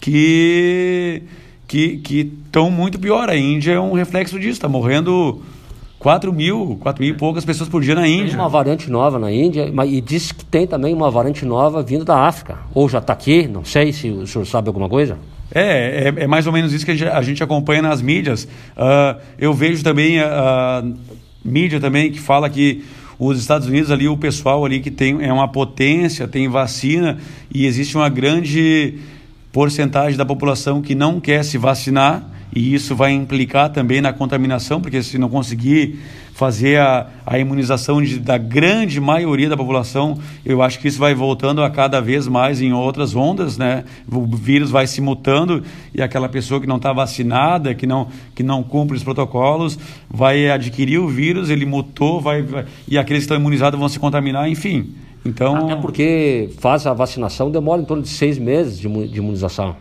que 0.00 1.22
que 1.66 2.30
estão 2.44 2.70
muito 2.70 2.98
pior. 2.98 3.30
A 3.30 3.36
Índia 3.36 3.72
é 3.72 3.80
um 3.80 3.94
reflexo 3.94 4.38
disso, 4.38 4.52
está 4.52 4.68
morrendo 4.68 5.40
4 5.98 6.32
mil, 6.32 6.76
4 6.80 7.02
mil 7.02 7.14
e 7.14 7.16
poucas 7.16 7.44
pessoas 7.44 7.68
por 7.70 7.80
dia 7.80 7.94
na 7.94 8.06
Índia. 8.06 8.30
Tem 8.30 8.38
uma 8.38 8.48
variante 8.48 8.90
nova 8.90 9.18
na 9.18 9.32
Índia, 9.32 9.72
e 9.86 10.00
diz 10.00 10.32
que 10.32 10.44
tem 10.44 10.66
também 10.66 10.92
uma 10.92 11.10
variante 11.10 11.46
nova 11.46 11.82
vindo 11.82 12.04
da 12.04 12.26
África. 12.26 12.58
Ou 12.74 12.88
já 12.88 12.98
está 12.98 13.14
aqui, 13.14 13.48
não 13.48 13.64
sei 13.64 13.92
se 13.92 14.10
o 14.10 14.26
senhor 14.26 14.44
sabe 14.44 14.68
alguma 14.68 14.88
coisa. 14.88 15.18
É, 15.54 16.12
é, 16.16 16.22
é, 16.24 16.26
mais 16.26 16.46
ou 16.46 16.52
menos 16.52 16.72
isso 16.72 16.84
que 16.84 16.90
a 16.90 16.94
gente, 16.94 17.08
a 17.08 17.22
gente 17.22 17.42
acompanha 17.42 17.82
nas 17.82 18.00
mídias. 18.00 18.44
Uh, 18.44 19.20
eu 19.38 19.52
vejo 19.52 19.84
também 19.84 20.20
a 20.20 20.82
uh, 20.84 20.94
mídia 21.44 21.78
também 21.78 22.10
que 22.10 22.18
fala 22.18 22.48
que 22.48 22.82
os 23.18 23.38
Estados 23.38 23.68
Unidos 23.68 23.90
ali, 23.90 24.08
o 24.08 24.16
pessoal 24.16 24.64
ali 24.64 24.80
que 24.80 24.90
tem 24.90 25.22
é 25.22 25.32
uma 25.32 25.46
potência, 25.46 26.26
tem 26.26 26.48
vacina 26.48 27.18
e 27.54 27.66
existe 27.66 27.96
uma 27.96 28.08
grande 28.08 28.94
porcentagem 29.52 30.16
da 30.16 30.24
população 30.24 30.80
que 30.80 30.94
não 30.94 31.20
quer 31.20 31.44
se 31.44 31.58
vacinar 31.58 32.28
e 32.54 32.74
isso 32.74 32.96
vai 32.96 33.12
implicar 33.12 33.70
também 33.70 34.00
na 34.00 34.12
contaminação, 34.12 34.80
porque 34.80 35.02
se 35.02 35.18
não 35.18 35.28
conseguir 35.28 35.98
fazer 36.32 36.80
a, 36.80 37.08
a 37.26 37.38
imunização 37.38 38.02
de, 38.02 38.18
da 38.18 38.38
grande 38.38 39.00
maioria 39.00 39.48
da 39.48 39.56
população, 39.56 40.18
eu 40.44 40.62
acho 40.62 40.78
que 40.80 40.88
isso 40.88 40.98
vai 40.98 41.14
voltando 41.14 41.62
a 41.62 41.70
cada 41.70 42.00
vez 42.00 42.26
mais 42.26 42.60
em 42.60 42.72
outras 42.72 43.14
ondas, 43.14 43.58
né? 43.58 43.84
O 44.10 44.26
vírus 44.26 44.70
vai 44.70 44.86
se 44.86 45.00
mutando 45.00 45.62
e 45.94 46.02
aquela 46.02 46.28
pessoa 46.28 46.60
que 46.60 46.66
não 46.66 46.76
está 46.76 46.92
vacinada, 46.92 47.74
que 47.74 47.86
não, 47.86 48.08
que 48.34 48.42
não 48.42 48.62
cumpre 48.62 48.96
os 48.96 49.04
protocolos, 49.04 49.78
vai 50.10 50.50
adquirir 50.50 50.98
o 50.98 51.08
vírus, 51.08 51.50
ele 51.50 51.66
mutou, 51.66 52.20
vai, 52.20 52.42
vai 52.42 52.64
e 52.88 52.98
aqueles 52.98 53.20
que 53.20 53.24
estão 53.24 53.36
imunizados 53.36 53.78
vão 53.78 53.88
se 53.88 53.98
contaminar, 53.98 54.48
enfim. 54.48 54.94
Então... 55.24 55.66
Até 55.66 55.76
porque 55.76 56.50
faz 56.58 56.86
a 56.86 56.92
vacinação 56.92 57.50
demora 57.50 57.80
em 57.80 57.84
torno 57.84 58.02
de 58.02 58.08
seis 58.08 58.38
meses 58.38 58.78
de, 58.78 58.88
de 59.08 59.18
imunização. 59.18 59.76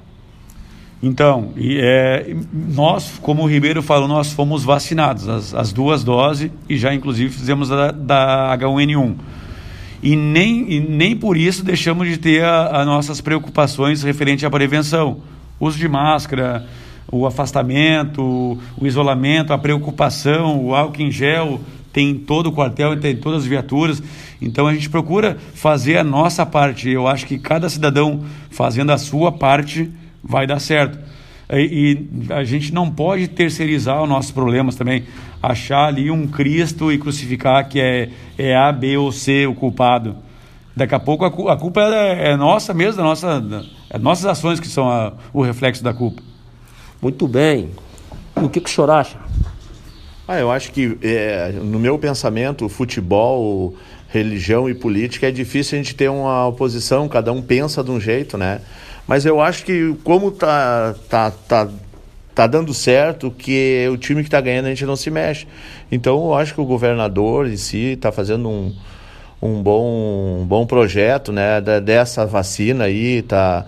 Então, 1.04 1.52
e, 1.58 1.80
é, 1.82 2.36
nós, 2.54 3.20
como 3.22 3.41
o 3.41 3.47
Ribeiro 3.47 3.82
falou, 3.82 4.08
nós 4.08 4.32
fomos 4.32 4.64
vacinados, 4.64 5.28
as, 5.28 5.54
as 5.54 5.74
duas 5.74 6.04
doses, 6.04 6.52
e 6.70 6.78
já 6.78 6.93
inclusive 6.93 7.34
fizemos 7.34 7.72
a 7.72 7.91
da 7.91 8.56
H1N1. 8.58 9.16
E 10.04 10.16
nem, 10.16 10.72
e 10.72 10.80
nem 10.80 11.16
por 11.16 11.38
isso 11.38 11.64
deixamos 11.64 12.08
de 12.08 12.18
ter 12.18 12.43
as 12.43 12.86
nossas 12.86 13.20
preocupações 13.20 14.04
referente 14.04 14.45
à 14.45 14.49
prevenção. 14.49 15.22
Uso 15.60 15.78
de 15.78 15.88
máscara, 15.88 16.66
o 17.12 17.26
afastamento, 17.26 18.58
o 18.78 18.88
isolamento, 18.88 19.54
a 19.54 19.58
preocupação, 19.58 20.64
o 20.64 20.76
álcool 20.76 21.02
em 21.02 21.12
gel, 21.12 21.62
tem 21.93 22.16
todo 22.16 22.47
o 22.47 22.52
quartel, 22.52 22.99
tem 22.99 23.16
todas 23.16 23.43
as 23.43 23.47
viaturas. 23.47 24.02
Então 24.41 24.68
a 24.68 24.74
gente 24.74 24.89
procura 24.89 25.38
fazer 25.54 25.97
a 25.97 26.04
nossa 26.04 26.45
parte. 26.45 26.89
Eu 26.89 27.08
acho 27.08 27.26
que 27.26 27.38
cada 27.38 27.70
cidadão 27.70 28.24
fazendo 28.49 28.91
a 28.91 28.97
sua 28.97 29.32
parte 29.32 29.91
vai 30.24 30.45
dar 30.45 30.59
certo. 30.59 30.97
E, 31.51 32.07
e, 32.30 32.34
a 32.34 32.43
gente 32.43 32.74
não 32.74 32.89
pode 32.89 33.28
terceirizar 33.28 34.01
os 34.01 34.07
nossos 34.07 34.32
problemas 34.32 34.76
também. 34.76 35.03
Achar 35.43 35.88
ali 35.88 36.09
um 36.09 36.28
Cristo 36.28 36.91
e 36.91 36.97
crucificar 36.97 37.67
que 37.67 37.80
é, 37.80 38.09
é 38.38 38.55
A, 38.55 38.72
B 38.72 38.97
ou 38.97 39.11
C 39.11 39.45
o 39.47 39.53
culpado. 39.53 40.15
Daqui 40.76 40.95
a 40.95 40.99
pouco 40.99 41.26
a, 41.26 41.53
a 41.53 41.57
culpa 41.57 41.82
é, 41.82 42.32
é, 42.32 42.38
nossa 42.38 42.74
mesmo, 42.74 42.97
da 42.97 43.03
nossa, 43.03 43.43
é 43.89 43.97
nossas 43.97 44.26
ações 44.26 44.59
que 44.59 44.67
são 44.67 44.89
a, 44.89 45.13
o 45.34 45.41
reflexo 45.41 45.84
da 45.84 45.93
culpa. 45.93 46.22
Muito 47.01 47.28
bem. 47.28 47.72
O 48.36 48.47
que, 48.47 48.61
que 48.61 48.69
o 48.69 48.74
senhor 48.74 48.89
acha? 48.89 49.17
Ah, 50.28 50.39
eu 50.39 50.49
acho 50.49 50.72
que, 50.72 50.97
é, 51.01 51.51
no 51.51 51.78
meu 51.78 51.99
pensamento, 51.99 52.69
futebol, 52.69 53.76
religião 54.07 54.69
e 54.69 54.74
política 54.74 55.28
é 55.28 55.32
difícil 55.32 55.78
a 55.78 55.82
gente 55.82 55.95
ter 55.95 56.09
uma 56.09 56.47
oposição, 56.47 57.07
cada 57.09 57.34
um 57.34 57.41
pensa 57.41 57.84
de 57.84 57.91
um 57.91 57.99
jeito, 57.99 58.38
né? 58.38 58.61
Mas 59.08 59.26
eu 59.26 59.41
acho 59.41 59.66
que 59.66 59.95
como 60.04 60.32
tá, 60.32 60.95
tá, 61.10 61.32
tá, 61.47 61.68
tá 62.34 62.47
dando 62.47 62.74
certo, 62.74 63.32
que 63.32 63.88
o 63.91 63.97
time 63.97 64.22
que 64.22 64.28
está 64.28 64.39
ganhando 64.39 64.66
a 64.66 64.70
gente 64.70 64.86
não 64.86 64.95
se 64.95 65.10
mexe. 65.12 65.47
Então 65.91 66.26
eu 66.26 66.34
acho 66.34 66.54
que 66.54 66.62
o 66.62 66.66
governador 66.66 67.47
em 67.47 67.58
si 67.58 67.93
está 67.93 68.12
fazendo 68.12 68.49
um, 68.49 68.74
um, 69.41 69.62
bom, 69.62 70.39
um 70.41 70.45
bom 70.45 70.66
projeto 70.66 71.32
né, 71.32 71.60
dessa 71.84 72.26
vacina 72.26 72.86
aí, 72.86 73.22
tá 73.22 73.66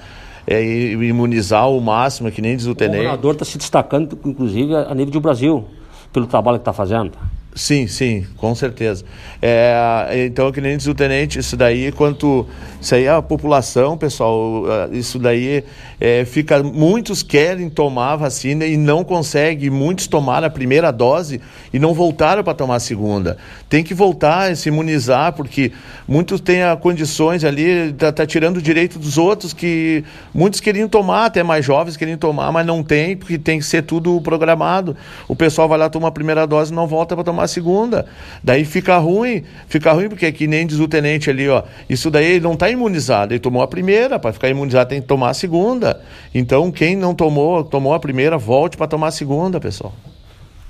é, 0.47 0.63
imunizar 0.63 1.69
o 1.69 1.79
máximo, 1.81 2.31
que 2.31 2.41
nem 2.41 2.55
diz 2.55 2.67
o 2.67 2.75
Tenente. 2.75 2.99
O 2.99 3.03
governador 3.03 3.34
está 3.34 3.45
se 3.45 3.57
destacando, 3.57 4.17
inclusive, 4.25 4.75
a 4.75 4.93
nível 4.93 5.11
do 5.11 5.21
Brasil, 5.21 5.65
pelo 6.11 6.27
trabalho 6.27 6.57
que 6.57 6.61
está 6.61 6.73
fazendo. 6.73 7.11
Sim, 7.55 7.85
sim, 7.85 8.25
com 8.37 8.55
certeza. 8.55 9.05
É, 9.39 10.25
então, 10.25 10.51
que 10.51 10.59
nem 10.59 10.75
diz 10.75 10.87
o 10.87 10.95
tenente, 10.95 11.37
isso 11.37 11.55
daí, 11.55 11.91
quanto. 11.91 12.47
Isso 12.81 12.95
aí 12.95 13.03
é 13.03 13.11
a 13.11 13.21
população, 13.21 13.95
pessoal, 13.95 14.63
isso 14.91 15.19
daí 15.19 15.63
é, 16.03 16.25
fica. 16.25 16.61
Muitos 16.61 17.23
querem 17.23 17.69
tomar 17.69 18.11
a 18.11 18.15
vacina 18.17 18.65
e 18.65 18.75
não 18.75 19.05
conseguem. 19.05 19.69
Muitos 19.69 20.05
tomaram 20.05 20.45
a 20.45 20.49
primeira 20.49 20.91
dose 20.91 21.39
e 21.71 21.79
não 21.79 21.93
voltaram 21.93 22.43
para 22.43 22.53
tomar 22.53 22.75
a 22.75 22.79
segunda. 22.81 23.37
Tem 23.69 23.85
que 23.85 23.93
voltar 23.93 24.51
a 24.51 24.55
se 24.55 24.67
imunizar, 24.67 25.31
porque 25.31 25.71
muitos 26.05 26.41
têm 26.41 26.59
condições 26.81 27.45
ali, 27.45 27.93
tá, 27.93 28.11
tá 28.11 28.25
tirando 28.25 28.57
o 28.57 28.61
direito 28.61 28.99
dos 28.99 29.17
outros, 29.17 29.53
que 29.53 30.03
muitos 30.33 30.59
queriam 30.59 30.89
tomar, 30.89 31.27
até 31.27 31.41
mais 31.41 31.63
jovens 31.63 31.95
queriam 31.95 32.17
tomar, 32.17 32.51
mas 32.51 32.65
não 32.65 32.83
tem, 32.83 33.15
porque 33.15 33.37
tem 33.37 33.59
que 33.59 33.65
ser 33.65 33.83
tudo 33.83 34.19
programado. 34.19 34.97
O 35.25 35.37
pessoal 35.37 35.69
vai 35.69 35.79
lá 35.79 35.89
tomar 35.89 36.09
a 36.09 36.11
primeira 36.11 36.45
dose 36.45 36.73
e 36.73 36.75
não 36.75 36.85
volta 36.85 37.15
para 37.15 37.23
tomar 37.23 37.43
a 37.43 37.47
segunda. 37.47 38.05
Daí 38.43 38.65
fica 38.65 38.97
ruim, 38.97 39.45
fica 39.69 39.93
ruim 39.93 40.09
porque 40.09 40.29
que 40.33 40.47
nem 40.47 40.67
diz 40.67 40.79
o 40.79 40.87
tenente 40.87 41.29
ali, 41.29 41.47
ó, 41.47 41.63
isso 41.89 42.11
daí 42.11 42.25
ele 42.25 42.41
não 42.41 42.55
está 42.55 42.69
imunizado, 42.69 43.31
ele 43.33 43.39
tomou 43.39 43.61
a 43.61 43.67
primeira, 43.69 44.19
para 44.19 44.33
ficar 44.33 44.49
imunizado 44.49 44.89
tem 44.89 44.99
que 44.99 45.07
tomar 45.07 45.29
a 45.29 45.33
segunda. 45.33 45.92
Então 46.33 46.71
quem 46.71 46.95
não 46.95 47.13
tomou, 47.13 47.63
tomou 47.63 47.93
a 47.93 47.99
primeira, 47.99 48.37
volte 48.37 48.77
para 48.77 48.87
tomar 48.87 49.07
a 49.07 49.11
segunda, 49.11 49.59
pessoal. 49.59 49.93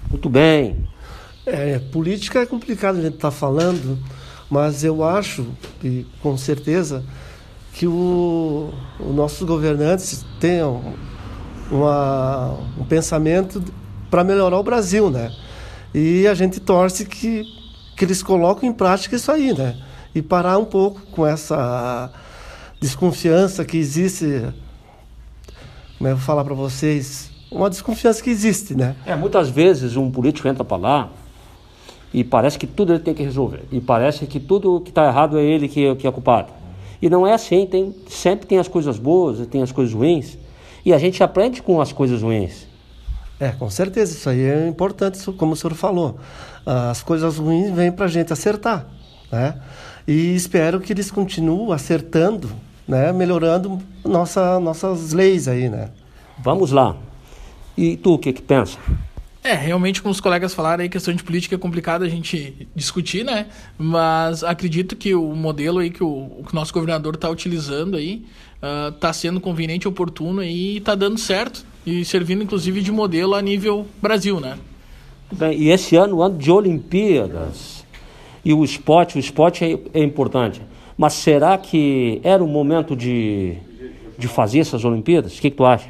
Muito 0.10 0.30
bem. 0.30 0.88
É, 1.46 1.80
política 1.92 2.40
é 2.42 2.46
complicado 2.46 2.98
a 2.98 3.02
gente 3.02 3.16
estar 3.16 3.30
tá 3.30 3.36
falando, 3.36 4.00
mas 4.50 4.84
eu 4.84 5.04
acho, 5.04 5.46
e 5.84 6.06
com 6.22 6.38
certeza, 6.38 7.04
que 7.74 7.88
o, 7.88 8.72
os 9.00 9.16
nossos 9.16 9.46
governantes 9.46 10.24
tenham 10.40 10.94
uma, 11.72 12.58
um 12.78 12.86
pensamento 12.86 13.62
para 14.10 14.24
melhorar 14.24 14.60
o 14.60 14.64
Brasil, 14.64 15.10
né? 15.10 15.32
E 15.94 16.28
a 16.28 16.34
gente 16.34 16.60
torce 16.60 17.06
que, 17.06 17.44
que 17.98 18.06
eles 18.06 18.22
coloquem 18.22 18.70
em 18.70 18.74
prática 18.74 19.16
isso 19.16 19.32
aí, 19.32 19.54
né? 19.54 19.76
E 20.14 20.22
parar 20.22 20.58
um 20.60 20.66
pouco 20.66 21.02
com 21.12 21.26
essa 21.26 22.12
desconfiança 22.80 23.66
que 23.66 23.78
existe. 23.78 24.44
Como 26.04 26.10
que 26.10 26.16
eu 26.16 26.18
vou 26.18 26.26
falar 26.26 26.44
para 26.44 26.54
vocês? 26.54 27.32
Uma 27.50 27.70
desconfiança 27.70 28.22
que 28.22 28.30
existe, 28.30 28.76
né? 28.76 28.94
É, 29.06 29.16
muitas 29.16 29.48
vezes 29.48 29.96
um 29.96 30.12
político 30.12 30.50
entra 30.50 30.62
para 30.62 30.76
lá 30.76 31.10
e 32.14 32.26
parece 32.26 32.60
que 32.60 32.68
tudo 32.68 32.92
ele 32.92 33.00
tem 33.00 33.14
que 33.14 33.24
resolver. 33.24 33.62
E 33.72 33.80
parece 33.80 34.26
que 34.26 34.38
tudo 34.38 34.82
que 34.82 34.90
está 34.90 35.08
errado 35.08 35.40
é 35.40 35.44
ele 35.46 35.70
que, 35.70 35.96
que 35.96 36.06
é 36.06 36.12
culpado. 36.12 36.52
E 37.02 37.10
não 37.10 37.26
é 37.26 37.34
assim, 37.34 37.66
tem, 37.66 37.96
sempre 38.10 38.46
tem 38.46 38.60
as 38.60 38.68
coisas 38.68 39.00
boas, 39.00 39.48
tem 39.48 39.64
as 39.64 39.72
coisas 39.72 39.94
ruins. 39.94 40.38
E 40.86 40.92
a 40.92 40.98
gente 40.98 41.24
aprende 41.24 41.62
com 41.62 41.80
as 41.80 41.94
coisas 41.94 42.22
ruins. 42.22 42.68
É, 43.40 43.52
com 43.52 43.70
certeza, 43.70 44.12
isso 44.12 44.30
aí 44.30 44.42
é 44.42 44.68
importante, 44.68 45.24
como 45.32 45.54
o 45.54 45.56
senhor 45.56 45.74
falou. 45.74 46.18
As 46.66 47.02
coisas 47.02 47.38
ruins 47.38 47.74
vêm 47.74 47.94
para 47.94 48.08
a 48.08 48.10
gente 48.10 48.34
acertar, 48.34 48.88
né? 49.32 49.56
E 50.06 50.36
espero 50.36 50.82
que 50.82 50.92
eles 50.92 51.10
continuem 51.10 51.72
acertando, 51.72 52.52
né? 52.88 53.12
Melhorando 53.12 53.82
nossa, 54.04 54.60
nossas 54.60 55.14
leis 55.14 55.48
aí, 55.48 55.70
né? 55.70 55.90
Vamos 56.38 56.72
lá. 56.72 56.96
E 57.78 57.98
tu, 57.98 58.14
o 58.14 58.20
que 58.20 58.34
que 58.34 58.42
pensa? 58.42 58.78
É, 59.44 59.54
realmente, 59.54 60.02
como 60.02 60.12
os 60.12 60.22
colegas 60.22 60.54
falaram 60.54 60.84
aí, 60.84 60.90
questão 60.90 61.14
de 61.14 61.22
política 61.22 61.56
é 61.56 61.58
complicado 61.58 62.04
a 62.04 62.10
gente 62.10 62.68
discutir, 62.74 63.26
né? 63.26 63.48
Mas 63.78 64.42
acredito 64.42 64.96
que 64.96 65.14
o 65.14 65.36
modelo 65.36 65.80
aí 65.80 65.90
que 65.90 66.04
o, 66.04 66.44
que 66.46 66.54
o 66.54 66.56
nosso 66.56 66.74
governador 66.74 67.16
está 67.16 67.30
utilizando 67.30 67.98
aí 67.98 68.26
está 68.94 69.10
uh, 69.10 69.14
sendo 69.14 69.42
conveniente, 69.42 69.86
oportuno 69.86 70.42
e 70.42 70.78
está 70.78 70.96
dando 70.96 71.18
certo 71.18 71.66
e 71.86 72.06
servindo 72.06 72.42
inclusive 72.42 72.82
de 72.82 72.94
modelo 72.94 73.36
a 73.36 73.42
nível 73.42 73.86
Brasil, 74.02 74.40
né? 74.40 74.58
Bem, 75.30 75.60
e 75.60 75.70
esse 75.70 75.98
ano, 75.98 76.22
ano 76.22 76.38
de 76.38 76.50
Olimpíadas, 76.50 77.84
e 78.46 78.54
o 78.54 78.64
esporte, 78.64 79.18
o 79.18 79.20
esporte 79.20 79.66
é, 79.66 80.00
é 80.00 80.04
importante. 80.04 80.62
Mas 80.98 81.14
será 81.14 81.58
que 81.58 82.20
era 82.24 82.44
o 82.44 82.48
momento 82.48 82.96
de, 82.96 83.58
de 84.18 84.28
fazer 84.28 84.60
essas 84.60 84.86
Olimpíadas? 84.86 85.38
O 85.38 85.42
que, 85.42 85.50
que 85.50 85.58
tu 85.58 85.66
acha? 85.66 85.90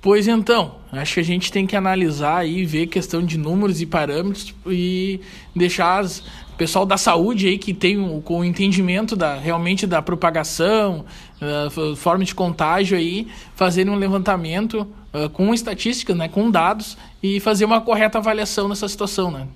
Pois 0.00 0.28
então, 0.28 0.76
acho 0.92 1.14
que 1.14 1.20
a 1.20 1.24
gente 1.24 1.50
tem 1.50 1.66
que 1.66 1.74
analisar 1.74 2.46
e 2.46 2.64
ver 2.64 2.86
questão 2.86 3.20
de 3.20 3.36
números 3.36 3.80
e 3.80 3.86
parâmetros 3.86 4.54
e 4.66 5.20
deixar 5.56 5.98
as, 5.98 6.22
pessoal 6.58 6.84
da 6.84 6.96
saúde 6.96 7.46
aí 7.46 7.56
que 7.56 7.72
tem 7.72 7.98
o, 7.98 8.22
o 8.24 8.44
entendimento 8.44 9.14
da, 9.14 9.36
realmente 9.36 9.86
da 9.86 10.02
propagação, 10.02 11.04
uh, 11.40 11.94
forma 11.94 12.24
de 12.24 12.34
contágio 12.34 12.98
aí, 12.98 13.28
fazerem 13.54 13.92
um 13.92 13.96
levantamento 13.96 14.86
uh, 15.14 15.30
com 15.30 15.54
estatísticas, 15.54 16.16
né, 16.16 16.28
com 16.28 16.50
dados 16.50 16.98
e 17.22 17.38
fazer 17.38 17.64
uma 17.64 17.80
correta 17.80 18.18
avaliação 18.18 18.68
nessa 18.68 18.88
situação, 18.88 19.30
né? 19.30 19.46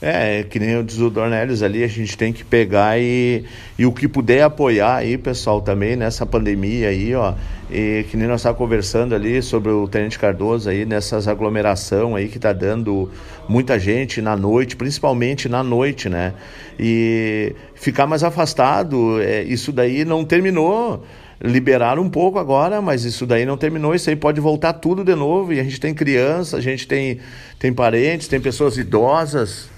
É, 0.00 0.44
que 0.44 0.60
nem 0.60 0.84
diz 0.84 1.00
o 1.00 1.10
Dornelles 1.10 1.60
ali, 1.60 1.82
a 1.82 1.88
gente 1.88 2.16
tem 2.16 2.32
que 2.32 2.44
pegar 2.44 3.00
e, 3.00 3.44
e 3.76 3.84
o 3.84 3.90
que 3.90 4.06
puder 4.06 4.42
apoiar 4.42 4.94
aí, 4.94 5.18
pessoal, 5.18 5.60
também 5.60 5.96
nessa 5.96 6.24
pandemia 6.24 6.88
aí, 6.88 7.12
ó. 7.16 7.34
E 7.68 8.06
que 8.08 8.16
nem 8.16 8.28
nós 8.28 8.40
estávamos 8.40 8.58
conversando 8.58 9.12
ali 9.12 9.42
sobre 9.42 9.72
o 9.72 9.88
Tenente 9.88 10.16
Cardoso 10.16 10.70
aí, 10.70 10.84
nessas 10.84 11.26
aglomeração 11.26 12.14
aí 12.14 12.28
que 12.28 12.38
tá 12.38 12.52
dando 12.52 13.10
muita 13.48 13.76
gente 13.76 14.22
na 14.22 14.36
noite, 14.36 14.76
principalmente 14.76 15.48
na 15.48 15.64
noite, 15.64 16.08
né? 16.08 16.32
E 16.78 17.56
ficar 17.74 18.06
mais 18.06 18.22
afastado, 18.22 19.20
é, 19.20 19.42
isso 19.42 19.72
daí 19.72 20.04
não 20.04 20.24
terminou 20.24 21.04
liberaram 21.40 22.02
um 22.02 22.10
pouco 22.10 22.38
agora, 22.38 22.82
mas 22.82 23.04
isso 23.04 23.24
daí 23.24 23.46
não 23.46 23.56
terminou, 23.56 23.94
isso 23.94 24.10
aí 24.10 24.16
pode 24.16 24.40
voltar 24.40 24.72
tudo 24.72 25.04
de 25.04 25.14
novo, 25.14 25.52
e 25.52 25.60
a 25.60 25.62
gente 25.62 25.78
tem 25.78 25.94
criança, 25.94 26.56
a 26.56 26.60
gente 26.60 26.86
tem, 26.86 27.20
tem 27.60 27.72
parentes, 27.72 28.26
tem 28.26 28.40
pessoas 28.40 28.76
idosas, 28.76 29.70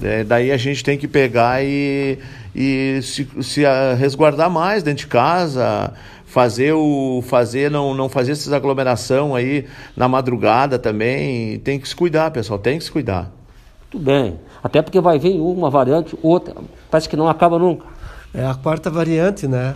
é, 0.00 0.24
daí 0.24 0.50
a 0.50 0.56
gente 0.56 0.82
tem 0.82 0.96
que 0.96 1.06
pegar 1.06 1.62
e, 1.64 2.18
e 2.54 3.00
se, 3.02 3.28
se 3.42 3.62
resguardar 3.98 4.50
mais 4.50 4.82
dentro 4.82 5.04
de 5.04 5.06
casa, 5.08 5.92
fazer 6.24 6.72
o 6.72 7.22
fazer 7.26 7.70
não 7.70 7.94
não 7.94 8.08
fazer 8.08 8.32
essas 8.32 8.52
aglomeração 8.52 9.34
aí 9.34 9.66
na 9.96 10.08
madrugada 10.08 10.78
também. 10.78 11.58
Tem 11.58 11.78
que 11.78 11.88
se 11.88 11.94
cuidar 11.94 12.30
pessoal 12.30 12.58
tem 12.58 12.78
que 12.78 12.84
se 12.84 12.90
cuidar. 12.90 13.30
Tudo 13.90 14.04
bem. 14.04 14.38
Até 14.62 14.80
porque 14.80 15.00
vai 15.00 15.18
vir 15.18 15.38
uma 15.38 15.68
variante 15.68 16.16
outra 16.22 16.54
parece 16.90 17.08
que 17.08 17.16
não 17.16 17.28
acaba 17.28 17.58
nunca. 17.58 17.86
É 18.32 18.46
a 18.46 18.54
quarta 18.54 18.90
variante 18.90 19.46
né 19.46 19.74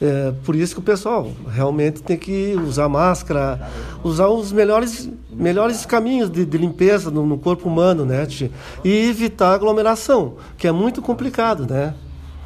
é, 0.00 0.32
por 0.44 0.56
isso 0.56 0.74
que 0.74 0.80
o 0.80 0.82
pessoal 0.82 1.30
realmente 1.52 2.02
tem 2.02 2.16
que 2.16 2.54
usar 2.54 2.88
máscara, 2.88 3.70
usar 4.02 4.28
os 4.28 4.50
melhores, 4.50 5.10
melhores 5.30 5.84
caminhos 5.84 6.30
de, 6.30 6.46
de 6.46 6.56
limpeza 6.56 7.10
no, 7.10 7.26
no, 7.26 7.36
corpo 7.36 7.68
humano, 7.68 8.06
né? 8.06 8.26
E 8.82 9.08
evitar 9.08 9.52
aglomeração, 9.52 10.36
que 10.56 10.66
é 10.66 10.72
muito 10.72 11.02
complicado, 11.02 11.66
né? 11.68 11.94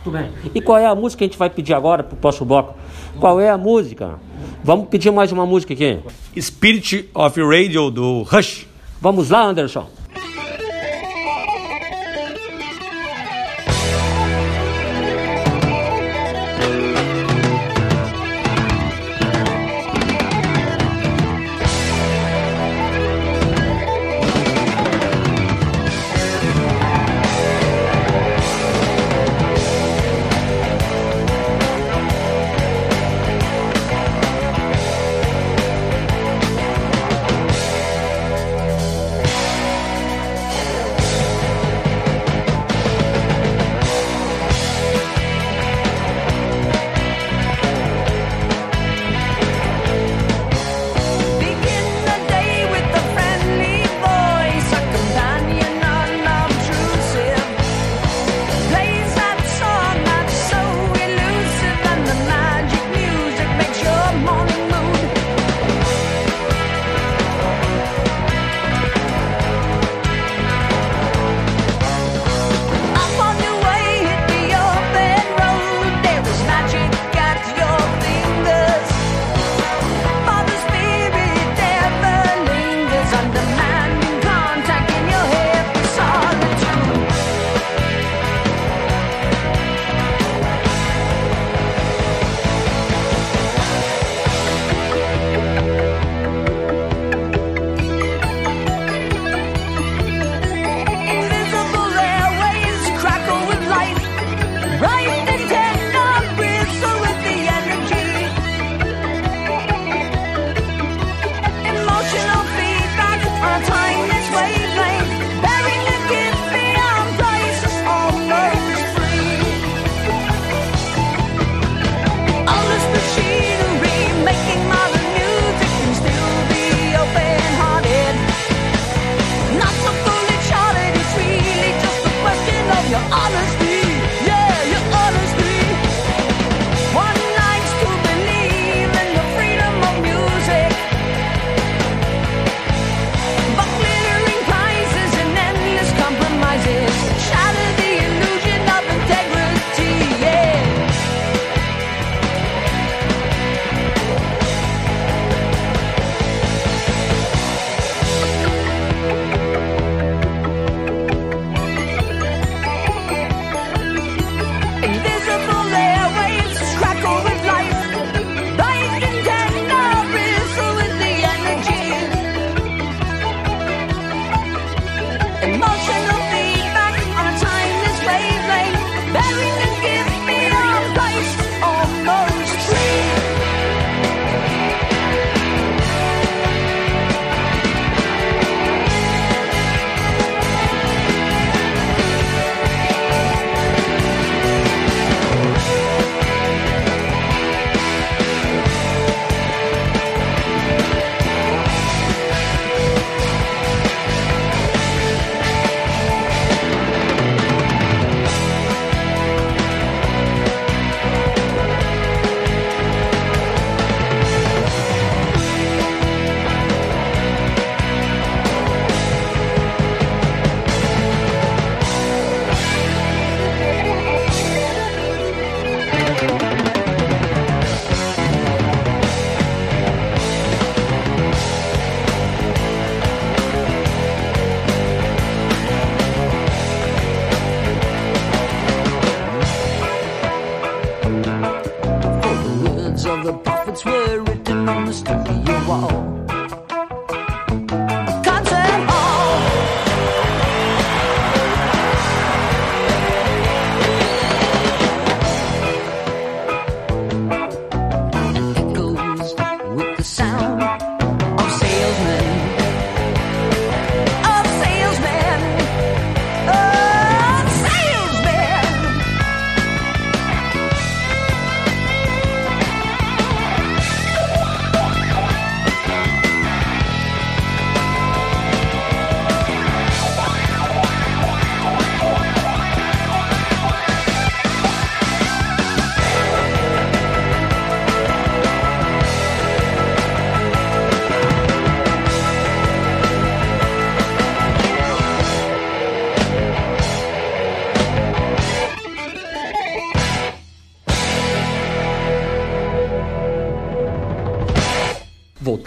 Tudo 0.02 0.18
bem. 0.18 0.32
E 0.52 0.60
qual 0.60 0.78
é 0.78 0.86
a 0.86 0.94
música 0.96 1.18
que 1.18 1.24
a 1.24 1.26
gente 1.28 1.38
vai 1.38 1.48
pedir 1.48 1.74
agora 1.74 2.02
para 2.02 2.14
o 2.14 2.16
próximo 2.16 2.46
bloco? 2.46 2.74
Qual 3.20 3.40
é 3.40 3.48
a 3.48 3.56
música? 3.56 4.18
Vamos 4.62 4.88
pedir 4.88 5.12
mais 5.12 5.30
uma 5.30 5.46
música 5.46 5.72
aqui. 5.72 6.00
Spirit 6.38 7.08
of 7.14 7.40
Radio 7.40 7.88
do 7.90 8.22
Rush. 8.22 8.66
Vamos 9.00 9.30
lá, 9.30 9.44
Anderson. 9.44 9.88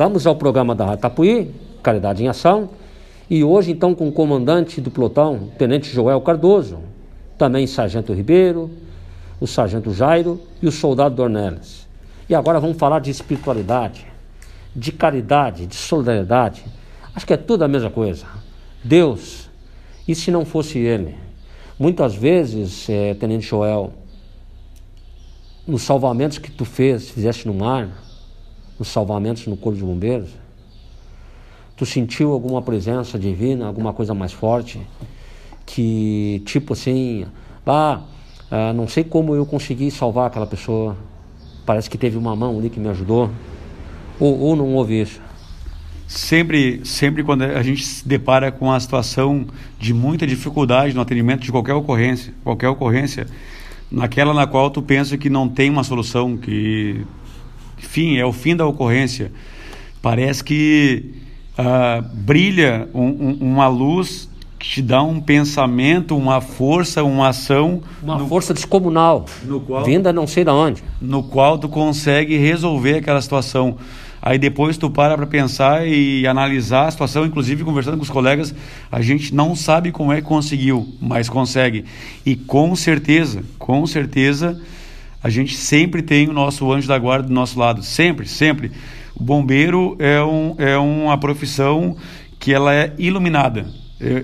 Voltamos 0.07 0.25
ao 0.25 0.37
programa 0.37 0.73
da 0.73 0.85
Ratapuí, 0.85 1.53
Caridade 1.83 2.23
em 2.23 2.29
Ação, 2.29 2.69
e 3.29 3.43
hoje 3.43 3.71
então 3.71 3.93
com 3.93 4.07
o 4.07 4.11
comandante 4.11 4.79
do 4.79 4.89
pelotão, 4.89 5.49
Tenente 5.57 5.89
Joel 5.89 6.21
Cardoso, 6.21 6.79
também 7.37 7.67
Sargento 7.67 8.13
Ribeiro, 8.13 8.71
o 9.37 9.45
Sargento 9.45 9.93
Jairo 9.93 10.39
e 10.61 10.67
o 10.67 10.71
Soldado 10.71 11.13
Dornelles. 11.13 11.85
E 12.29 12.33
agora 12.33 12.57
vamos 12.57 12.77
falar 12.77 12.99
de 12.99 13.11
espiritualidade, 13.11 14.07
de 14.73 14.93
caridade, 14.93 15.67
de 15.67 15.75
solidariedade. 15.75 16.63
Acho 17.13 17.27
que 17.27 17.33
é 17.33 17.37
tudo 17.37 17.63
a 17.63 17.67
mesma 17.67 17.89
coisa. 17.89 18.25
Deus, 18.81 19.49
e 20.07 20.15
se 20.15 20.31
não 20.31 20.45
fosse 20.45 20.79
Ele? 20.79 21.15
Muitas 21.77 22.15
vezes, 22.15 22.89
é, 22.89 23.13
Tenente 23.13 23.45
Joel, 23.45 23.91
nos 25.67 25.81
salvamentos 25.81 26.37
que 26.37 26.49
tu 26.49 26.63
fez, 26.63 27.09
fizeste 27.09 27.45
no 27.45 27.53
mar, 27.53 28.06
nos 28.77 28.87
salvamentos 28.87 29.47
no 29.47 29.57
Corpo 29.57 29.77
de 29.77 29.83
Bombeiros, 29.83 30.29
tu 31.75 31.85
sentiu 31.85 32.31
alguma 32.31 32.61
presença 32.61 33.17
divina, 33.19 33.67
alguma 33.67 33.93
coisa 33.93 34.13
mais 34.13 34.33
forte, 34.33 34.81
que 35.65 36.41
tipo 36.45 36.73
assim, 36.73 37.25
ah, 37.65 38.01
não 38.75 38.87
sei 38.87 39.03
como 39.03 39.35
eu 39.35 39.45
consegui 39.45 39.91
salvar 39.91 40.27
aquela 40.27 40.47
pessoa, 40.47 40.97
parece 41.65 41.89
que 41.89 41.97
teve 41.97 42.17
uma 42.17 42.35
mão 42.35 42.57
ali 42.57 42.69
que 42.69 42.79
me 42.79 42.89
ajudou, 42.89 43.29
ou, 44.19 44.39
ou 44.39 44.55
não 44.55 44.73
houve 44.73 45.01
isso? 45.01 45.21
Sempre, 46.07 46.81
sempre 46.85 47.21
quando 47.21 47.43
a 47.43 47.61
gente 47.61 47.85
se 47.85 48.07
depara 48.07 48.49
com 48.49 48.71
a 48.71 48.79
situação 48.79 49.45
de 49.77 49.93
muita 49.93 50.25
dificuldade 50.25 50.93
no 50.93 51.01
atendimento 51.01 51.41
de 51.41 51.51
qualquer 51.51 51.73
ocorrência, 51.73 52.33
qualquer 52.43 52.69
ocorrência, 52.69 53.27
naquela 53.91 54.33
na 54.33 54.47
qual 54.47 54.69
tu 54.69 54.81
pensa 54.81 55.17
que 55.17 55.29
não 55.29 55.49
tem 55.49 55.69
uma 55.69 55.83
solução, 55.83 56.37
que, 56.37 57.05
enfim, 57.77 58.17
é 58.17 58.25
o 58.25 58.33
fim 58.33 58.55
da 58.55 58.65
ocorrência, 58.65 59.31
parece 60.01 60.43
que 60.43 61.13
uh, 61.57 62.01
brilha 62.13 62.87
um, 62.93 63.07
um, 63.07 63.37
uma 63.41 63.67
luz 63.67 64.29
que 64.59 64.67
te 64.67 64.81
dá 64.81 65.03
um 65.03 65.19
pensamento, 65.19 66.17
uma 66.17 66.41
força, 66.41 67.03
uma 67.03 67.29
ação. 67.29 67.81
Uma 68.01 68.17
no, 68.17 68.27
força 68.27 68.53
descomunal, 68.53 69.25
no 69.43 69.59
qual, 69.59 69.83
vinda 69.83 70.11
não 70.11 70.25
sei 70.25 70.43
de 70.43 70.49
onde. 70.49 70.83
No 70.99 71.23
qual 71.23 71.57
tu 71.57 71.69
consegue 71.69 72.37
resolver 72.37 72.95
aquela 72.95 73.21
situação. 73.21 73.77
Aí 74.19 74.39
depois 74.39 74.77
tu 74.77 74.89
para 74.89 75.15
para 75.15 75.27
pensar 75.27 75.87
e 75.87 76.25
analisar 76.25 76.87
a 76.87 76.91
situação, 76.91 77.25
inclusive 77.25 77.63
conversando 77.63 77.97
com 77.97 78.03
os 78.03 78.09
colegas, 78.09 78.53
a 78.91 79.01
gente 79.01 79.33
não 79.33 79.55
sabe 79.55 79.91
como 79.91 80.11
é 80.11 80.17
que 80.17 80.27
conseguiu, 80.27 80.87
mas 80.99 81.29
consegue. 81.29 81.85
E 82.25 82.35
com 82.35 82.75
certeza, 82.75 83.43
com 83.59 83.85
certeza, 83.85 84.59
a 85.27 85.29
gente 85.29 85.57
sempre 85.57 86.01
tem 86.01 86.29
o 86.29 86.31
nosso 86.31 86.71
anjo 86.71 86.87
da 86.87 86.97
guarda 86.97 87.27
do 87.27 87.33
nosso 87.33 87.59
lado, 87.59 87.83
sempre, 87.83 88.25
sempre. 88.25 88.71
O 89.13 89.21
bombeiro 89.21 89.97
é, 89.99 90.23
um, 90.23 90.55
é 90.57 90.77
uma 90.77 91.17
profissão 91.17 91.97
que 92.39 92.53
ela 92.53 92.73
é 92.73 92.93
iluminada. 92.97 93.67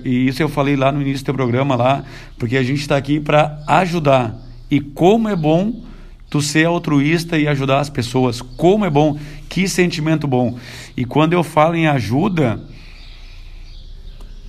E 0.02 0.26
isso 0.26 0.42
eu 0.42 0.48
falei 0.48 0.76
lá 0.76 0.90
no 0.90 1.02
início 1.02 1.26
do 1.26 1.34
programa 1.34 1.76
lá, 1.76 2.02
porque 2.38 2.56
a 2.56 2.62
gente 2.62 2.80
está 2.80 2.96
aqui 2.96 3.20
para 3.20 3.62
ajudar. 3.66 4.34
E 4.70 4.80
como 4.80 5.28
é 5.28 5.36
bom 5.36 5.82
tu 6.30 6.40
ser 6.40 6.64
altruísta 6.64 7.36
e 7.36 7.46
ajudar 7.48 7.80
as 7.80 7.90
pessoas. 7.90 8.40
Como 8.40 8.86
é 8.86 8.88
bom, 8.88 9.18
que 9.46 9.68
sentimento 9.68 10.26
bom. 10.26 10.58
E 10.96 11.04
quando 11.04 11.34
eu 11.34 11.44
falo 11.44 11.74
em 11.74 11.86
ajuda, 11.86 12.64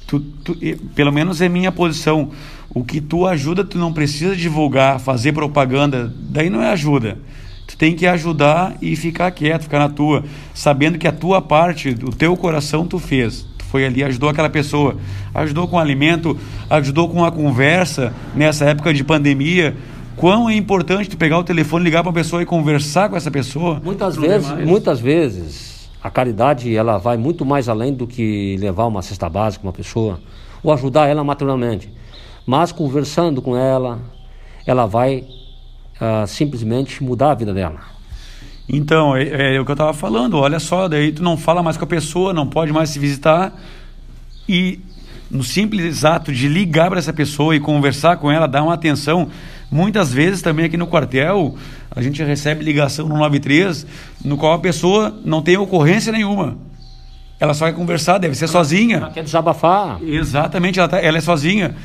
tu, 0.08 0.22
tu, 0.22 0.58
pelo 0.96 1.12
menos 1.12 1.42
é 1.42 1.50
minha 1.50 1.70
posição. 1.74 2.32
O 2.70 2.84
que 2.84 3.00
tu 3.00 3.26
ajuda, 3.26 3.64
tu 3.64 3.78
não 3.78 3.94
precisa 3.94 4.36
divulgar, 4.36 5.00
fazer 5.00 5.32
propaganda, 5.32 6.14
daí 6.30 6.50
não 6.50 6.62
é 6.62 6.70
ajuda. 6.70 7.18
Tu 7.68 7.78
tem 7.78 7.96
que 7.96 8.06
ajudar 8.06 8.76
e 8.82 8.96
ficar 8.96 9.32
quieto, 9.32 9.64
ficar 9.64 9.80
na 9.80 9.90
tua, 9.90 10.24
sabendo 10.54 10.98
que 10.98 11.08
a 11.08 11.12
tua 11.12 11.42
parte, 11.42 11.90
o 11.90 12.12
teu 12.12 12.36
coração 12.38 12.86
tu 12.86 13.00
fez. 13.00 13.46
Tu 13.58 13.66
foi 13.66 13.86
ali, 13.86 14.04
ajudou 14.04 14.30
aquela 14.30 14.50
pessoa, 14.50 14.98
ajudou 15.34 15.68
com 15.68 15.80
alimento, 15.80 16.38
ajudou 16.70 17.10
com 17.10 17.26
a 17.26 17.32
conversa 17.32 18.14
nessa 18.36 18.66
época 18.66 18.94
de 18.94 19.04
pandemia. 19.04 19.76
Quão 20.16 20.50
é 20.50 20.56
importante 20.56 21.10
tu 21.10 21.18
pegar 21.18 21.40
o 21.40 21.44
telefone, 21.44 21.84
ligar 21.84 22.04
para 22.04 22.10
uma 22.10 22.16
pessoa 22.16 22.42
e 22.42 22.46
conversar 22.46 23.10
com 23.10 23.18
essa 23.18 23.32
pessoa? 23.32 23.82
Muitas 23.84 24.16
vezes, 24.16 24.50
muitas 24.66 25.00
vezes 25.00 25.90
a 26.02 26.10
caridade 26.12 26.76
ela 26.76 27.00
vai 27.00 27.18
muito 27.18 27.44
mais 27.44 27.68
além 27.68 27.92
do 27.92 28.06
que 28.06 28.56
levar 28.60 28.86
uma 28.86 29.02
cesta 29.02 29.28
básica 29.28 29.66
uma 29.66 29.74
pessoa 29.74 30.20
ou 30.62 30.72
ajudar 30.72 31.08
ela 31.08 31.24
materialmente. 31.24 31.90
Mas 32.46 32.72
conversando 32.72 33.42
com 33.42 33.56
ela, 33.58 34.00
ela 34.66 34.86
vai 34.86 35.24
uh, 36.00 36.28
simplesmente 36.28 37.04
mudar 37.04 37.32
a 37.32 37.36
vida 37.36 37.54
dela. 37.54 37.80
Então, 38.68 39.16
é, 39.16 39.56
é 39.56 39.60
o 39.60 39.66
que 39.66 39.72
eu 39.72 39.74
estava 39.74 39.94
falando. 39.94 40.38
Olha 40.38 40.60
só, 40.60 40.88
daí 40.88 41.12
tu 41.12 41.24
não 41.24 41.38
fala 41.38 41.62
mais 41.62 41.78
com 41.78 41.84
a 41.84 41.88
pessoa, 41.88 42.34
não 42.34 42.48
pode 42.48 42.72
mais 42.72 42.90
se 42.90 43.00
visitar 43.00 43.54
e 44.48 44.80
no 45.30 45.44
simples 45.44 46.06
ato 46.06 46.32
de 46.32 46.48
ligar 46.48 46.90
para 46.90 47.00
essa 47.00 47.14
pessoa 47.14 47.56
e 47.56 47.60
conversar 47.60 48.18
com 48.18 48.32
ela, 48.32 48.48
dar 48.48 48.64
uma 48.64 48.74
atenção. 48.74 49.30
Muitas 49.72 50.14
vezes 50.14 50.42
também 50.42 50.66
aqui 50.66 50.78
no 50.78 50.88
quartel 50.88 51.56
a 51.90 52.02
gente 52.02 52.24
recebe 52.24 52.64
ligação 52.64 53.08
no 53.08 53.18
93 53.18 53.86
no 54.24 54.38
qual 54.38 54.54
a 54.54 54.60
pessoa 54.60 55.16
não 55.24 55.42
tem 55.42 55.58
ocorrência 55.58 56.12
nenhuma. 56.12 56.58
Ela 57.40 57.54
só 57.54 57.66
quer 57.66 57.74
conversar, 57.74 58.18
deve 58.18 58.36
ser 58.36 58.48
sozinha. 58.48 58.98
Ela 58.98 59.12
quer 59.12 59.24
desabafar. 59.24 60.02
Exatamente, 60.02 60.80
ela, 60.80 60.88
tá, 60.88 61.00
ela 61.00 61.18
é 61.18 61.22
sozinha. 61.22 61.76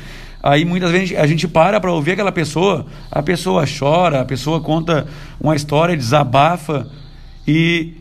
Aí 0.43 0.65
muitas 0.65 0.91
vezes 0.91 1.17
a 1.17 1.27
gente 1.27 1.47
para 1.47 1.79
para 1.79 1.91
ouvir 1.91 2.13
aquela 2.13 2.31
pessoa, 2.31 2.85
a 3.11 3.21
pessoa 3.21 3.65
chora, 3.65 4.21
a 4.21 4.25
pessoa 4.25 4.59
conta 4.59 5.07
uma 5.39 5.55
história, 5.55 5.95
desabafa 5.95 6.87
e 7.47 7.93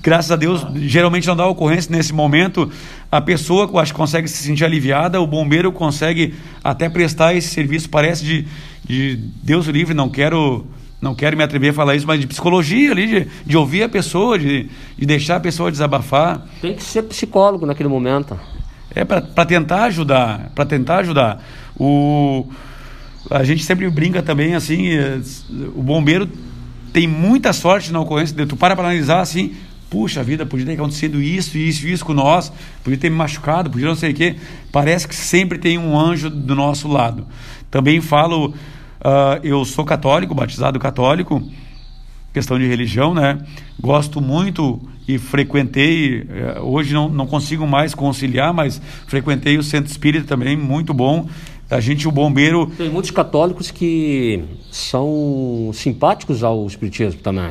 graças 0.00 0.30
a 0.30 0.36
Deus 0.36 0.64
geralmente 0.76 1.26
não 1.26 1.36
dá 1.36 1.46
ocorrência 1.46 1.94
nesse 1.94 2.12
momento. 2.12 2.70
A 3.10 3.20
pessoa 3.20 3.68
acho 3.80 3.92
que 3.92 3.98
consegue 3.98 4.28
se 4.28 4.42
sentir 4.42 4.64
aliviada, 4.64 5.20
o 5.20 5.26
bombeiro 5.26 5.72
consegue 5.72 6.34
até 6.62 6.88
prestar 6.88 7.34
esse 7.34 7.48
serviço, 7.48 7.90
parece 7.90 8.24
de, 8.24 8.46
de 8.84 9.16
Deus 9.42 9.66
livre, 9.66 9.94
não 9.94 10.08
quero 10.08 10.64
não 11.00 11.16
quero 11.16 11.36
me 11.36 11.42
atrever 11.42 11.70
a 11.70 11.74
falar 11.74 11.96
isso, 11.96 12.06
mas 12.06 12.20
de 12.20 12.28
psicologia 12.28 12.92
ali, 12.92 13.08
de, 13.08 13.28
de 13.44 13.56
ouvir 13.56 13.82
a 13.82 13.88
pessoa, 13.88 14.38
de, 14.38 14.70
de 14.96 15.04
deixar 15.04 15.34
a 15.34 15.40
pessoa 15.40 15.68
desabafar. 15.68 16.46
Tem 16.60 16.76
que 16.76 16.82
ser 16.84 17.02
psicólogo 17.02 17.66
naquele 17.66 17.88
momento. 17.88 18.38
É 18.94 19.04
para 19.04 19.44
tentar 19.46 19.84
ajudar, 19.84 20.50
para 20.54 20.66
tentar 20.66 20.98
ajudar. 20.98 21.42
O, 21.76 22.46
a 23.30 23.42
gente 23.44 23.64
sempre 23.64 23.88
brinca 23.90 24.22
também 24.22 24.54
assim, 24.54 24.88
é, 24.90 25.20
o 25.74 25.82
bombeiro 25.82 26.28
tem 26.92 27.06
muita 27.06 27.52
sorte 27.52 27.90
na 27.90 28.00
ocorrência, 28.00 28.46
tu 28.46 28.56
para 28.56 28.76
para 28.76 28.84
analisar 28.84 29.20
assim, 29.20 29.54
puxa 29.88 30.22
vida, 30.22 30.44
podia 30.44 30.66
ter 30.66 30.72
acontecido 30.72 31.20
isso, 31.20 31.56
isso, 31.56 31.86
isso 31.86 32.04
com 32.04 32.12
nós, 32.14 32.52
podia 32.82 32.98
ter 32.98 33.10
me 33.10 33.16
machucado, 33.16 33.70
podia 33.70 33.88
não 33.88 33.94
sei 33.94 34.12
o 34.12 34.14
quê. 34.14 34.36
Parece 34.70 35.08
que 35.08 35.14
sempre 35.14 35.58
tem 35.58 35.78
um 35.78 35.98
anjo 35.98 36.28
do 36.28 36.54
nosso 36.54 36.88
lado. 36.88 37.26
Também 37.70 38.00
falo, 38.00 38.48
uh, 38.48 38.54
eu 39.42 39.64
sou 39.64 39.84
católico, 39.84 40.34
batizado 40.34 40.78
católico, 40.78 41.42
questão 42.32 42.58
de 42.58 42.66
religião, 42.66 43.14
né? 43.14 43.38
Gosto 43.80 44.20
muito 44.20 44.80
e 45.06 45.18
frequentei, 45.18 46.26
eh, 46.28 46.60
hoje 46.60 46.94
não, 46.94 47.08
não 47.08 47.26
consigo 47.26 47.66
mais 47.66 47.94
conciliar, 47.94 48.54
mas 48.54 48.80
frequentei 49.06 49.58
o 49.58 49.62
centro 49.62 49.90
espírita 49.90 50.26
também, 50.26 50.56
muito 50.56 50.94
bom. 50.94 51.26
A 51.70 51.80
gente, 51.80 52.06
o 52.06 52.12
bombeiro. 52.12 52.66
Tem 52.76 52.90
muitos 52.90 53.10
católicos 53.10 53.70
que 53.70 54.44
são 54.70 55.70
simpáticos 55.72 56.44
ao 56.44 56.66
espiritismo 56.66 57.20
também. 57.20 57.50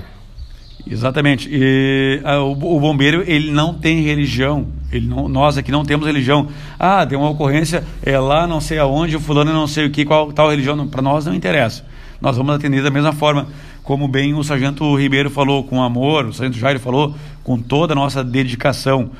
Exatamente. 0.90 1.50
E, 1.52 2.22
a, 2.24 2.40
o, 2.40 2.52
o, 2.52 2.80
bombeiro 2.80 3.24
ele 3.26 3.52
não 3.52 3.74
tem 3.74 4.02
religião. 4.02 4.68
Ele 4.92 5.08
não, 5.08 5.28
nós 5.28 5.58
aqui 5.58 5.72
não 5.72 5.84
temos 5.84 6.06
religião. 6.06 6.48
Ah, 6.80 7.06
tem 7.06 7.18
uma 7.18 7.30
ocorrência 7.30 7.84
é 8.04 8.18
lá 8.20 8.46
não 8.46 8.62
sei 8.62 8.78
aonde, 8.78 9.16
o 9.16 9.20
fulano 9.20 9.52
não 9.52 9.68
sei 9.68 9.88
o 9.88 9.92
que, 9.92 10.06
qual 10.06 10.32
tal 10.32 10.50
religião. 10.50 10.88
Para 10.88 11.02
nós 11.02 11.26
não 11.26 11.34
interessa. 11.34 11.84
Nós 12.20 12.38
vamos 12.38 12.56
atender 12.56 12.84
da 12.84 12.92
mesma 12.92 13.14
forma 13.14 13.48
como 13.84 14.08
bem 14.08 14.34
o 14.34 14.44
sargento 14.44 14.96
Ribeiro 14.96 15.30
falou, 15.30 15.64
com 15.64 15.82
amor, 15.82 16.26
o 16.26 16.34
sargento 16.34 16.58
Jairo 16.58 16.80
falou, 16.80 17.16
com 17.44 17.58
toda 17.58 17.94
a 17.94 17.96
nossa 17.96 18.24
dedicação. 18.24 19.12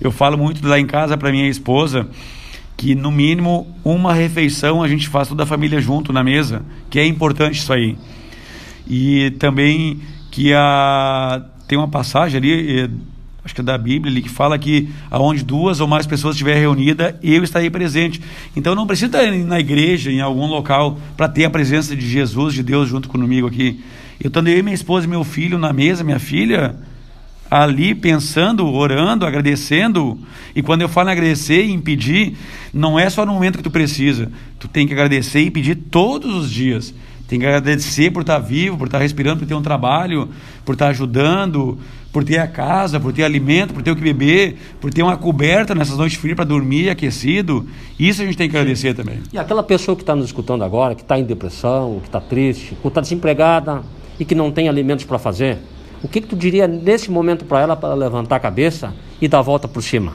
Eu 0.00 0.10
falo 0.10 0.38
muito 0.38 0.66
lá 0.66 0.78
em 0.78 0.86
casa 0.86 1.16
para 1.16 1.30
minha 1.30 1.48
esposa 1.48 2.06
que 2.76 2.94
no 2.94 3.10
mínimo 3.10 3.66
uma 3.84 4.14
refeição 4.14 4.82
a 4.82 4.88
gente 4.88 5.08
faz 5.08 5.28
toda 5.28 5.42
a 5.42 5.46
família 5.46 5.80
junto 5.80 6.12
na 6.12 6.22
mesa, 6.22 6.62
que 6.88 6.98
é 6.98 7.04
importante 7.04 7.58
isso 7.58 7.72
aí. 7.72 7.96
E 8.86 9.32
também 9.38 10.00
que 10.30 10.54
a 10.54 11.42
tem 11.68 11.76
uma 11.76 11.88
passagem 11.88 12.38
ali, 12.38 12.80
eh, 12.80 12.90
acho 13.44 13.54
que 13.54 13.60
é 13.60 13.64
da 13.64 13.76
Bíblia, 13.76 14.10
ali, 14.10 14.22
que 14.22 14.28
fala 14.30 14.58
que 14.58 14.88
aonde 15.10 15.44
duas 15.44 15.80
ou 15.80 15.86
mais 15.86 16.06
pessoas 16.06 16.34
estiverem 16.34 16.60
reunidas, 16.60 17.14
eu 17.22 17.44
estarei 17.44 17.68
presente. 17.68 18.22
Então 18.56 18.74
não 18.74 18.86
precisa 18.86 19.06
estar 19.06 19.30
na 19.30 19.60
igreja, 19.60 20.10
em 20.10 20.20
algum 20.20 20.46
local, 20.46 20.98
para 21.14 21.28
ter 21.28 21.44
a 21.44 21.50
presença 21.50 21.94
de 21.94 22.08
Jesus, 22.08 22.54
de 22.54 22.62
Deus 22.62 22.88
junto 22.88 23.08
comigo 23.08 23.46
aqui. 23.46 23.84
Eu 24.18 24.28
estando 24.28 24.48
eu, 24.48 24.64
minha 24.64 24.74
esposa 24.74 25.06
e 25.06 25.08
meu 25.08 25.22
filho 25.24 25.58
na 25.58 25.72
mesa, 25.72 26.02
minha 26.02 26.18
filha, 26.18 26.74
ali 27.50 27.94
pensando, 27.94 28.66
orando, 28.66 29.26
agradecendo. 29.26 30.18
E 30.54 30.62
quando 30.62 30.82
eu 30.82 30.88
falo 30.88 31.08
em 31.08 31.12
agradecer 31.12 31.64
e 31.64 31.72
em 31.72 31.80
pedir, 31.80 32.36
não 32.72 32.98
é 32.98 33.08
só 33.08 33.24
no 33.24 33.32
momento 33.32 33.58
que 33.58 33.64
tu 33.64 33.70
precisa. 33.70 34.30
Tu 34.58 34.68
tem 34.68 34.86
que 34.86 34.92
agradecer 34.92 35.40
e 35.40 35.50
pedir 35.50 35.74
todos 35.76 36.34
os 36.34 36.50
dias. 36.50 36.94
Tem 37.26 37.38
que 37.38 37.46
agradecer 37.46 38.10
por 38.10 38.22
estar 38.22 38.38
vivo, 38.38 38.78
por 38.78 38.86
estar 38.86 38.98
respirando, 38.98 39.40
por 39.40 39.46
ter 39.46 39.54
um 39.54 39.62
trabalho, 39.62 40.30
por 40.64 40.72
estar 40.72 40.88
ajudando, 40.88 41.78
por 42.10 42.24
ter 42.24 42.38
a 42.38 42.46
casa, 42.46 42.98
por 42.98 43.12
ter 43.12 43.22
alimento, 43.22 43.74
por 43.74 43.82
ter 43.82 43.90
o 43.90 43.96
que 43.96 44.00
beber, 44.00 44.56
por 44.80 44.92
ter 44.92 45.02
uma 45.02 45.16
coberta 45.16 45.74
nessas 45.74 45.98
noites 45.98 46.18
frias 46.18 46.36
para 46.36 46.46
dormir 46.46 46.88
aquecido. 46.88 47.66
Isso 47.98 48.22
a 48.22 48.24
gente 48.24 48.36
tem 48.36 48.48
que 48.48 48.56
agradecer 48.56 48.94
também. 48.94 49.20
E 49.30 49.38
aquela 49.38 49.62
pessoa 49.62 49.94
que 49.94 50.02
está 50.02 50.16
nos 50.16 50.26
escutando 50.26 50.64
agora, 50.64 50.94
que 50.94 51.02
está 51.02 51.18
em 51.18 51.24
depressão, 51.24 51.98
que 52.00 52.08
está 52.08 52.20
triste, 52.20 52.74
que 52.80 52.88
está 52.88 53.00
desempregada 53.02 53.82
e 54.18 54.24
que 54.24 54.34
não 54.34 54.50
tem 54.50 54.68
alimentos 54.68 55.04
para 55.04 55.18
fazer, 55.18 55.58
o 56.02 56.08
que, 56.08 56.20
que 56.20 56.28
tu 56.28 56.36
diria 56.36 56.68
nesse 56.68 57.10
momento 57.10 57.44
para 57.44 57.60
ela 57.60 57.76
para 57.76 57.94
levantar 57.94 58.36
a 58.36 58.40
cabeça 58.40 58.94
e 59.20 59.26
dar 59.26 59.40
a 59.40 59.42
volta 59.42 59.66
por 59.66 59.82
cima? 59.82 60.12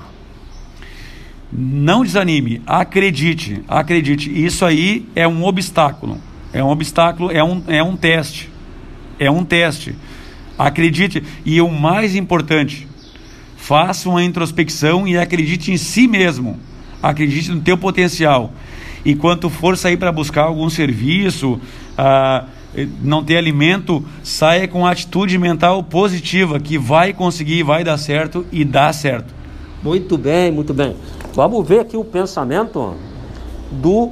Não 1.51 2.03
desanime, 2.03 2.61
acredite, 2.65 3.61
acredite. 3.67 4.31
Isso 4.43 4.65
aí 4.65 5.05
é 5.15 5.27
um 5.27 5.43
obstáculo. 5.43 6.17
É 6.51 6.63
um 6.63 6.69
obstáculo, 6.69 7.31
é 7.31 7.43
um, 7.43 7.63
é 7.67 7.83
um 7.83 7.95
teste. 7.95 8.49
É 9.19 9.29
um 9.29 9.43
teste. 9.43 9.95
Acredite. 10.57 11.23
E 11.45 11.61
o 11.61 11.69
mais 11.69 12.15
importante, 12.15 12.87
faça 13.55 14.09
uma 14.09 14.23
introspecção 14.23 15.07
e 15.07 15.17
acredite 15.17 15.71
em 15.71 15.77
si 15.77 16.07
mesmo. 16.07 16.59
Acredite 17.01 17.51
no 17.51 17.61
teu 17.61 17.77
potencial. 17.77 18.51
E 19.05 19.13
quando 19.13 19.49
for 19.49 19.77
sair 19.77 19.97
para 19.97 20.11
buscar 20.11 20.43
algum 20.43 20.69
serviço, 20.69 21.59
ah, 21.97 22.45
não 23.01 23.23
ter 23.23 23.37
alimento, 23.37 24.03
saia 24.23 24.67
com 24.67 24.85
atitude 24.85 25.37
mental 25.37 25.83
positiva, 25.83 26.59
que 26.59 26.77
vai 26.77 27.13
conseguir, 27.13 27.63
vai 27.63 27.83
dar 27.83 27.97
certo 27.97 28.45
e 28.51 28.65
dá 28.65 28.91
certo. 28.91 29.33
Muito 29.83 30.17
bem, 30.17 30.51
muito 30.51 30.73
bem. 30.73 30.95
Vamos 31.33 31.67
ver 31.67 31.81
aqui 31.81 31.97
o 31.97 32.03
pensamento 32.03 32.95
do 33.71 34.11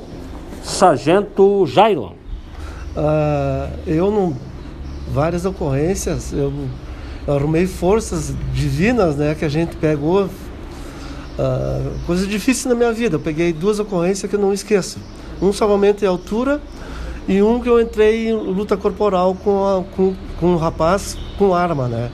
sargento 0.64 1.66
Jairo. 1.66 2.14
Uh, 2.96 3.72
eu 3.88 4.12
não. 4.12 4.36
Várias 5.14 5.46
ocorrências, 5.46 6.32
eu, 6.32 6.54
eu, 7.28 7.34
arrumei 7.34 7.68
forças 7.68 8.34
divinas, 8.54 9.16
né? 9.16 9.36
Que 9.36 9.46
a 9.46 9.50
gente 9.50 9.76
pegou. 9.76 10.26
Uh, 10.26 11.92
coisa 12.06 12.28
difícil 12.28 12.70
na 12.70 12.76
minha 12.76 12.92
vida. 12.92 13.16
Eu 13.16 13.20
peguei 13.20 13.52
duas 13.52 13.80
ocorrências 13.80 14.30
que 14.30 14.36
eu 14.36 14.40
não 14.40 14.54
esqueço. 14.54 15.00
Um 15.42 15.52
salvamento 15.52 16.04
em 16.04 16.08
altura 16.08 16.62
e 17.28 17.42
um 17.42 17.60
que 17.60 17.70
eu 17.70 17.80
entrei 17.80 18.30
em 18.30 18.34
luta 18.34 18.76
corporal 18.76 19.36
com, 19.36 19.66
a, 19.66 19.84
com, 19.96 20.14
com 20.40 20.48
um 20.48 20.58
rapaz 20.58 21.18
com 21.38 21.54
arma, 21.54 21.88
né? 21.88 22.10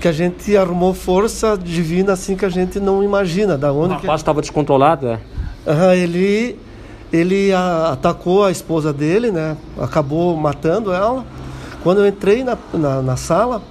Que 0.00 0.08
a 0.08 0.12
gente 0.12 0.56
arrumou 0.56 0.94
força 0.94 1.56
divina 1.56 2.12
assim 2.12 2.36
que 2.36 2.44
a 2.44 2.48
gente 2.48 2.78
não 2.78 3.02
imagina. 3.02 3.58
Da 3.58 3.72
onde 3.72 3.94
o 3.94 3.96
rapaz 3.96 4.20
estava 4.20 4.40
que... 4.40 4.48
descontrolado, 4.48 5.08
é? 5.08 5.20
Uhum, 5.66 5.92
ele 5.92 6.58
ele 7.12 7.52
a, 7.52 7.92
atacou 7.92 8.44
a 8.44 8.50
esposa 8.50 8.92
dele, 8.92 9.30
né? 9.30 9.56
Acabou 9.80 10.36
matando 10.36 10.92
ela. 10.92 11.24
Quando 11.82 12.00
eu 12.00 12.06
entrei 12.06 12.42
na, 12.42 12.56
na, 12.72 13.02
na 13.02 13.16
sala, 13.16 13.62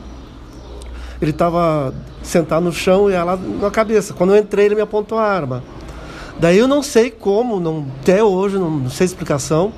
ele 1.22 1.32
estava 1.32 1.94
sentado 2.22 2.64
no 2.64 2.72
chão 2.72 3.10
e 3.10 3.14
ela 3.14 3.38
na 3.38 3.70
cabeça. 3.70 4.14
Quando 4.14 4.34
eu 4.36 4.42
entrei, 4.42 4.66
ele 4.66 4.76
me 4.76 4.82
apontou 4.82 5.18
a 5.18 5.24
arma. 5.24 5.64
Daí 6.40 6.58
eu 6.58 6.68
não 6.68 6.82
sei 6.82 7.10
como, 7.12 7.60
não, 7.60 7.86
até 8.02 8.24
hoje 8.24 8.58
não, 8.58 8.70
não 8.70 8.90
sei 8.90 9.06
explicação. 9.06 9.72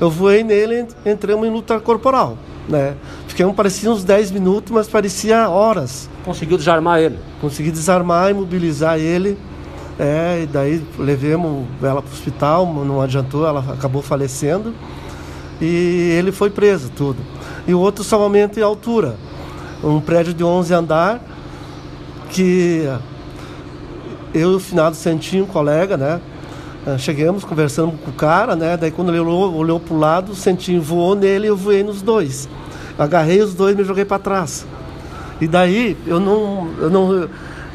Eu 0.00 0.10
voei 0.10 0.42
nele 0.42 0.86
e 1.04 1.10
entramos 1.10 1.46
em 1.46 1.50
luta 1.50 1.80
corporal. 1.80 2.36
Né? 2.68 2.94
Fiquei, 3.28 3.46
parecia 3.52 3.90
uns 3.90 4.04
10 4.04 4.30
minutos, 4.32 4.72
mas 4.72 4.88
parecia 4.88 5.48
horas. 5.48 6.08
Conseguiu 6.24 6.58
desarmar 6.58 7.00
ele? 7.00 7.18
Consegui 7.40 7.70
desarmar, 7.70 8.30
imobilizar 8.30 8.98
ele. 8.98 9.38
É, 9.98 10.42
e 10.42 10.46
daí 10.46 10.84
levemos 10.98 11.66
ela 11.82 12.02
para 12.02 12.10
o 12.10 12.12
hospital, 12.12 12.66
não 12.66 13.00
adiantou, 13.00 13.46
ela 13.46 13.64
acabou 13.72 14.02
falecendo. 14.02 14.74
E 15.60 16.14
ele 16.18 16.32
foi 16.32 16.50
preso, 16.50 16.90
tudo. 16.94 17.18
E 17.66 17.72
o 17.72 17.80
outro 17.80 18.04
salvamento 18.04 18.58
em 18.60 18.62
altura. 18.62 19.16
Um 19.82 20.00
prédio 20.00 20.34
de 20.34 20.44
11 20.44 20.74
andar, 20.74 21.20
que 22.30 22.82
eu 24.34 24.52
e 24.52 24.54
o 24.54 24.60
finado 24.60 24.96
Santinho, 24.96 25.44
um 25.44 25.46
colega, 25.46 25.96
né? 25.96 26.20
Ah, 26.86 26.96
chegamos, 26.96 27.42
conversando 27.42 27.98
com 27.98 28.12
o 28.12 28.14
cara, 28.14 28.54
né? 28.54 28.76
Daí 28.76 28.92
quando 28.92 29.08
ele 29.08 29.18
olhou, 29.18 29.52
olhou 29.52 29.80
pro 29.80 29.98
lado, 29.98 30.30
o 30.30 30.36
Santinho 30.36 30.80
voou 30.80 31.16
nele 31.16 31.46
e 31.46 31.48
eu 31.48 31.56
voei 31.56 31.82
nos 31.82 32.00
dois. 32.00 32.48
Agarrei 32.96 33.42
os 33.42 33.54
dois 33.54 33.74
e 33.74 33.76
me 33.76 33.82
joguei 33.82 34.04
para 34.04 34.20
trás. 34.20 34.64
E 35.40 35.48
daí 35.48 35.96
eu 36.06 36.20
não, 36.20 36.68
eu 36.78 36.88
não, 36.88 37.28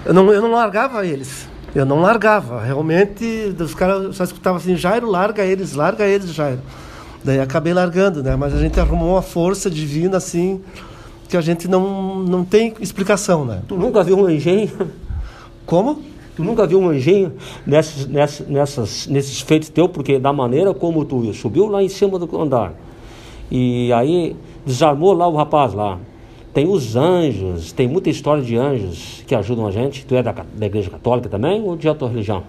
eu 0.05 0.13
não, 0.13 0.31
eu 0.31 0.41
não 0.41 0.51
largava 0.53 1.05
eles. 1.05 1.49
Eu 1.75 1.85
não 1.85 1.99
largava. 1.99 2.61
Realmente, 2.61 3.53
os 3.59 3.75
caras 3.75 4.15
só 4.15 4.23
escutavam 4.23 4.57
assim, 4.57 4.77
Jairo, 4.77 5.09
larga 5.09 5.43
eles, 5.43 5.73
larga 5.73 6.07
eles, 6.07 6.33
Jairo. 6.33 6.61
Daí 7.21 7.41
acabei 7.41 7.73
largando, 7.73 8.23
né? 8.23 8.37
Mas 8.37 8.53
a 8.53 8.59
gente 8.59 8.79
arrumou 8.79 9.15
uma 9.15 9.21
força 9.21 9.69
divina, 9.69 10.15
assim, 10.15 10.61
que 11.27 11.35
a 11.35 11.41
gente 11.41 11.67
não, 11.67 12.19
não 12.19 12.45
tem 12.45 12.73
explicação, 12.79 13.43
né? 13.43 13.61
Tu 13.67 13.75
nunca 13.75 14.05
viu 14.05 14.17
um 14.17 14.29
engenho? 14.29 14.71
Como? 15.65 16.10
Tu 16.41 16.43
nunca 16.43 16.65
viu 16.65 16.79
um 16.79 16.89
anjinho 16.89 17.33
nessas, 17.67 18.07
nessas, 18.07 18.47
nessas, 18.47 19.07
nesses 19.07 19.41
feitos 19.41 19.69
teus, 19.69 19.91
porque 19.91 20.17
da 20.17 20.33
maneira 20.33 20.73
como 20.73 21.05
tu 21.05 21.31
subiu 21.35 21.67
lá 21.67 21.83
em 21.83 21.87
cima 21.87 22.17
do 22.17 22.41
andar. 22.41 22.73
E 23.51 23.93
aí 23.93 24.35
desarmou 24.65 25.13
lá 25.13 25.27
o 25.27 25.35
rapaz 25.35 25.71
lá. 25.73 25.99
Tem 26.51 26.67
os 26.67 26.95
anjos, 26.95 27.71
tem 27.71 27.87
muita 27.87 28.09
história 28.09 28.41
de 28.41 28.57
anjos 28.57 29.23
que 29.27 29.35
ajudam 29.35 29.67
a 29.67 29.71
gente. 29.71 30.03
Tu 30.03 30.15
é 30.15 30.23
da, 30.23 30.31
da 30.31 30.65
igreja 30.65 30.89
católica 30.89 31.29
também 31.29 31.61
ou 31.61 31.77
de 31.77 31.87
outra 31.87 32.07
religião? 32.07 32.43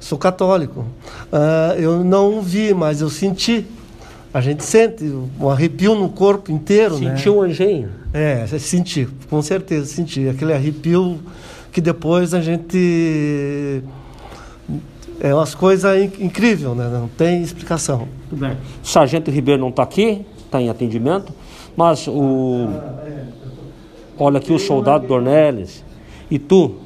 Sou 0.00 0.18
católico. 0.18 0.80
Uh, 0.80 1.78
eu 1.78 2.02
não 2.02 2.42
vi, 2.42 2.74
mas 2.74 3.00
eu 3.00 3.08
senti. 3.08 3.64
A 4.34 4.40
gente 4.40 4.64
sente 4.64 5.04
um 5.40 5.48
arrepio 5.48 5.94
no 5.94 6.08
corpo 6.08 6.50
inteiro, 6.50 6.98
né? 6.98 7.16
Sentiu 7.16 7.34
né? 7.34 7.38
um 7.38 7.42
anjinho? 7.42 7.88
É, 8.12 8.44
senti, 8.58 9.08
com 9.30 9.40
certeza 9.40 9.86
senti. 9.86 10.28
Aquele 10.28 10.52
arrepio 10.52 11.18
que 11.76 11.80
depois 11.82 12.32
a 12.32 12.40
gente 12.40 13.82
é 15.20 15.34
umas 15.34 15.54
coisas 15.54 16.10
incríveis, 16.18 16.74
né? 16.74 16.88
Não 16.90 17.06
tem 17.06 17.42
explicação. 17.42 18.08
Tudo 18.30 18.40
bem. 18.40 18.56
O 18.82 18.86
Sargento 18.86 19.30
Ribeiro 19.30 19.60
não 19.60 19.68
está 19.68 19.82
aqui, 19.82 20.24
está 20.42 20.58
em 20.58 20.70
atendimento, 20.70 21.34
mas 21.76 22.08
o 22.08 22.70
Olha 24.18 24.38
aqui 24.38 24.54
o 24.54 24.58
soldado 24.58 25.06
Dornelles. 25.06 25.84
E 26.30 26.38
tu, 26.38 26.76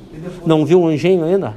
não 0.44 0.66
viu 0.66 0.82
um 0.82 0.88
anjinho 0.88 1.24
ainda? 1.24 1.56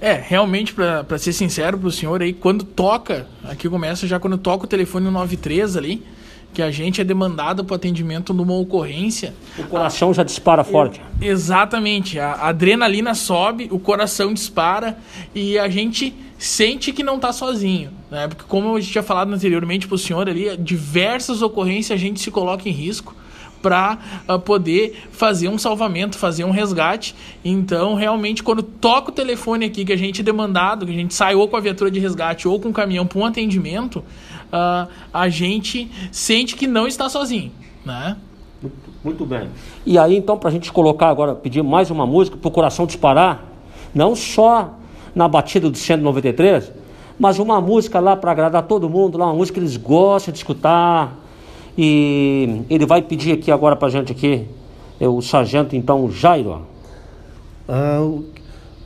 É, 0.00 0.12
realmente, 0.12 0.72
para 0.72 1.18
ser 1.18 1.32
sincero 1.32 1.76
pro 1.76 1.90
senhor 1.90 2.22
aí, 2.22 2.32
quando 2.32 2.62
toca, 2.62 3.26
aqui 3.42 3.68
começa 3.68 4.06
já 4.06 4.20
quando 4.20 4.38
toca 4.38 4.66
o 4.66 4.68
telefone 4.68 5.06
93 5.06 5.76
ali, 5.76 6.06
que 6.52 6.62
a 6.62 6.70
gente 6.70 7.00
é 7.00 7.04
demandado 7.04 7.64
para 7.64 7.76
atendimento 7.76 8.34
numa 8.34 8.54
ocorrência. 8.54 9.34
O 9.58 9.64
coração 9.64 10.12
já 10.12 10.22
dispara 10.22 10.62
forte. 10.62 11.00
Exatamente. 11.20 12.18
A 12.18 12.48
adrenalina 12.48 13.14
sobe, 13.14 13.68
o 13.70 13.78
coração 13.78 14.34
dispara 14.34 14.98
e 15.34 15.58
a 15.58 15.68
gente 15.68 16.14
sente 16.38 16.92
que 16.92 17.02
não 17.02 17.16
está 17.16 17.32
sozinho. 17.32 17.90
Né? 18.10 18.28
Porque, 18.28 18.44
como 18.46 18.76
eu 18.76 18.82
tinha 18.82 19.02
falado 19.02 19.32
anteriormente 19.32 19.86
para 19.86 19.94
o 19.94 19.98
senhor 19.98 20.28
ali, 20.28 20.56
diversas 20.56 21.40
ocorrências 21.40 21.98
a 21.98 22.00
gente 22.00 22.20
se 22.20 22.30
coloca 22.30 22.68
em 22.68 22.72
risco 22.72 23.14
para 23.62 23.94
uh, 23.94 24.32
ah, 24.32 24.38
poder 24.38 25.04
fazer 25.12 25.48
um 25.48 25.56
salvamento, 25.56 26.18
fazer 26.18 26.44
um 26.44 26.50
resgate. 26.50 27.14
Então, 27.44 27.94
realmente, 27.94 28.42
quando 28.42 28.62
toca 28.62 29.10
o 29.10 29.14
telefone 29.14 29.64
aqui, 29.64 29.84
que 29.84 29.92
a 29.92 29.96
gente 29.96 30.20
é 30.20 30.24
demandado, 30.24 30.84
que 30.84 30.90
a 30.90 30.96
gente 30.96 31.14
sai 31.14 31.36
ou 31.36 31.46
com 31.46 31.56
a 31.56 31.60
viatura 31.60 31.90
de 31.90 32.00
resgate 32.00 32.48
ou 32.48 32.58
com 32.58 32.70
o 32.70 32.72
caminhão 32.72 33.06
para 33.06 33.18
um 33.20 33.24
atendimento, 33.24 34.04
uh, 34.52 34.88
a 35.12 35.28
gente 35.28 35.90
sente 36.10 36.54
que 36.54 36.66
não 36.66 36.86
está 36.86 37.08
sozinho, 37.08 37.50
né? 37.84 38.16
Muito, 38.60 38.76
muito 39.02 39.26
bem. 39.26 39.48
E 39.84 39.98
aí, 39.98 40.16
então, 40.16 40.36
para 40.36 40.50
a 40.50 40.52
gente 40.52 40.70
colocar 40.70 41.08
agora, 41.08 41.34
pedir 41.34 41.62
mais 41.62 41.90
uma 41.90 42.06
música 42.06 42.36
para 42.36 42.48
o 42.48 42.50
coração 42.50 42.86
disparar, 42.86 43.44
não 43.94 44.14
só 44.14 44.74
na 45.14 45.26
batida 45.26 45.68
do 45.68 45.76
193, 45.76 46.72
mas 47.18 47.38
uma 47.38 47.60
música 47.60 47.98
lá 48.00 48.16
para 48.16 48.30
agradar 48.30 48.62
todo 48.64 48.88
mundo, 48.88 49.18
lá 49.18 49.26
uma 49.26 49.34
música 49.34 49.58
que 49.58 49.60
eles 49.60 49.76
gostam 49.76 50.32
de 50.32 50.38
escutar, 50.38 51.18
e 51.76 52.62
ele 52.68 52.84
vai 52.84 53.02
pedir 53.02 53.32
aqui 53.32 53.50
agora 53.50 53.74
para 53.74 53.88
a 53.88 53.90
gente 53.90 54.12
aqui, 54.12 54.46
é 55.00 55.08
o 55.08 55.20
sargento 55.20 55.74
então 55.74 56.10
Jairo. 56.10 56.66
Ah, 57.68 58.00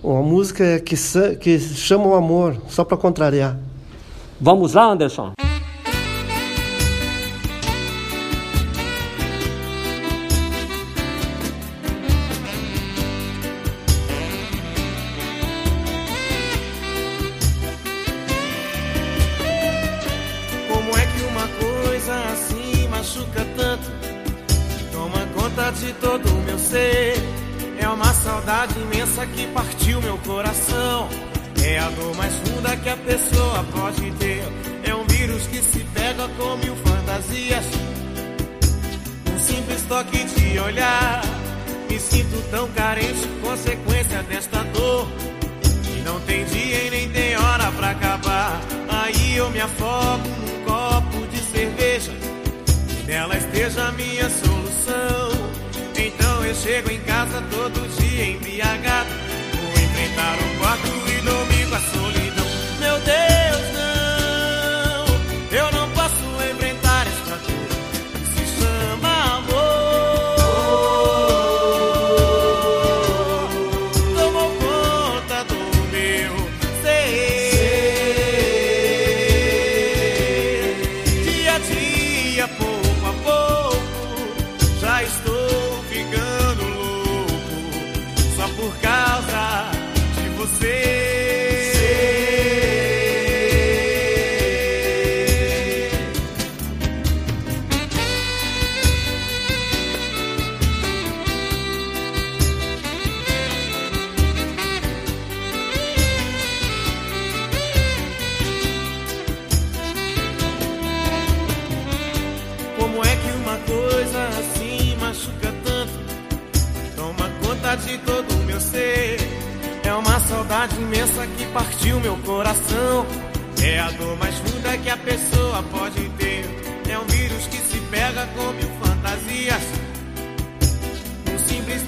uma 0.03 0.23
música 0.23 0.81
que, 0.81 0.95
que 1.41 1.59
chama 1.59 2.07
o 2.07 2.15
amor, 2.15 2.57
só 2.69 2.85
para 2.85 2.97
contrariar. 2.97 3.59
Vamos 4.41 4.75
lá, 4.75 4.85
Anderson? 4.85 5.33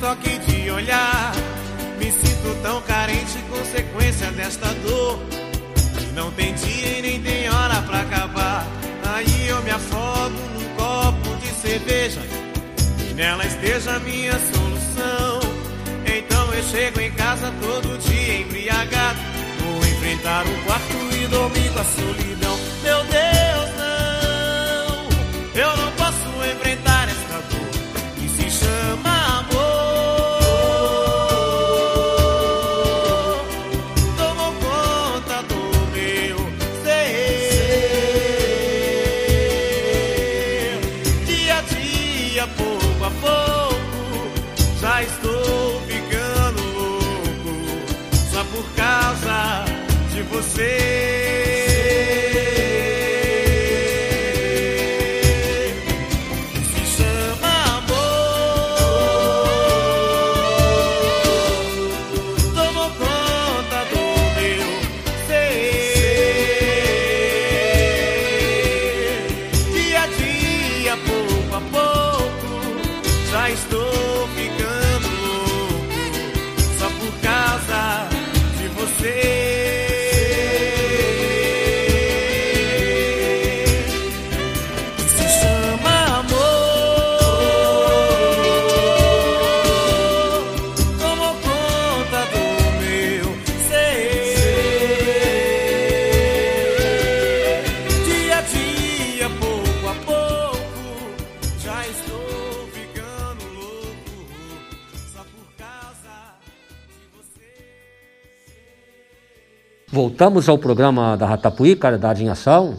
Toque 0.00 0.38
de 0.38 0.70
olhar. 0.70 1.32
Me 1.98 2.10
sinto 2.10 2.62
tão 2.62 2.80
carente, 2.82 3.38
consequência 3.50 4.30
desta 4.32 4.68
dor. 4.86 5.18
E 6.00 6.12
não 6.14 6.30
tem 6.32 6.54
dia 6.54 6.98
e 6.98 7.02
nem 7.02 7.22
tem 7.22 7.48
hora 7.48 7.82
pra 7.82 8.00
acabar. 8.00 8.66
Aí 9.14 9.48
eu 9.48 9.62
me 9.62 9.70
afogo 9.70 10.38
num 10.54 10.74
copo 10.76 11.36
de 11.36 11.48
cerveja. 11.48 12.20
E 13.10 13.14
nela 13.14 13.44
esteja 13.44 13.96
a 13.96 14.00
minha 14.00 14.32
solução. 14.32 15.40
Então 16.06 16.54
eu 16.54 16.62
chego 16.64 17.00
em 17.00 17.10
casa 17.12 17.52
todo 17.60 17.98
dia 17.98 18.40
embriagado. 18.40 19.18
Vou 19.60 19.78
enfrentar 19.78 20.46
o 20.46 20.64
quarto 20.64 21.14
e 21.14 21.26
dormir 21.26 21.70
com 21.72 21.80
a 21.80 21.84
solidão. 21.84 22.58
Meu 22.82 23.04
Deus, 23.04 23.70
não. 23.78 25.60
Eu 25.60 25.76
não 25.76 25.92
posso 25.92 26.52
enfrentar 26.52 26.97
Voltamos 110.18 110.48
ao 110.48 110.58
programa 110.58 111.16
da 111.16 111.26
Ratapuí, 111.26 111.76
Caridade 111.76 112.24
em 112.24 112.28
Ação, 112.28 112.74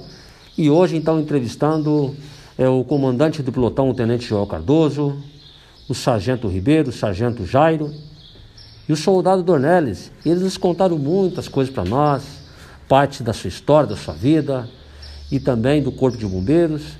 e 0.58 0.70
hoje 0.70 0.98
então 0.98 1.22
entrevistando 1.22 2.14
é, 2.58 2.68
o 2.68 2.84
comandante 2.84 3.42
do 3.42 3.50
pelotão, 3.50 3.90
o 3.90 3.94
Tenente 3.94 4.26
Joel 4.26 4.46
Cardoso, 4.46 5.16
o 5.88 5.96
Sargento 5.96 6.50
Ribeiro, 6.50 6.90
o 6.90 6.92
Sargento 6.92 7.46
Jairo 7.46 7.94
e 8.90 8.92
o 8.92 8.98
soldado 8.98 9.42
Dornelles. 9.42 10.12
Eles 10.26 10.42
nos 10.42 10.58
contaram 10.58 10.98
muitas 10.98 11.48
coisas 11.48 11.74
para 11.74 11.86
nós, 11.86 12.24
parte 12.90 13.24
da 13.24 13.32
sua 13.32 13.48
história, 13.48 13.88
da 13.88 13.96
sua 13.96 14.14
vida, 14.14 14.68
e 15.32 15.40
também 15.40 15.82
do 15.82 15.94
Corpo 15.94 16.18
de 16.18 16.26
Bombeiros, 16.26 16.98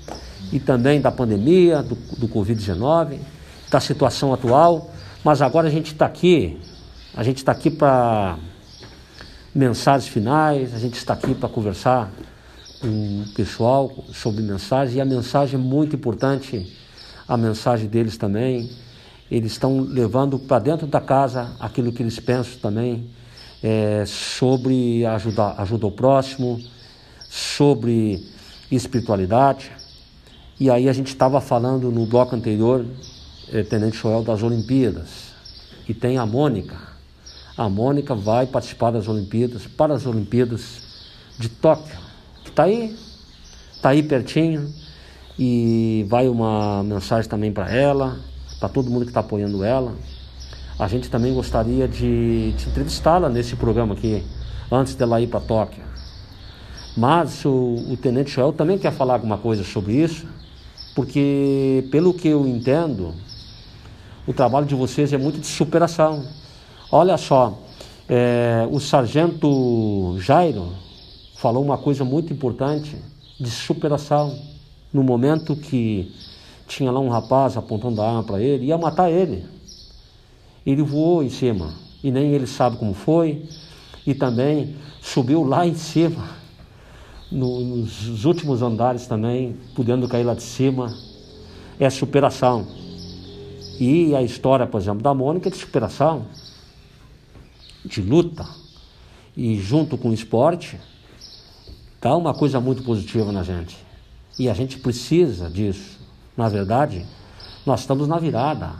e 0.50 0.58
também 0.58 1.02
da 1.02 1.12
pandemia, 1.12 1.82
do, 1.82 1.94
do 2.16 2.26
Covid-19, 2.26 3.18
da 3.70 3.78
situação 3.78 4.32
atual. 4.32 4.90
Mas 5.22 5.42
agora 5.42 5.68
a 5.68 5.70
gente 5.70 5.92
está 5.92 6.06
aqui, 6.06 6.58
a 7.14 7.22
gente 7.22 7.36
está 7.36 7.52
aqui 7.52 7.68
para 7.68 8.38
mensagens 9.54 10.08
finais, 10.08 10.74
a 10.74 10.78
gente 10.78 10.94
está 10.94 11.14
aqui 11.14 11.34
para 11.34 11.48
conversar 11.48 12.10
com 12.80 12.86
o 12.86 13.34
pessoal 13.34 13.92
sobre 14.12 14.42
mensagens, 14.42 14.96
e 14.96 15.00
a 15.00 15.04
mensagem 15.04 15.58
é 15.58 15.62
muito 15.62 15.96
importante, 15.96 16.76
a 17.28 17.36
mensagem 17.36 17.88
deles 17.88 18.16
também. 18.16 18.70
Eles 19.30 19.52
estão 19.52 19.80
levando 19.80 20.38
para 20.38 20.58
dentro 20.58 20.86
da 20.86 21.00
casa 21.00 21.52
aquilo 21.60 21.92
que 21.92 22.02
eles 22.02 22.18
pensam 22.18 22.58
também 22.60 23.08
é, 23.62 24.04
sobre 24.06 25.04
ajudar, 25.06 25.54
ajuda 25.58 25.86
ao 25.86 25.92
próximo, 25.92 26.60
sobre 27.28 28.26
espiritualidade. 28.70 29.70
E 30.58 30.70
aí 30.70 30.88
a 30.88 30.92
gente 30.92 31.08
estava 31.08 31.40
falando 31.40 31.90
no 31.90 32.06
bloco 32.06 32.34
anterior, 32.34 32.84
eh, 33.52 33.62
Tenente 33.62 33.96
Joel, 33.96 34.22
das 34.22 34.42
Olimpíadas. 34.42 35.30
E 35.88 35.94
tem 35.94 36.18
a 36.18 36.26
Mônica. 36.26 36.89
A 37.60 37.68
Mônica 37.68 38.14
vai 38.14 38.46
participar 38.46 38.90
das 38.90 39.06
Olimpíadas, 39.06 39.66
para 39.66 39.92
as 39.92 40.06
Olimpíadas 40.06 40.80
de 41.38 41.50
Tóquio, 41.50 41.94
que 42.42 42.48
está 42.48 42.62
aí, 42.62 42.96
está 43.70 43.90
aí 43.90 44.02
pertinho. 44.02 44.72
E 45.38 46.06
vai 46.08 46.26
uma 46.26 46.82
mensagem 46.82 47.28
também 47.28 47.52
para 47.52 47.70
ela, 47.70 48.18
para 48.58 48.70
todo 48.70 48.90
mundo 48.90 49.02
que 49.02 49.10
está 49.10 49.20
apoiando 49.20 49.62
ela. 49.62 49.94
A 50.78 50.88
gente 50.88 51.10
também 51.10 51.34
gostaria 51.34 51.86
de, 51.86 52.52
de 52.52 52.66
entrevistá-la 52.66 53.28
nesse 53.28 53.54
programa 53.56 53.92
aqui, 53.92 54.24
antes 54.72 54.94
dela 54.94 55.20
ir 55.20 55.26
para 55.26 55.40
Tóquio. 55.40 55.82
Mas 56.96 57.44
o, 57.44 57.74
o 57.90 57.96
Tenente 57.98 58.30
Joel 58.30 58.54
também 58.54 58.78
quer 58.78 58.90
falar 58.90 59.12
alguma 59.12 59.36
coisa 59.36 59.64
sobre 59.64 60.02
isso, 60.02 60.26
porque, 60.94 61.86
pelo 61.92 62.14
que 62.14 62.28
eu 62.28 62.46
entendo, 62.46 63.14
o 64.26 64.32
trabalho 64.32 64.64
de 64.64 64.74
vocês 64.74 65.12
é 65.12 65.18
muito 65.18 65.38
de 65.38 65.46
superação. 65.46 66.39
Olha 66.92 67.16
só, 67.16 67.56
é, 68.08 68.66
o 68.68 68.80
sargento 68.80 70.16
Jairo 70.18 70.70
falou 71.36 71.64
uma 71.64 71.78
coisa 71.78 72.04
muito 72.04 72.32
importante 72.32 72.96
de 73.38 73.48
superação. 73.48 74.36
No 74.92 75.04
momento 75.04 75.54
que 75.54 76.12
tinha 76.66 76.90
lá 76.90 76.98
um 76.98 77.08
rapaz 77.08 77.56
apontando 77.56 78.02
a 78.02 78.08
arma 78.08 78.24
para 78.24 78.40
ele, 78.40 78.66
ia 78.66 78.76
matar 78.76 79.08
ele. 79.08 79.46
Ele 80.66 80.82
voou 80.82 81.22
em 81.22 81.30
cima 81.30 81.72
e 82.02 82.10
nem 82.10 82.32
ele 82.32 82.48
sabe 82.48 82.76
como 82.76 82.92
foi, 82.92 83.48
e 84.04 84.12
também 84.12 84.74
subiu 85.00 85.44
lá 85.44 85.64
em 85.64 85.74
cima, 85.76 86.28
no, 87.30 87.60
nos 87.60 88.24
últimos 88.24 88.62
andares 88.62 89.06
também, 89.06 89.56
podendo 89.76 90.08
cair 90.08 90.24
lá 90.24 90.34
de 90.34 90.42
cima. 90.42 90.92
É 91.78 91.88
superação. 91.88 92.66
E 93.78 94.12
a 94.14 94.22
história, 94.22 94.66
por 94.66 94.80
exemplo, 94.80 95.02
da 95.02 95.14
Mônica 95.14 95.48
é 95.48 95.52
de 95.52 95.56
superação, 95.56 96.26
de 97.84 98.02
luta, 98.02 98.46
e 99.36 99.58
junto 99.58 99.96
com 99.96 100.10
o 100.10 100.14
esporte, 100.14 100.78
dá 102.00 102.16
uma 102.16 102.34
coisa 102.34 102.60
muito 102.60 102.82
positiva 102.82 103.30
na 103.32 103.42
gente. 103.42 103.76
E 104.38 104.48
a 104.48 104.54
gente 104.54 104.78
precisa 104.78 105.48
disso. 105.48 105.98
Na 106.36 106.48
verdade, 106.48 107.06
nós 107.64 107.80
estamos 107.80 108.08
na 108.08 108.18
virada. 108.18 108.72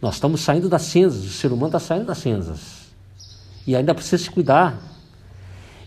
Nós 0.00 0.14
estamos 0.14 0.40
saindo 0.40 0.68
das 0.68 0.82
cinzas, 0.82 1.24
o 1.24 1.28
ser 1.28 1.48
humano 1.48 1.66
está 1.66 1.78
saindo 1.78 2.06
das 2.06 2.18
cinzas. 2.18 2.82
E 3.66 3.76
ainda 3.76 3.94
precisa 3.94 4.22
se 4.22 4.30
cuidar. 4.30 4.80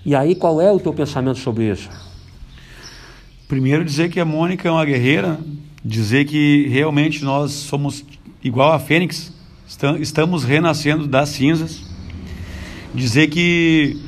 E 0.06 0.16
aí, 0.16 0.36
qual 0.36 0.62
é 0.62 0.72
o 0.72 0.80
teu 0.80 0.94
pensamento 0.94 1.40
sobre 1.40 1.70
isso? 1.70 1.90
Primeiro, 3.48 3.84
dizer 3.84 4.10
que 4.10 4.20
a 4.20 4.26
Mônica 4.26 4.68
é 4.68 4.72
uma 4.72 4.86
guerreira, 4.86 5.40
dizer 5.84 6.26
que 6.26 6.68
realmente 6.68 7.24
nós 7.24 7.52
somos 7.52 8.06
igual 8.44 8.72
a 8.72 8.80
Fênix, 8.80 9.34
estamos 10.00 10.44
renascendo 10.44 11.08
das 11.08 11.30
cinzas, 11.30 11.82
dizer 12.96 13.28
que 13.28 14.02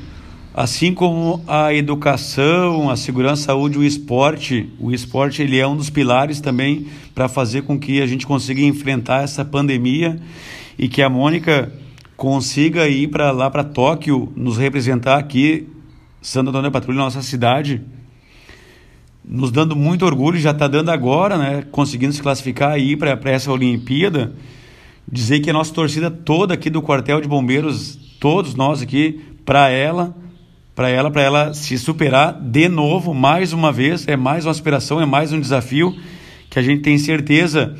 assim 0.53 0.93
como 0.93 1.43
a 1.47 1.73
educação, 1.73 2.89
a 2.89 2.97
segurança, 2.97 3.43
a 3.43 3.45
saúde, 3.45 3.77
o 3.77 3.83
esporte, 3.83 4.67
o 4.79 4.91
esporte 4.91 5.41
ele 5.41 5.59
é 5.59 5.67
um 5.67 5.77
dos 5.77 5.89
pilares 5.89 6.41
também 6.41 6.87
para 7.13 7.27
fazer 7.27 7.61
com 7.61 7.79
que 7.79 8.01
a 8.01 8.07
gente 8.07 8.25
consiga 8.25 8.61
enfrentar 8.61 9.23
essa 9.23 9.45
pandemia 9.45 10.19
e 10.79 10.87
que 10.87 11.03
a 11.03 11.09
Mônica 11.09 11.71
consiga 12.15 12.87
ir 12.87 13.09
para 13.09 13.29
lá 13.29 13.51
para 13.51 13.63
Tóquio 13.63 14.33
nos 14.35 14.57
representar 14.57 15.19
aqui 15.19 15.67
Santo 16.21 16.49
Antônio 16.49 16.69
da 16.69 16.71
Patrulha, 16.71 16.97
nossa 16.97 17.21
cidade, 17.21 17.81
nos 19.23 19.51
dando 19.51 19.75
muito 19.75 20.05
orgulho, 20.05 20.39
já 20.39 20.51
está 20.51 20.67
dando 20.67 20.89
agora, 20.89 21.37
né, 21.37 21.63
conseguindo 21.71 22.13
se 22.13 22.21
classificar 22.21 22.71
aí 22.71 22.97
para 22.97 23.17
essa 23.25 23.51
Olimpíada, 23.51 24.33
dizer 25.09 25.39
que 25.39 25.49
a 25.49 25.53
nossa 25.53 25.73
torcida 25.73 26.09
toda 26.09 26.53
aqui 26.53 26.69
do 26.69 26.81
quartel 26.81 27.21
de 27.21 27.27
bombeiros, 27.27 28.06
todos 28.19 28.55
nós 28.55 28.81
aqui, 28.81 29.21
para 29.45 29.69
ela, 29.69 30.15
para 30.75 30.89
ela, 30.89 31.09
para 31.09 31.21
ela 31.21 31.53
se 31.53 31.77
superar 31.77 32.33
de 32.33 32.67
novo, 32.67 33.13
mais 33.13 33.53
uma 33.53 33.71
vez, 33.71 34.07
é 34.07 34.15
mais 34.15 34.45
uma 34.45 34.51
aspiração, 34.51 35.01
é 35.01 35.05
mais 35.05 35.33
um 35.33 35.39
desafio 35.39 35.95
que 36.49 36.59
a 36.59 36.61
gente 36.61 36.81
tem 36.81 36.97
certeza 36.97 37.75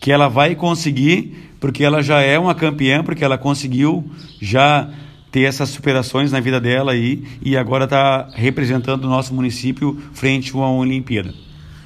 que 0.00 0.12
ela 0.12 0.28
vai 0.28 0.54
conseguir, 0.54 1.50
porque 1.60 1.82
ela 1.82 2.02
já 2.02 2.20
é 2.20 2.38
uma 2.38 2.54
campeã, 2.54 3.02
porque 3.02 3.24
ela 3.24 3.36
conseguiu 3.36 4.04
já 4.40 4.88
ter 5.30 5.42
essas 5.42 5.68
superações 5.68 6.32
na 6.32 6.40
vida 6.40 6.60
dela 6.60 6.92
aí 6.92 7.24
e 7.42 7.56
agora 7.56 7.84
está 7.84 8.28
representando 8.32 9.04
o 9.04 9.08
nosso 9.08 9.34
município 9.34 10.00
frente 10.12 10.52
a 10.52 10.58
uma 10.58 10.70
Olimpíada. 10.70 11.34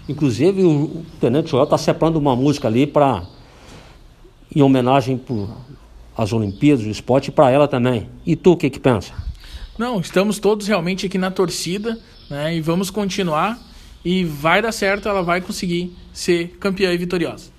Inclusive 0.08 0.62
o 0.64 1.04
Tenente 1.20 1.50
Joel 1.50 1.64
está 1.64 1.78
separando 1.78 2.18
uma 2.18 2.36
música 2.36 2.68
ali 2.68 2.86
para 2.86 3.24
em 4.54 4.60
homenagem 4.60 5.16
às 6.22 6.32
Olimpíadas, 6.32 6.84
o 6.86 6.90
esporte 6.90 7.30
para 7.30 7.50
ela 7.50 7.68
também. 7.68 8.08
E 8.24 8.36
tu 8.36 8.52
o 8.52 8.56
que 8.56 8.70
que 8.70 8.80
pensa? 8.80 9.12
Não, 9.78 10.00
estamos 10.00 10.38
todos 10.38 10.66
realmente 10.66 11.06
aqui 11.06 11.18
na 11.18 11.30
torcida, 11.30 11.98
né? 12.30 12.54
E 12.54 12.60
vamos 12.60 12.90
continuar 12.90 13.58
e 14.04 14.24
vai 14.24 14.60
dar 14.60 14.72
certo, 14.72 15.08
ela 15.08 15.22
vai 15.22 15.40
conseguir 15.40 15.96
ser 16.12 16.56
campeã 16.60 16.92
e 16.92 16.98
vitoriosa. 16.98 17.50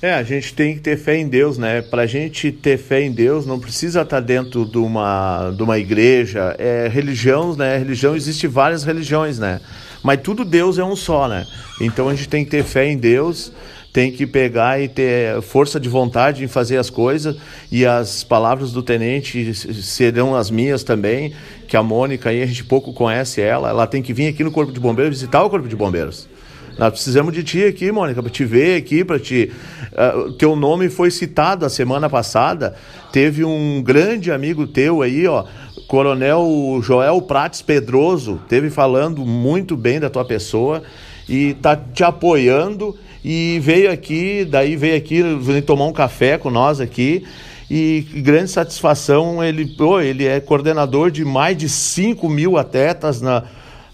É, 0.00 0.14
a 0.14 0.22
gente 0.24 0.52
tem 0.52 0.74
que 0.74 0.80
ter 0.80 0.96
fé 0.96 1.16
em 1.16 1.28
Deus, 1.28 1.56
né? 1.56 1.80
Para 1.80 2.02
a 2.02 2.06
gente 2.06 2.50
ter 2.50 2.76
fé 2.76 3.02
em 3.02 3.12
Deus, 3.12 3.46
não 3.46 3.60
precisa 3.60 4.02
estar 4.02 4.16
tá 4.16 4.20
dentro 4.20 4.64
de 4.64 4.78
uma, 4.78 5.52
de 5.56 5.62
uma 5.62 5.78
igreja. 5.78 6.56
É 6.58 6.88
religião, 6.88 7.54
né? 7.54 7.78
Religião 7.78 8.16
existe 8.16 8.48
várias 8.48 8.82
religiões, 8.82 9.38
né? 9.38 9.60
Mas 10.02 10.20
tudo 10.20 10.44
Deus 10.44 10.76
é 10.76 10.84
um 10.84 10.96
só, 10.96 11.28
né? 11.28 11.46
Então 11.80 12.08
a 12.08 12.14
gente 12.16 12.28
tem 12.28 12.44
que 12.44 12.50
ter 12.50 12.64
fé 12.64 12.90
em 12.90 12.96
Deus, 12.96 13.52
tem 13.92 14.10
que 14.10 14.26
pegar 14.26 14.80
e 14.80 14.88
ter 14.88 15.42
força 15.42 15.78
de 15.78 15.88
vontade 15.88 16.42
em 16.42 16.48
fazer 16.48 16.78
as 16.78 16.88
coisas. 16.88 17.36
E 17.70 17.84
as 17.84 18.24
palavras 18.24 18.72
do 18.72 18.82
tenente 18.82 19.54
serão 19.54 20.34
as 20.34 20.50
minhas 20.50 20.82
também, 20.82 21.34
que 21.68 21.76
a 21.76 21.82
Mônica 21.82 22.30
aí 22.30 22.42
a 22.42 22.46
gente 22.46 22.64
pouco 22.64 22.92
conhece 22.92 23.40
ela. 23.40 23.68
Ela 23.68 23.86
tem 23.86 24.02
que 24.02 24.12
vir 24.12 24.28
aqui 24.28 24.42
no 24.42 24.50
Corpo 24.50 24.72
de 24.72 24.80
Bombeiros 24.80 25.18
visitar 25.18 25.42
o 25.42 25.50
Corpo 25.50 25.68
de 25.68 25.76
Bombeiros. 25.76 26.28
Nós 26.78 26.90
precisamos 26.90 27.34
de 27.34 27.44
ti 27.44 27.64
aqui, 27.64 27.92
Mônica, 27.92 28.22
para 28.22 28.32
te 28.32 28.46
ver 28.46 28.78
aqui, 28.78 29.04
para 29.04 29.18
te. 29.18 29.52
Uh, 29.92 30.32
teu 30.32 30.56
nome 30.56 30.88
foi 30.88 31.10
citado 31.10 31.66
a 31.66 31.68
semana 31.68 32.08
passada. 32.08 32.74
Teve 33.12 33.44
um 33.44 33.82
grande 33.82 34.32
amigo 34.32 34.66
teu 34.66 35.02
aí, 35.02 35.26
ó, 35.26 35.44
Coronel 35.86 36.80
Joel 36.82 37.20
Prates 37.20 37.60
Pedroso, 37.60 38.40
teve 38.48 38.70
falando 38.70 39.26
muito 39.26 39.76
bem 39.76 40.00
da 40.00 40.08
tua 40.08 40.24
pessoa 40.24 40.82
e 41.28 41.52
tá 41.52 41.76
te 41.76 42.02
apoiando 42.02 42.96
e 43.24 43.58
veio 43.60 43.90
aqui, 43.90 44.44
daí 44.44 44.76
veio 44.76 44.96
aqui 44.96 45.22
tomar 45.62 45.86
um 45.86 45.92
café 45.92 46.36
com 46.36 46.50
nós 46.50 46.80
aqui 46.80 47.24
e 47.70 48.04
grande 48.16 48.50
satisfação 48.50 49.42
ele, 49.42 49.74
oh, 49.78 50.00
ele 50.00 50.26
é 50.26 50.40
coordenador 50.40 51.10
de 51.10 51.24
mais 51.24 51.56
de 51.56 51.68
5 51.68 52.28
mil 52.28 52.58
atletas 52.58 53.20
na, 53.20 53.44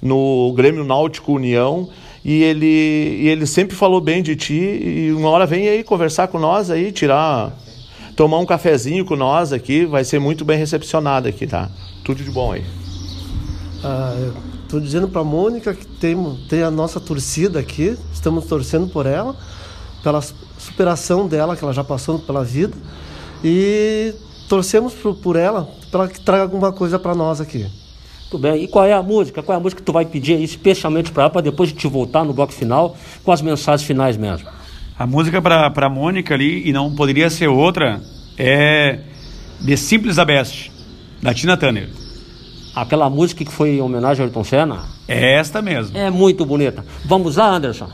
no 0.01 0.53
Grêmio 0.57 0.83
Náutico 0.83 1.35
União 1.35 1.89
e 2.25 2.43
ele, 2.43 2.67
e 2.67 3.29
ele 3.29 3.47
sempre 3.47 3.77
falou 3.77 4.01
bem 4.01 4.23
de 4.23 4.35
ti 4.35 4.55
e 4.55 5.13
uma 5.13 5.29
hora 5.29 5.47
vem 5.47 5.69
aí 5.69 5.85
conversar 5.85 6.29
com 6.29 6.39
nós 6.39 6.71
aí, 6.71 6.91
tirar, 6.91 7.53
tomar 8.17 8.39
um 8.39 8.47
cafezinho 8.47 9.05
com 9.05 9.15
nós 9.15 9.53
aqui, 9.53 9.85
vai 9.85 10.05
ser 10.05 10.19
muito 10.19 10.45
bem 10.45 10.59
recepcionado 10.59 11.29
aqui, 11.29 11.47
tá? 11.47 11.71
Tudo 12.03 12.25
de 12.25 12.31
bom 12.31 12.53
aí. 12.53 12.65
Ah, 13.85 14.33
Estou 14.69 14.81
dizendo 14.81 15.09
para 15.09 15.23
a 15.23 15.25
Mônica 15.25 15.73
que 15.73 15.87
tem, 15.87 16.15
tem 16.47 16.63
a 16.63 16.71
nossa 16.71 17.01
torcida 17.01 17.59
aqui, 17.59 17.97
estamos 18.13 18.45
torcendo 18.45 18.87
por 18.87 19.07
ela, 19.07 19.35
pela 20.03 20.21
superação 20.21 21.27
dela, 21.27 21.57
que 21.57 21.65
ela 21.65 21.73
já 21.73 21.83
passou 21.83 22.19
pela 22.19 22.45
vida, 22.45 22.77
e 23.43 24.13
torcemos 24.47 24.93
por, 24.93 25.15
por 25.15 25.37
ela 25.37 25.67
para 25.91 26.07
que 26.07 26.21
traga 26.21 26.43
alguma 26.43 26.71
coisa 26.71 26.99
para 26.99 27.15
nós 27.15 27.41
aqui. 27.41 27.67
Tudo 28.31 28.43
bem. 28.43 28.63
E 28.63 28.69
qual 28.69 28.85
é 28.85 28.93
a 28.93 29.03
música? 29.03 29.43
Qual 29.43 29.57
é 29.57 29.59
a 29.59 29.63
música 29.63 29.81
que 29.81 29.87
tu 29.87 29.93
vai 29.93 30.05
pedir 30.05 30.35
aí 30.35 30.45
especialmente 30.45 31.13
para 31.13 31.23
ela, 31.23 31.31
para 31.31 31.41
depois 31.41 31.71
de 31.71 31.75
te 31.75 31.87
voltar 31.87 32.23
no 32.23 32.35
bloco 32.35 32.53
final 32.53 32.95
com 33.25 33.33
as 33.33 33.41
mensagens 33.41 33.87
finais 33.87 34.19
mesmo? 34.19 34.51
A 34.99 35.07
música 35.07 35.41
para 35.41 35.73
a 35.75 35.89
Mônica 35.89 36.35
ali, 36.35 36.69
e 36.69 36.75
não 36.75 36.95
poderia 36.95 37.31
ser 37.31 37.49
outra, 37.49 38.03
é 38.37 39.01
The 39.65 39.77
Simples 39.77 40.17
da 40.17 40.27
Best, 40.27 40.71
da 41.23 41.33
Tina 41.33 41.57
Turner. 41.57 41.89
Aquela 42.83 43.11
música 43.11 43.45
que 43.45 43.53
foi 43.53 43.71
em 43.77 43.81
homenagem 43.81 44.23
ao 44.23 44.27
Ayrton 44.27 44.45
Senna? 44.45 44.85
É 45.09 45.35
esta 45.35 45.61
mesmo. 45.61 45.97
É 45.97 46.11
muito 46.11 46.45
bonita. 46.47 46.85
Vamos 47.05 47.37
lá, 47.37 47.51
Anderson? 47.51 47.89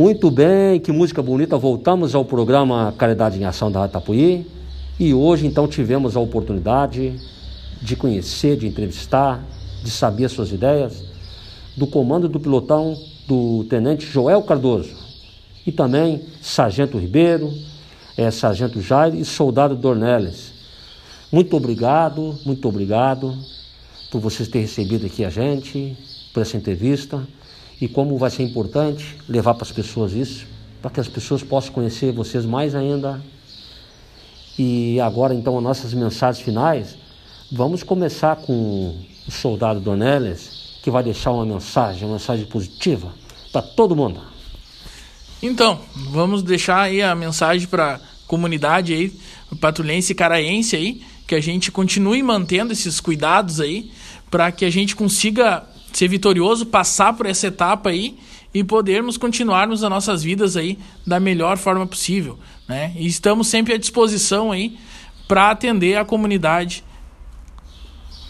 Muito 0.00 0.30
bem, 0.30 0.80
que 0.80 0.90
música 0.90 1.20
bonita. 1.20 1.58
Voltamos 1.58 2.14
ao 2.14 2.24
programa 2.24 2.94
Caridade 2.96 3.38
em 3.38 3.44
Ação 3.44 3.70
da 3.70 3.84
Atapuí. 3.84 4.46
E 4.98 5.12
hoje, 5.12 5.46
então, 5.46 5.68
tivemos 5.68 6.16
a 6.16 6.20
oportunidade 6.20 7.20
de 7.82 7.96
conhecer, 7.96 8.56
de 8.56 8.66
entrevistar, 8.66 9.44
de 9.84 9.90
saber 9.90 10.30
suas 10.30 10.52
ideias, 10.52 11.04
do 11.76 11.86
comando 11.86 12.30
do 12.30 12.40
pilotão 12.40 12.98
do 13.28 13.66
Tenente 13.68 14.06
Joel 14.06 14.42
Cardoso. 14.42 14.96
E 15.66 15.70
também 15.70 16.22
Sargento 16.40 16.96
Ribeiro, 16.96 17.52
é, 18.16 18.30
Sargento 18.30 18.80
Jair 18.80 19.14
e 19.14 19.22
Soldado 19.22 19.76
Dornelles. 19.76 20.54
Muito 21.30 21.54
obrigado, 21.54 22.38
muito 22.46 22.66
obrigado 22.66 23.36
por 24.10 24.18
vocês 24.18 24.48
terem 24.48 24.66
recebido 24.66 25.04
aqui 25.04 25.26
a 25.26 25.28
gente, 25.28 25.94
por 26.32 26.40
essa 26.40 26.56
entrevista 26.56 27.22
e 27.80 27.88
como 27.88 28.18
vai 28.18 28.30
ser 28.30 28.42
importante 28.42 29.16
levar 29.28 29.54
para 29.54 29.64
as 29.64 29.72
pessoas 29.72 30.12
isso, 30.12 30.46
para 30.82 30.90
que 30.90 31.00
as 31.00 31.08
pessoas 31.08 31.42
possam 31.42 31.72
conhecer 31.72 32.12
vocês 32.12 32.44
mais 32.44 32.74
ainda. 32.74 33.22
E 34.58 35.00
agora, 35.00 35.34
então, 35.34 35.56
as 35.56 35.62
nossas 35.62 35.94
mensagens 35.94 36.44
finais. 36.44 36.96
Vamos 37.50 37.82
começar 37.82 38.36
com 38.36 38.94
o 39.26 39.30
soldado 39.30 39.80
Donelis, 39.80 40.78
que 40.82 40.90
vai 40.90 41.02
deixar 41.02 41.32
uma 41.32 41.46
mensagem, 41.46 42.04
uma 42.04 42.12
mensagem 42.12 42.46
positiva 42.46 43.12
para 43.50 43.62
todo 43.62 43.96
mundo. 43.96 44.20
Então, 45.42 45.80
vamos 46.10 46.42
deixar 46.42 46.82
aí 46.82 47.02
a 47.02 47.14
mensagem 47.14 47.66
para 47.66 47.94
a 47.94 48.00
comunidade 48.26 48.92
aí, 48.92 49.18
patrulhense 49.58 50.12
e 50.12 50.14
caraense 50.14 50.76
aí, 50.76 51.02
que 51.26 51.34
a 51.34 51.40
gente 51.40 51.72
continue 51.72 52.22
mantendo 52.22 52.72
esses 52.72 53.00
cuidados 53.00 53.60
aí, 53.60 53.90
para 54.30 54.52
que 54.52 54.64
a 54.64 54.70
gente 54.70 54.94
consiga 54.94 55.64
ser 55.92 56.08
vitorioso, 56.08 56.66
passar 56.66 57.12
por 57.12 57.26
essa 57.26 57.46
etapa 57.46 57.90
aí 57.90 58.18
e 58.52 58.64
podermos 58.64 59.16
continuarmos 59.16 59.84
as 59.84 59.90
nossas 59.90 60.22
vidas 60.22 60.56
aí 60.56 60.78
da 61.06 61.20
melhor 61.20 61.56
forma 61.56 61.86
possível, 61.86 62.38
né? 62.68 62.92
E 62.96 63.06
estamos 63.06 63.48
sempre 63.48 63.74
à 63.74 63.78
disposição 63.78 64.50
aí 64.50 64.76
para 65.28 65.50
atender 65.50 65.96
a 65.96 66.04
comunidade. 66.04 66.82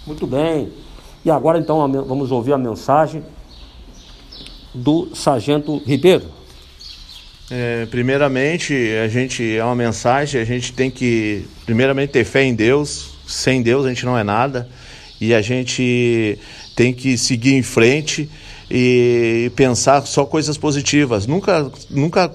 Muito 0.06 0.26
bem. 0.26 0.70
E 1.24 1.30
agora 1.30 1.58
então 1.58 1.90
vamos 2.06 2.30
ouvir 2.30 2.52
a 2.52 2.58
mensagem 2.58 3.22
do 4.74 5.14
Sargento 5.14 5.78
Ribeiro. 5.78 6.26
É, 7.50 7.86
primeiramente, 7.86 8.74
a 9.02 9.08
gente 9.08 9.56
é 9.56 9.64
uma 9.64 9.74
mensagem, 9.74 10.40
a 10.40 10.44
gente 10.44 10.72
tem 10.72 10.88
que 10.90 11.44
primeiramente 11.66 12.10
ter 12.10 12.24
fé 12.24 12.44
em 12.44 12.54
Deus. 12.54 13.10
Sem 13.26 13.60
Deus 13.60 13.84
a 13.84 13.88
gente 13.88 14.04
não 14.04 14.16
é 14.16 14.22
nada. 14.22 14.68
E 15.20 15.34
a 15.34 15.42
gente 15.42 16.38
tem 16.80 16.94
que 16.94 17.18
seguir 17.18 17.56
em 17.56 17.62
frente 17.62 18.26
e 18.70 19.52
pensar 19.54 20.00
só 20.06 20.24
coisas 20.24 20.56
positivas. 20.56 21.26
Nunca, 21.26 21.70
nunca, 21.90 22.32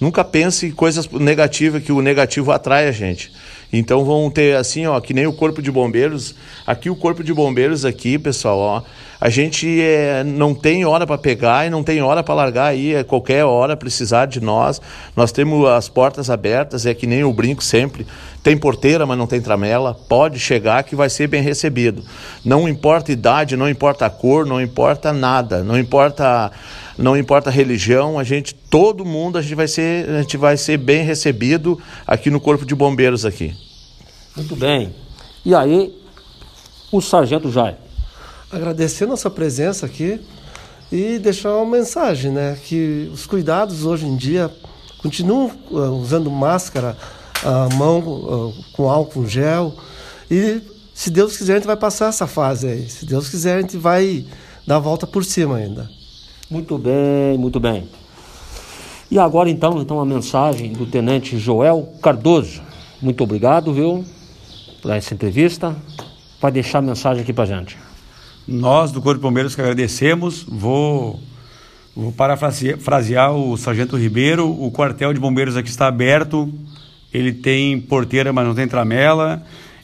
nunca 0.00 0.24
pense 0.24 0.66
em 0.66 0.72
coisas 0.72 1.08
negativas, 1.08 1.80
que 1.80 1.92
o 1.92 2.02
negativo 2.02 2.50
atrai 2.50 2.88
a 2.88 2.90
gente. 2.90 3.30
Então 3.72 4.04
vão 4.04 4.30
ter 4.30 4.56
assim, 4.56 4.86
ó, 4.86 4.98
que 5.00 5.12
nem 5.12 5.26
o 5.26 5.32
corpo 5.32 5.60
de 5.60 5.70
bombeiros. 5.70 6.34
Aqui 6.66 6.88
o 6.88 6.96
corpo 6.96 7.22
de 7.22 7.34
bombeiros 7.34 7.84
aqui, 7.84 8.18
pessoal, 8.18 8.58
ó, 8.58 8.82
a 9.20 9.28
gente 9.28 9.80
é, 9.82 10.22
não 10.22 10.54
tem 10.54 10.84
hora 10.84 11.04
para 11.04 11.18
pegar 11.18 11.66
e 11.66 11.70
não 11.70 11.82
tem 11.82 12.00
hora 12.00 12.22
para 12.22 12.34
largar 12.34 12.66
aí. 12.66 12.94
É 12.94 13.02
qualquer 13.02 13.44
hora 13.44 13.76
precisar 13.76 14.26
de 14.26 14.40
nós. 14.40 14.80
Nós 15.16 15.32
temos 15.32 15.68
as 15.68 15.88
portas 15.88 16.30
abertas, 16.30 16.86
é 16.86 16.94
que 16.94 17.06
nem 17.06 17.24
o 17.24 17.32
brinco 17.32 17.62
sempre. 17.62 18.06
Tem 18.44 18.56
porteira, 18.56 19.04
mas 19.04 19.18
não 19.18 19.26
tem 19.26 19.40
tramela. 19.40 19.92
Pode 19.92 20.38
chegar 20.38 20.84
que 20.84 20.94
vai 20.94 21.10
ser 21.10 21.26
bem 21.26 21.42
recebido. 21.42 22.04
Não 22.44 22.68
importa 22.68 23.10
idade, 23.10 23.56
não 23.56 23.68
importa 23.68 24.08
cor, 24.08 24.46
não 24.46 24.60
importa 24.60 25.12
nada, 25.12 25.64
não 25.64 25.76
importa 25.76 26.52
não 26.98 27.16
importa 27.16 27.48
a 27.48 27.52
religião, 27.52 28.18
a 28.18 28.24
gente 28.24 28.54
todo 28.54 29.04
mundo 29.04 29.38
a 29.38 29.42
gente 29.42 29.54
vai 29.54 29.68
ser 29.68 30.08
a 30.08 30.22
gente 30.22 30.36
vai 30.36 30.56
ser 30.56 30.76
bem 30.76 31.04
recebido 31.04 31.80
aqui 32.06 32.28
no 32.28 32.40
corpo 32.40 32.66
de 32.66 32.74
bombeiros 32.74 33.24
aqui. 33.24 33.54
Muito 34.36 34.56
bem. 34.56 34.92
E 35.44 35.54
aí 35.54 35.94
o 36.90 37.00
sargento 37.00 37.50
Jair 37.50 37.76
agradecer 38.50 39.06
nossa 39.06 39.30
presença 39.30 39.86
aqui 39.86 40.20
e 40.90 41.18
deixar 41.18 41.54
uma 41.54 41.76
mensagem, 41.76 42.32
né? 42.32 42.58
Que 42.64 43.10
os 43.12 43.26
cuidados 43.26 43.84
hoje 43.84 44.06
em 44.06 44.16
dia 44.16 44.50
continuam 44.98 45.52
uh, 45.70 45.90
usando 45.92 46.30
máscara, 46.30 46.96
a 47.44 47.68
mão 47.74 47.98
uh, 48.00 48.54
com 48.72 48.90
álcool 48.90 49.26
gel 49.26 49.74
e 50.30 50.60
se 50.94 51.10
Deus 51.10 51.36
quiser 51.36 51.52
a 51.52 51.56
gente 51.56 51.66
vai 51.66 51.76
passar 51.76 52.08
essa 52.08 52.26
fase 52.26 52.66
aí. 52.66 52.88
Se 52.88 53.04
Deus 53.04 53.28
quiser 53.28 53.58
a 53.58 53.60
gente 53.60 53.76
vai 53.76 54.24
dar 54.66 54.76
a 54.76 54.80
volta 54.80 55.06
por 55.06 55.24
cima 55.24 55.56
ainda. 55.56 55.97
Muito 56.50 56.78
bem, 56.78 57.36
muito 57.36 57.60
bem. 57.60 57.86
E 59.10 59.18
agora 59.18 59.50
então, 59.50 59.82
então 59.82 60.00
a 60.00 60.06
mensagem 60.06 60.72
do 60.72 60.86
Tenente 60.86 61.38
Joel 61.38 61.92
Cardoso. 62.02 62.62
Muito 63.02 63.22
obrigado, 63.22 63.70
viu, 63.70 64.02
por 64.80 64.90
essa 64.90 65.12
entrevista. 65.12 65.76
Vai 66.40 66.50
deixar 66.50 66.78
a 66.78 66.82
mensagem 66.82 67.22
aqui 67.22 67.34
para 67.34 67.44
gente. 67.44 67.76
Nós 68.46 68.90
do 68.90 69.02
Corpo 69.02 69.18
de 69.18 69.22
Bombeiros 69.22 69.54
que 69.54 69.60
agradecemos. 69.60 70.42
Vou, 70.48 71.20
vou 71.94 72.12
parafrasear 72.12 73.34
o 73.34 73.54
Sargento 73.58 73.98
Ribeiro. 73.98 74.48
O 74.48 74.70
quartel 74.70 75.12
de 75.12 75.20
bombeiros 75.20 75.54
aqui 75.54 75.68
está 75.68 75.86
aberto. 75.86 76.50
Ele 77.12 77.30
tem 77.30 77.78
porteira, 77.78 78.32
mas 78.32 78.46
não 78.46 78.54
tem 78.54 78.66
tramela. 78.66 79.42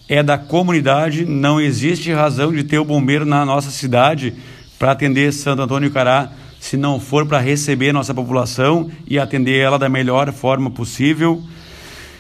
É 0.09 0.23
da 0.23 0.39
comunidade. 0.39 1.27
Não 1.27 1.61
existe 1.61 2.11
razão 2.11 2.51
de 2.51 2.65
ter 2.65 2.79
o 2.79 2.87
bombeiro 2.87 3.27
na 3.27 3.45
nossa 3.45 3.71
cidade 3.71 4.33
para 4.79 4.93
atender 4.93 5.31
Santo 5.31 5.61
Antônio 5.61 5.91
Cará 5.91 6.33
se 6.65 6.79
não 6.79 6.99
for 6.99 7.27
para 7.27 7.41
receber 7.41 7.93
nossa 7.93 8.15
população 8.15 8.91
e 9.07 9.19
atender 9.19 9.59
ela 9.59 9.79
da 9.79 9.87
melhor 9.87 10.33
forma 10.33 10.71
possível. 10.71 11.43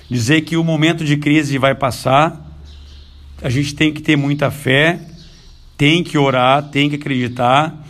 Dizer 0.06 0.42
que 0.42 0.54
o 0.54 0.62
momento 0.62 1.02
de 1.02 1.16
crise 1.16 1.56
vai 1.56 1.74
passar, 1.74 2.46
a 3.42 3.48
gente 3.48 3.74
tem 3.74 3.90
que 3.90 4.02
ter 4.02 4.16
muita 4.16 4.50
fé, 4.50 5.00
tem 5.78 6.04
que 6.04 6.18
orar, 6.18 6.62
tem 6.64 6.90
que 6.90 6.96
acreditar, 6.96 7.86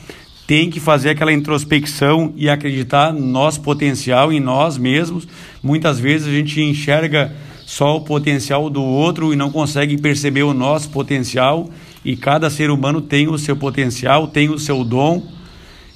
tem 0.46 0.70
que 0.70 0.78
fazer 0.78 1.10
aquela 1.10 1.32
introspecção 1.32 2.32
e 2.36 2.48
acreditar 2.48 3.12
no 3.12 3.26
nosso 3.26 3.60
potencial, 3.60 4.32
em 4.32 4.38
nós 4.38 4.78
mesmos. 4.78 5.26
Muitas 5.60 5.98
vezes 5.98 6.28
a 6.28 6.30
gente 6.30 6.62
enxerga 6.62 7.34
só 7.66 7.96
o 7.96 8.02
potencial 8.02 8.70
do 8.70 8.80
outro 8.80 9.32
e 9.32 9.36
não 9.36 9.50
consegue 9.50 9.98
perceber 9.98 10.44
o 10.44 10.54
nosso 10.54 10.88
potencial. 10.90 11.68
E 12.04 12.14
cada 12.14 12.48
ser 12.48 12.70
humano 12.70 13.00
tem 13.00 13.26
o 13.26 13.36
seu 13.38 13.56
potencial, 13.56 14.28
tem 14.28 14.50
o 14.50 14.58
seu 14.58 14.84
dom. 14.84 15.34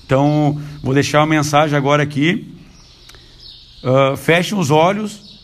Então, 0.09 0.59
vou 0.83 0.95
deixar 0.95 1.21
uma 1.21 1.27
mensagem 1.27 1.77
agora 1.77 2.03
aqui. 2.03 2.51
Uh, 3.85 4.17
feche 4.17 4.55
os 4.55 4.71
olhos 4.71 5.39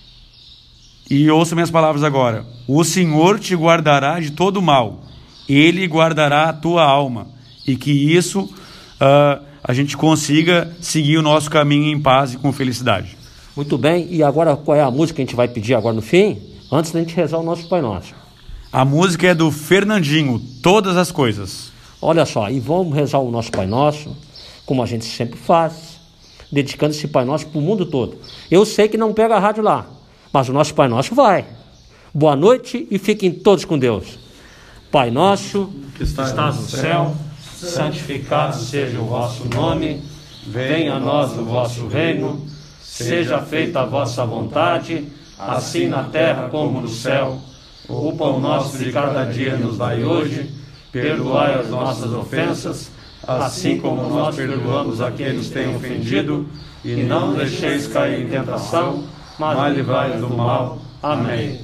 e 1.11 1.31
ouça 1.31 1.55
minhas 1.55 1.71
palavras 1.71 2.03
agora. 2.03 2.47
O 2.67 2.83
Senhor 2.83 3.39
te 3.39 3.55
guardará 3.55 4.19
de 4.19 4.31
todo 4.31 4.63
mal, 4.63 5.03
Ele 5.47 5.87
guardará 5.87 6.49
a 6.49 6.53
tua 6.55 6.83
alma, 6.83 7.27
e 7.67 7.77
que 7.77 7.91
isso 7.91 8.45
uh, 8.45 9.45
a 9.63 9.75
gente 9.75 9.99
consiga 9.99 10.75
seguir 10.81 11.19
o 11.19 11.23
nosso 11.23 11.51
caminho 11.51 11.95
em 11.95 12.01
paz 12.01 12.33
e 12.33 12.39
com 12.39 12.51
felicidade. 12.51 13.19
Muito 13.55 13.77
bem, 13.77 14.09
e 14.11 14.23
agora 14.23 14.57
qual 14.57 14.79
é 14.79 14.81
a 14.81 14.91
música 14.91 15.17
que 15.17 15.23
a 15.23 15.25
gente 15.27 15.37
vai 15.37 15.47
pedir 15.47 15.75
agora 15.75 15.95
no 15.95 16.01
fim? 16.01 16.39
Antes 16.73 16.91
da 16.91 17.01
gente 17.01 17.15
rezar 17.15 17.37
o 17.37 17.43
nosso 17.43 17.69
Pai 17.69 17.83
Nosso. 17.83 18.15
A 18.73 18.83
música 18.83 19.27
é 19.27 19.35
do 19.35 19.51
Fernandinho, 19.51 20.41
Todas 20.63 20.97
as 20.97 21.13
Coisas. 21.13 21.71
Olha 22.01 22.25
só, 22.25 22.49
e 22.49 22.59
vamos 22.59 22.95
rezar 22.95 23.19
o 23.19 23.31
nosso 23.31 23.53
Pai 23.53 23.67
Nosso 23.67 24.25
como 24.67 24.83
a 24.83 24.87
gente 24.87 25.05
sempre 25.05 25.39
faz, 25.39 26.01
dedicando 26.51 26.95
esse 26.95 27.09
Pai 27.09 27.25
Nosso 27.25 27.47
para 27.47 27.59
o 27.59 27.63
mundo 27.63 27.85
todo. 27.87 28.19
Eu 28.51 28.65
sei 28.65 28.89
que 28.89 28.97
não 28.97 29.13
pega 29.13 29.37
a 29.37 29.39
rádio 29.39 29.63
lá, 29.63 29.87
mas 30.33 30.49
o 30.49 30.53
nosso 30.53 30.75
Pai 30.75 30.89
Nosso 30.89 31.15
vai. 31.15 31.45
Boa 32.13 32.37
noite 32.37 32.87
e 32.91 32.99
fiquem 32.99 33.33
todos 33.33 33.65
com 33.65 33.79
Deus. 33.79 34.19
Pai 34.91 35.11
nosso, 35.11 35.69
que 35.97 36.05
estás 36.05 36.57
no 36.57 36.63
céu, 36.63 37.15
santificado 37.53 38.57
seja 38.57 39.01
o 39.01 39.07
vosso 39.07 39.49
nome, 39.53 40.01
venha 40.47 40.95
a 40.95 41.01
nós 41.01 41.37
o 41.37 41.45
vosso 41.45 41.89
reino, 41.89 42.47
seja 42.81 43.41
feita 43.41 43.81
a 43.81 43.87
vossa 43.87 44.25
vontade, 44.25 45.09
assim 45.37 45.89
na 45.89 46.05
terra 46.05 46.49
como 46.49 46.81
no 46.81 46.89
céu. 46.89 47.41
O 47.89 48.13
pão 48.13 48.39
nosso 48.39 48.79
de 48.79 48.93
cada 48.93 49.25
dia 49.25 49.57
nos 49.57 49.77
dai 49.77 50.05
hoje, 50.05 50.49
perdoai 50.93 51.55
as 51.55 51.69
nossas 51.69 52.13
ofensas, 52.13 52.91
assim 53.27 53.79
como 53.79 54.09
nós 54.09 54.35
perdoamos 54.37 55.01
a 55.01 55.11
quem 55.11 55.33
nos 55.33 55.51
tem 55.51 55.75
ofendido, 55.75 56.47
e 56.85 56.97
não 56.97 57.35
deixeis 57.35 57.87
cair 57.87 58.23
em 58.23 58.29
tentação, 58.29 59.05
mas 59.39 59.75
livrai-nos 59.75 60.21
do 60.21 60.37
mal. 60.37 60.79
Amém. 61.03 61.64